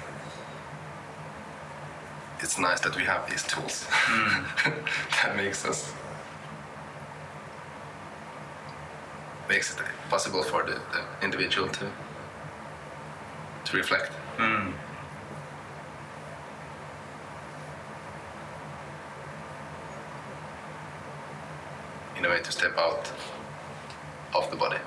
it's 2.57 2.63
nice 2.63 2.79
that 2.79 2.95
we 2.95 3.03
have 3.03 3.29
these 3.29 3.43
tools 3.43 3.85
that 5.21 5.35
makes 5.35 5.63
us 5.63 5.93
makes 9.47 9.71
it 9.75 9.83
possible 10.09 10.41
for 10.41 10.63
the, 10.63 10.81
the 10.91 11.03
individual 11.23 11.69
to 11.69 11.85
to 13.65 13.77
reflect 13.77 14.11
Mm. 14.37 14.73
in 22.17 22.25
a 22.25 22.29
way 22.29 22.39
to 22.41 22.51
step 22.51 22.75
out 22.77 23.11
of 24.35 24.49
the 24.51 24.55
body 24.55 24.77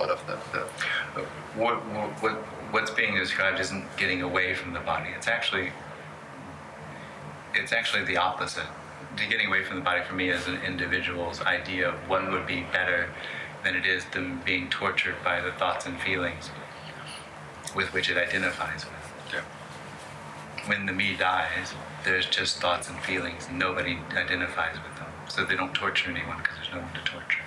out 0.00 0.10
of 0.10 0.26
the, 0.26 0.36
the 0.52 0.64
What, 1.54 1.76
what, 2.22 2.34
what's 2.72 2.90
being 2.90 3.14
described 3.14 3.60
isn't 3.60 3.84
getting 3.96 4.22
away 4.22 4.54
from 4.54 4.72
the 4.72 4.80
body. 4.80 5.10
It's 5.16 5.28
actually, 5.28 5.70
it's 7.54 7.72
actually 7.72 8.04
the 8.04 8.16
opposite. 8.16 8.66
The 9.16 9.26
getting 9.26 9.48
away 9.48 9.64
from 9.64 9.76
the 9.76 9.82
body 9.82 10.02
for 10.02 10.14
me 10.14 10.30
is 10.30 10.46
an 10.46 10.62
individual's 10.62 11.40
idea 11.42 11.88
of 11.90 11.94
what 12.08 12.30
would 12.30 12.46
be 12.46 12.62
better 12.72 13.10
than 13.64 13.76
it 13.76 13.86
is 13.86 14.04
them 14.06 14.42
being 14.44 14.68
tortured 14.70 15.16
by 15.22 15.40
the 15.40 15.52
thoughts 15.52 15.86
and 15.86 16.00
feelings 16.00 16.50
with 17.76 17.92
which 17.92 18.10
it 18.10 18.16
identifies 18.16 18.84
with. 18.84 19.34
yeah 19.34 19.42
when 20.66 20.86
the 20.86 20.92
me 20.92 21.16
dies, 21.16 21.74
there's 22.04 22.26
just 22.26 22.58
thoughts 22.58 22.88
and 22.88 22.98
feelings. 23.00 23.48
Nobody 23.50 23.98
identifies 24.12 24.76
with 24.76 24.96
them. 24.96 25.08
So 25.28 25.44
they 25.44 25.56
don't 25.56 25.74
torture 25.74 26.10
anyone 26.10 26.38
because 26.38 26.56
there's 26.56 26.72
no 26.72 26.80
one 26.80 26.92
to 26.92 27.00
torture. 27.00 27.40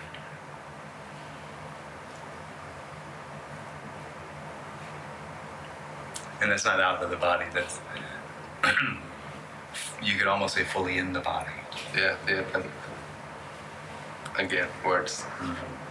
And 6.41 6.51
that's 6.51 6.65
not 6.65 6.79
out 6.81 7.01
of 7.01 7.09
the 7.09 7.15
body, 7.15 7.45
that's, 7.53 7.79
you 10.01 10.15
could 10.17 10.27
almost 10.27 10.55
say 10.55 10.63
fully 10.63 10.97
in 10.97 11.13
the 11.13 11.19
body. 11.19 11.51
Yeah, 11.95 12.15
yeah. 12.27 12.43
And 12.53 12.65
again, 14.37 14.67
words. 14.85 15.23
What's 15.23 15.23
mm-hmm. 15.23 15.84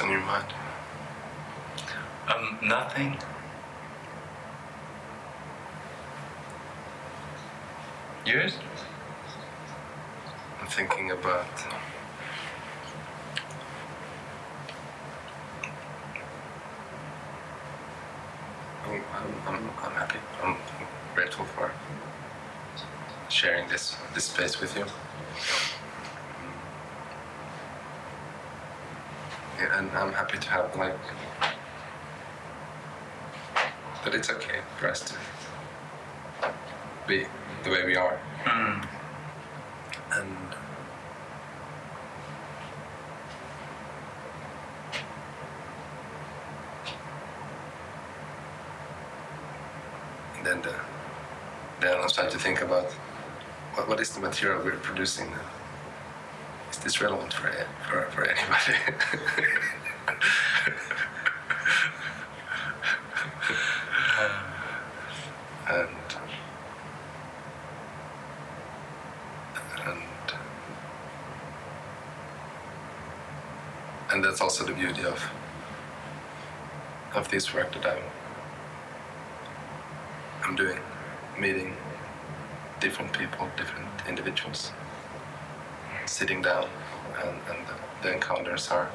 On 0.00 0.10
your 0.10 0.20
mind? 0.20 0.46
Um, 2.28 2.58
nothing. 2.62 3.16
Yours? 8.26 8.54
I'm 10.60 10.66
thinking 10.68 11.10
about 11.10 11.46
I'm, 18.84 19.02
I'm, 19.14 19.34
I'm, 19.46 19.70
I'm 19.82 19.92
happy. 19.92 20.18
I'm 20.42 20.56
grateful 21.14 21.44
for 21.44 21.72
sharing 23.28 23.68
this 23.68 23.96
this 24.14 24.24
space 24.24 24.60
with 24.60 24.76
you. 24.76 24.84
Yeah, 29.58 29.78
and 29.78 29.90
I'm 29.92 30.12
happy 30.12 30.29
to 30.40 30.48
have 30.50 30.76
like 30.76 30.94
that. 34.04 34.14
It's 34.14 34.30
okay 34.30 34.60
for 34.78 34.88
us 34.88 35.00
to 35.02 35.14
be 37.06 37.26
the 37.64 37.70
way 37.70 37.84
we 37.84 37.96
are, 37.96 38.18
Mm. 38.44 38.86
and 40.12 40.36
then 50.44 50.62
the, 50.62 50.74
then 51.80 51.96
I 51.96 52.00
trying 52.14 52.30
to 52.30 52.38
think 52.38 52.62
about 52.62 52.86
what, 53.74 53.88
what 53.88 54.00
is 54.00 54.10
the 54.14 54.20
material 54.20 54.62
we're 54.64 54.76
producing 54.76 55.30
now? 55.30 55.59
Is 56.80 56.84
this 56.84 57.00
relevant 57.02 57.34
for 57.34 57.52
for, 57.90 58.06
for 58.10 58.24
anybody? 58.24 58.74
and 65.68 65.88
and 69.84 70.02
and 74.10 74.24
that's 74.24 74.40
also 74.40 74.64
the 74.64 74.72
beauty 74.72 75.04
of 75.04 75.22
of 77.14 77.28
this 77.30 77.52
work 77.52 77.70
that 77.74 77.84
I'm 77.84 78.02
I'm 80.44 80.56
doing, 80.56 80.80
meeting 81.38 81.76
different 82.80 83.12
people, 83.12 83.48
different 83.58 83.86
individuals, 84.08 84.72
sitting 86.10 86.42
down, 86.42 86.68
and, 87.22 87.30
and 87.48 87.66
the, 87.68 87.74
the 88.02 88.14
encounters 88.14 88.68
are 88.70 88.90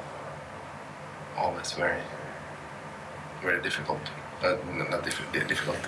always 1.36 1.72
very, 1.72 2.00
very 3.42 3.62
difficult. 3.62 4.00
Uh, 4.44 4.56
not 4.90 5.02
diff- 5.02 5.32
difficult, 5.32 5.78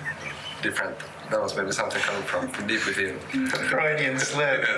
different. 0.63 0.97
That 1.29 1.39
was 1.39 1.55
maybe 1.55 1.71
something 1.71 2.01
coming 2.01 2.23
from, 2.23 2.49
from 2.49 2.65
deep 2.71 2.83
within. 2.85 3.19
Freudian 3.69 4.17
slip. 4.29 4.65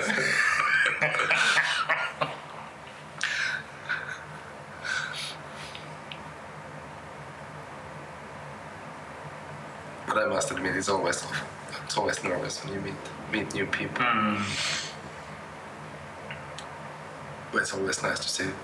But 10.06 10.24
I 10.24 10.26
must 10.26 10.50
admit, 10.50 10.76
it's 10.76 10.90
always 10.90 11.24
it's 11.86 11.96
always 11.96 12.22
nervous 12.22 12.62
when 12.62 12.74
you 12.74 12.80
meet 12.80 12.94
meet 13.32 13.54
new 13.54 13.64
people. 13.64 14.04
Mm. 14.04 14.81
But 17.52 17.62
it's 17.62 17.74
always 17.74 18.02
nice 18.02 18.18
to 18.20 18.28
see 18.28 18.44
it. 18.44 18.54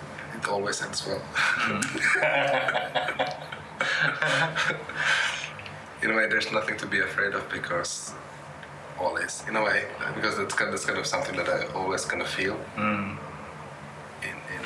Always 0.49 0.81
ends 0.83 1.05
well. 1.07 1.21
in 6.03 6.11
a 6.11 6.15
way, 6.15 6.27
there's 6.29 6.51
nothing 6.53 6.77
to 6.79 6.87
be 6.87 7.01
afraid 7.01 7.35
of 7.35 7.49
because 7.51 8.13
always, 8.99 9.45
in 9.49 9.57
a 9.57 9.63
way 9.63 9.85
because 10.15 10.37
that's 10.37 10.55
kind 10.55 10.73
that's 10.73 10.85
kind 10.85 10.99
of 10.99 11.07
something 11.07 11.37
that 11.37 11.49
I 11.49 11.67
always 11.75 12.05
kind 12.05 12.23
of 12.23 12.29
feel. 12.29 12.59
Mm. 12.77 13.19
in 14.23 14.37
in, 14.55 14.65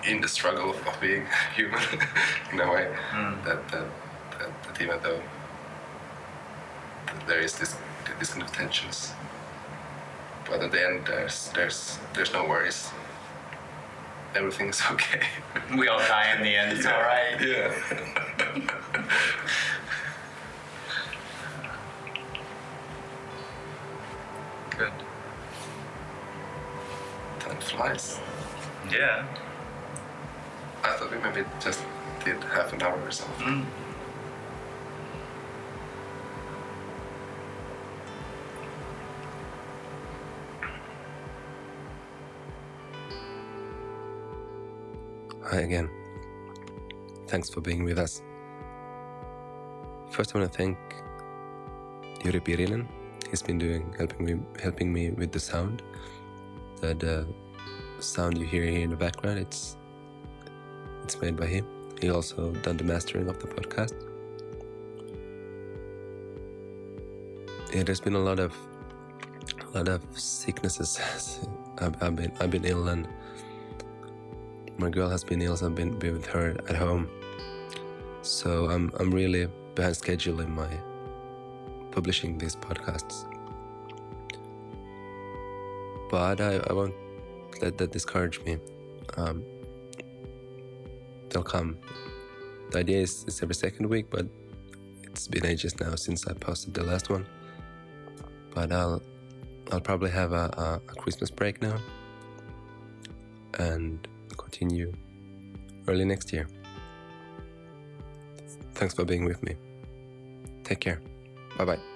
in 0.00 0.14
in 0.16 0.20
the 0.20 0.28
struggle 0.28 0.70
of, 0.70 0.86
of 0.86 1.00
being 1.00 1.26
human 1.56 1.82
in 2.52 2.60
a 2.60 2.72
way. 2.72 2.94
That, 3.44 3.68
that, 3.70 3.86
that 4.38 4.62
that 4.64 4.80
even 4.80 4.98
though 5.02 5.20
there 7.26 7.40
is 7.40 7.58
this 7.58 7.76
this 8.18 8.30
kind 8.30 8.42
of 8.42 8.52
tensions, 8.52 9.12
but 10.62 10.66
at 10.66 10.72
the 10.72 10.86
end 10.86 11.06
there's 11.06 11.48
there's 11.54 11.98
there's 12.14 12.32
no 12.32 12.44
worries. 12.46 12.88
Everything's 14.34 14.80
okay. 14.92 15.26
We 15.76 15.88
all 15.88 15.98
die 15.98 16.34
in 16.36 16.42
the 16.42 16.56
end. 16.56 16.78
It's 16.78 16.86
all 16.86 17.00
right. 17.00 17.40
Yeah. 17.40 17.74
Good. 24.78 24.92
Time 27.40 27.60
flies. 27.60 28.20
Yeah. 28.90 29.26
I 30.84 30.96
thought 30.96 31.10
we 31.10 31.18
maybe 31.18 31.44
just 31.60 31.80
did 32.24 32.42
half 32.44 32.72
an 32.72 32.82
hour 32.82 33.00
or 33.00 33.10
something. 33.10 33.46
Mm. 33.46 33.64
Hi 45.52 45.60
again. 45.60 45.90
Thanks 47.28 47.50
for 47.50 47.60
being 47.60 47.84
with 47.84 47.98
us. 47.98 48.22
First, 50.08 50.34
I 50.34 50.38
want 50.38 50.50
to 50.50 50.56
thank 50.56 50.78
Yuri 52.24 52.40
Pirilin. 52.40 52.86
He's 53.28 53.42
been 53.42 53.58
doing 53.58 53.94
helping 53.98 54.24
me 54.24 54.40
helping 54.62 54.90
me 54.90 55.10
with 55.10 55.30
the 55.30 55.40
sound. 55.40 55.82
The, 56.80 56.94
the 56.94 57.26
sound 58.00 58.38
you 58.38 58.46
hear 58.46 58.64
here 58.64 58.80
in 58.80 58.88
the 58.88 58.96
background, 58.96 59.40
it's 59.40 59.76
it's 61.04 61.20
made 61.20 61.36
by 61.36 61.48
him. 61.48 61.66
He 62.00 62.08
also 62.08 62.52
done 62.62 62.78
the 62.78 62.84
mastering 62.84 63.28
of 63.28 63.38
the 63.38 63.48
podcast. 63.48 63.92
Yeah, 67.74 67.82
there's 67.82 68.00
been 68.00 68.14
a 68.14 68.24
lot 68.30 68.40
of 68.40 68.56
a 69.66 69.76
lot 69.76 69.88
of 69.88 70.02
sicknesses. 70.18 70.98
I've, 71.78 72.02
I've 72.02 72.16
been 72.16 72.32
I've 72.40 72.50
been 72.50 72.64
ill 72.64 72.88
and 72.88 73.06
my 74.82 74.90
girl 74.90 75.08
has 75.08 75.22
been 75.22 75.40
ill, 75.40 75.56
so 75.56 75.66
I've 75.66 75.74
been, 75.76 75.96
been 75.96 76.14
with 76.14 76.26
her 76.26 76.56
at 76.68 76.74
home. 76.74 77.08
So 78.22 78.68
I'm 78.68 78.92
I'm 78.98 79.10
really 79.10 79.48
behind 79.74 79.96
schedule 79.96 80.40
in 80.40 80.50
my 80.50 80.68
publishing 81.92 82.36
these 82.36 82.56
podcasts. 82.56 83.26
But 86.10 86.40
I, 86.40 86.56
I 86.68 86.72
won't 86.72 86.94
let 87.60 87.78
that 87.78 87.92
discourage 87.92 88.42
me. 88.42 88.58
Um, 89.16 89.44
they'll 91.30 91.42
come. 91.42 91.78
The 92.70 92.78
idea 92.80 92.98
is, 92.98 93.24
it's 93.26 93.42
every 93.42 93.54
second 93.54 93.86
week, 93.86 94.06
but 94.10 94.26
it's 95.04 95.28
been 95.28 95.46
ages 95.46 95.78
now 95.80 95.94
since 95.94 96.26
I 96.26 96.32
posted 96.32 96.74
the 96.74 96.82
last 96.82 97.08
one. 97.08 97.26
But 98.54 98.72
I'll 98.72 99.02
I'll 99.70 99.80
probably 99.80 100.10
have 100.10 100.32
a, 100.32 100.50
a, 100.58 100.80
a 100.92 100.94
Christmas 101.02 101.30
break 101.30 101.62
now, 101.62 101.78
and 103.58 104.08
continue 104.52 104.92
early 105.88 106.04
next 106.04 106.32
year. 106.32 106.46
Thanks 108.74 108.94
for 108.94 109.04
being 109.04 109.24
with 109.24 109.42
me. 109.42 109.56
Take 110.64 110.80
care. 110.80 111.00
Bye 111.56 111.64
bye. 111.64 111.91